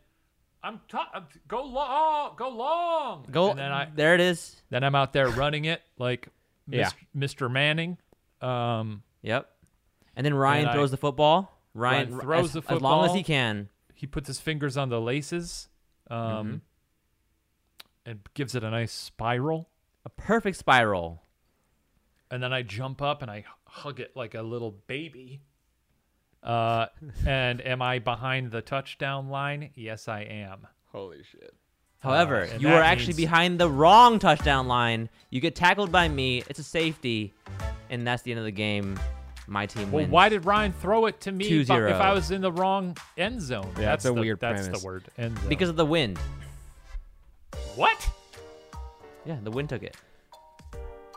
"I'm, 0.64 0.80
ta- 0.88 1.10
I'm 1.14 1.26
go 1.48 1.64
long, 1.64 2.36
go 2.38 2.50
long." 2.50 3.26
Go. 3.32 3.50
And 3.52 3.60
then 3.60 3.72
I 3.72 3.89
there 3.94 4.14
it 4.16 4.22
is. 4.22 4.62
then 4.70 4.84
I'm 4.84 4.96
out 4.96 5.12
there 5.14 5.28
running 5.30 5.66
it 5.66 5.82
like 5.98 6.28
Yeah. 6.68 6.89
Mr. 7.16 7.52
Manning. 7.52 7.98
Um, 8.41 9.04
Yep. 9.24 9.50
And 10.16 10.26
then 10.26 10.34
Ryan 10.34 10.62
And 10.64 10.70
I- 10.70 10.74
throws 10.74 10.91
the 10.91 10.98
football. 10.98 11.50
Ryan, 11.74 12.12
Ryan 12.12 12.22
throws 12.22 12.46
as, 12.46 12.54
the 12.54 12.62
football 12.62 12.76
as 12.78 12.82
long 12.82 13.06
as 13.10 13.14
he 13.16 13.24
can. 13.24 13.70
he 13.96 14.06
puts 14.06 14.28
his 14.28 14.39
fingers 14.39 14.78
on 14.78 14.89
the 14.89 15.02
laces, 15.02 15.70
um, 16.12 16.18
Mm-hmm. 16.20 16.56
And 18.06 18.20
gives 18.34 18.56
it 18.56 18.64
a 18.64 18.70
nice 18.70 18.91
spiral. 18.91 19.70
A 20.06 20.10
perfect 20.10 20.58
spiral. 20.58 21.22
And 22.32 22.41
then 22.41 22.51
I 22.54 22.62
jump 22.64 23.01
up 23.01 23.22
and 23.22 23.30
I 23.32 23.45
hug 23.66 23.99
it 23.99 24.16
like 24.16 24.34
a 24.36 24.41
little 24.41 24.72
baby. 24.88 25.41
Uh, 26.41 26.88
and 27.26 27.66
am 27.66 27.82
I 27.82 27.99
behind 27.99 28.51
the 28.51 28.62
touchdown 28.62 29.30
line? 29.30 29.70
Yes, 29.76 30.08
I 30.08 30.22
am. 30.22 30.68
Holy 30.91 31.24
shit. 31.24 31.54
However, 31.99 32.39
and 32.41 32.62
you 32.62 32.68
that 32.68 32.80
are 32.80 32.82
actually 32.82 33.08
means- 33.14 33.18
behind 33.18 33.60
the 33.60 33.70
wrong 33.70 34.20
touchdown 34.20 34.68
line. 34.68 35.10
You 35.30 35.39
get 35.39 35.56
tackled 35.56 35.89
by 35.91 36.10
me. 36.10 36.43
It's 36.49 36.60
a 36.60 36.64
safety, 36.64 37.34
and 37.89 38.06
that's 38.06 38.24
the 38.24 38.32
end 38.32 38.39
of 38.39 38.45
the 38.45 38.51
game. 38.51 38.99
My 39.47 39.66
team 39.66 39.89
Well, 39.91 40.01
wins. 40.04 40.12
why 40.12 40.28
did 40.30 40.45
Ryan 40.45 40.74
throw 40.74 41.06
it 41.06 41.20
to 41.22 41.32
me 41.32 41.47
bu- 41.47 41.66
2-0. 41.66 41.89
if 41.91 41.95
I 41.97 42.14
was 42.14 42.32
in 42.32 42.41
the 42.41 42.51
wrong 42.51 42.97
end 43.18 43.41
zone? 43.41 43.66
Yeah, 43.78 43.86
that's 43.86 44.04
that's 44.04 44.06
a 44.06 44.08
the, 44.10 44.14
weird 44.22 44.39
That's 44.41 44.64
premise. 44.64 44.82
the 44.82 44.86
word. 44.86 45.04
End 45.18 45.38
zone. 45.38 45.47
Because 45.49 45.70
of 45.70 45.76
the 45.78 45.86
wind. 45.86 46.20
What? 47.76 48.09
Yeah, 49.26 49.38
the 49.41 49.51
wind 49.51 49.69
took 49.69 49.84
it. 49.84 49.95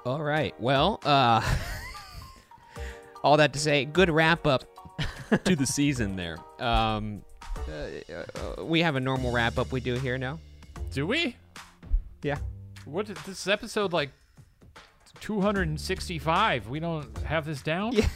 All 0.04 0.22
right. 0.22 0.54
Well, 0.60 1.00
uh 1.04 1.40
all 3.24 3.36
that 3.36 3.52
to 3.54 3.58
say, 3.58 3.84
good 3.84 4.10
wrap 4.10 4.46
up 4.46 4.64
to 5.44 5.56
the 5.56 5.66
season 5.66 6.16
there. 6.16 6.36
Um 6.60 7.22
uh, 7.68 8.12
uh, 8.60 8.64
we 8.64 8.80
have 8.80 8.94
a 8.96 9.00
normal 9.00 9.32
wrap 9.32 9.58
up 9.58 9.72
we 9.72 9.80
do 9.80 9.94
here 9.94 10.18
now. 10.18 10.38
Do 10.92 11.06
we? 11.06 11.34
Yeah. 12.22 12.38
What? 12.84 13.10
Is 13.10 13.16
this 13.24 13.48
episode 13.48 13.92
like 13.92 14.10
265. 15.20 16.68
We 16.68 16.78
don't 16.80 17.16
have 17.18 17.44
this 17.44 17.62
down. 17.62 17.92
Yeah. 17.92 18.08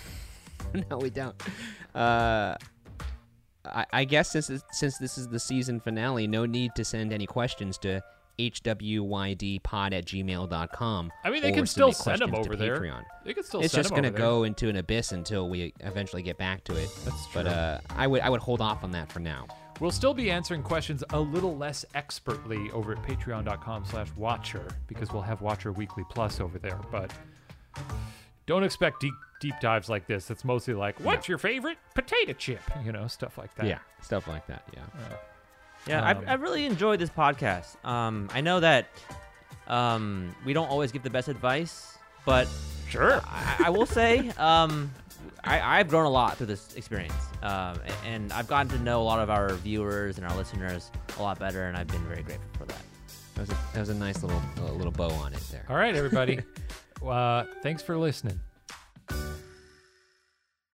no, 0.91 0.99
we 0.99 1.11
don't. 1.11 1.35
Uh, 1.95 2.55
I, 3.65 3.87
I 3.93 4.05
guess 4.05 4.31
since 4.31 4.51
it's- 4.51 4.79
since 4.79 4.99
this 4.99 5.19
is 5.19 5.29
the 5.29 5.41
season 5.41 5.81
finale, 5.81 6.27
no 6.27 6.47
need 6.47 6.75
to 6.77 6.85
send 6.85 7.13
any 7.13 7.27
questions 7.27 7.77
to 7.79 8.01
hwydpod 8.49 9.93
at 9.93 10.05
gmail.com. 10.05 11.13
I 11.25 11.31
mean, 11.31 11.43
they 11.43 11.53
can 11.53 11.67
still 11.67 11.93
send 11.93 12.21
them 12.21 12.33
to 12.33 12.39
over 12.39 12.57
there. 12.57 12.81
Patreon. 12.81 13.05
They 13.25 13.35
could 13.35 13.45
still 13.45 13.61
It's 13.61 13.75
just 13.75 13.91
gonna 13.91 14.11
go 14.11 14.45
into 14.45 14.69
an 14.69 14.77
abyss 14.77 15.13
until 15.13 15.49
we 15.49 15.73
eventually 15.81 16.23
get 16.23 16.39
back 16.39 16.65
to 16.65 16.77
it. 16.77 16.89
That's 17.05 17.27
But 17.35 17.43
true. 17.43 17.51
uh, 17.53 17.81
I 17.91 18.07
would 18.07 18.21
I 18.23 18.31
would 18.31 18.41
hold 18.41 18.61
off 18.61 18.85
on 18.85 18.91
that 18.93 19.11
for 19.11 19.21
now. 19.21 19.47
We'll 19.81 19.91
still 19.91 20.13
be 20.13 20.31
answering 20.31 20.63
questions 20.63 21.03
a 21.11 21.19
little 21.21 21.57
less 21.57 21.87
expertly 21.95 22.71
over 22.73 22.93
at 22.93 23.03
patreon.com 23.03 23.87
slash 23.87 24.09
watcher 24.15 24.69
because 24.89 25.11
we'll 25.11 25.23
have 25.23 25.41
Watcher 25.41 25.73
Weekly 25.73 26.05
Plus 26.11 26.39
over 26.39 26.59
there. 26.59 26.79
But 26.93 27.13
don't 28.47 28.63
expect 28.63 29.01
deep 29.01 29.15
deep 29.41 29.55
dives 29.63 29.89
like 29.89 30.07
this. 30.07 30.31
It's 30.31 30.45
mostly 30.45 30.75
like, 30.75 30.99
what's 31.01 31.29
your 31.29 31.39
favorite 31.39 31.79
potato 31.95 32.35
chip? 32.35 32.61
You 32.85 32.93
know, 32.93 33.07
stuff 33.07 33.39
like 33.39 33.55
that. 33.55 33.67
Yeah, 33.67 33.79
stuff 34.03 34.29
like 34.29 34.47
that. 34.49 34.65
Yeah. 34.75 34.83
Yeah, 35.87 36.01
Um, 36.01 36.05
I've, 36.07 36.29
I've 36.29 36.43
really 36.43 36.67
enjoyed 36.67 36.99
this 37.01 37.11
podcast. 37.11 37.83
Um, 37.85 38.29
I 38.33 38.41
know 38.41 38.61
that 38.61 38.89
um, 39.67 40.35
we 40.45 40.53
don't 40.53 40.69
always 40.69 40.93
give 40.93 41.03
the 41.03 41.11
best 41.11 41.29
advice, 41.29 41.97
but 42.25 42.47
Sure. 42.89 43.21
I, 43.25 43.67
I 43.67 43.71
will 43.71 43.87
say 43.87 44.31
um, 44.31 44.91
I, 45.45 45.79
I've 45.79 45.89
grown 45.89 46.07
a 46.07 46.11
lot 46.11 46.37
through 46.37 46.47
this 46.49 46.75
experience, 46.75 47.15
um, 47.43 47.79
and 48.05 48.33
I've 48.33 48.49
gotten 48.49 48.69
to 48.77 48.79
know 48.83 49.01
a 49.01 49.05
lot 49.05 49.21
of 49.21 49.31
our 49.31 49.55
viewers 49.55 50.19
and 50.19 50.27
our 50.27 50.37
listeners 50.37 50.91
a 51.19 51.23
lot 51.23 51.39
better, 51.39 51.67
and 51.69 51.77
I've 51.77 51.87
been 51.87 52.05
very 52.09 52.23
grateful 52.23 52.49
for 52.59 52.65
that. 52.65 52.83
That 53.37 53.41
was 53.43 53.51
a, 53.51 53.59
that 53.75 53.81
was 53.81 53.89
a 53.91 53.95
nice 53.95 54.23
little 54.25 54.43
uh, 54.59 54.73
little 54.73 54.91
bow 54.93 55.11
on 55.11 55.33
it 55.33 55.41
there. 55.53 55.65
All 55.71 55.77
right, 55.77 55.95
everybody. 55.95 56.41
uh, 57.07 57.45
thanks 57.63 57.81
for 57.81 57.97
listening. 57.97 58.41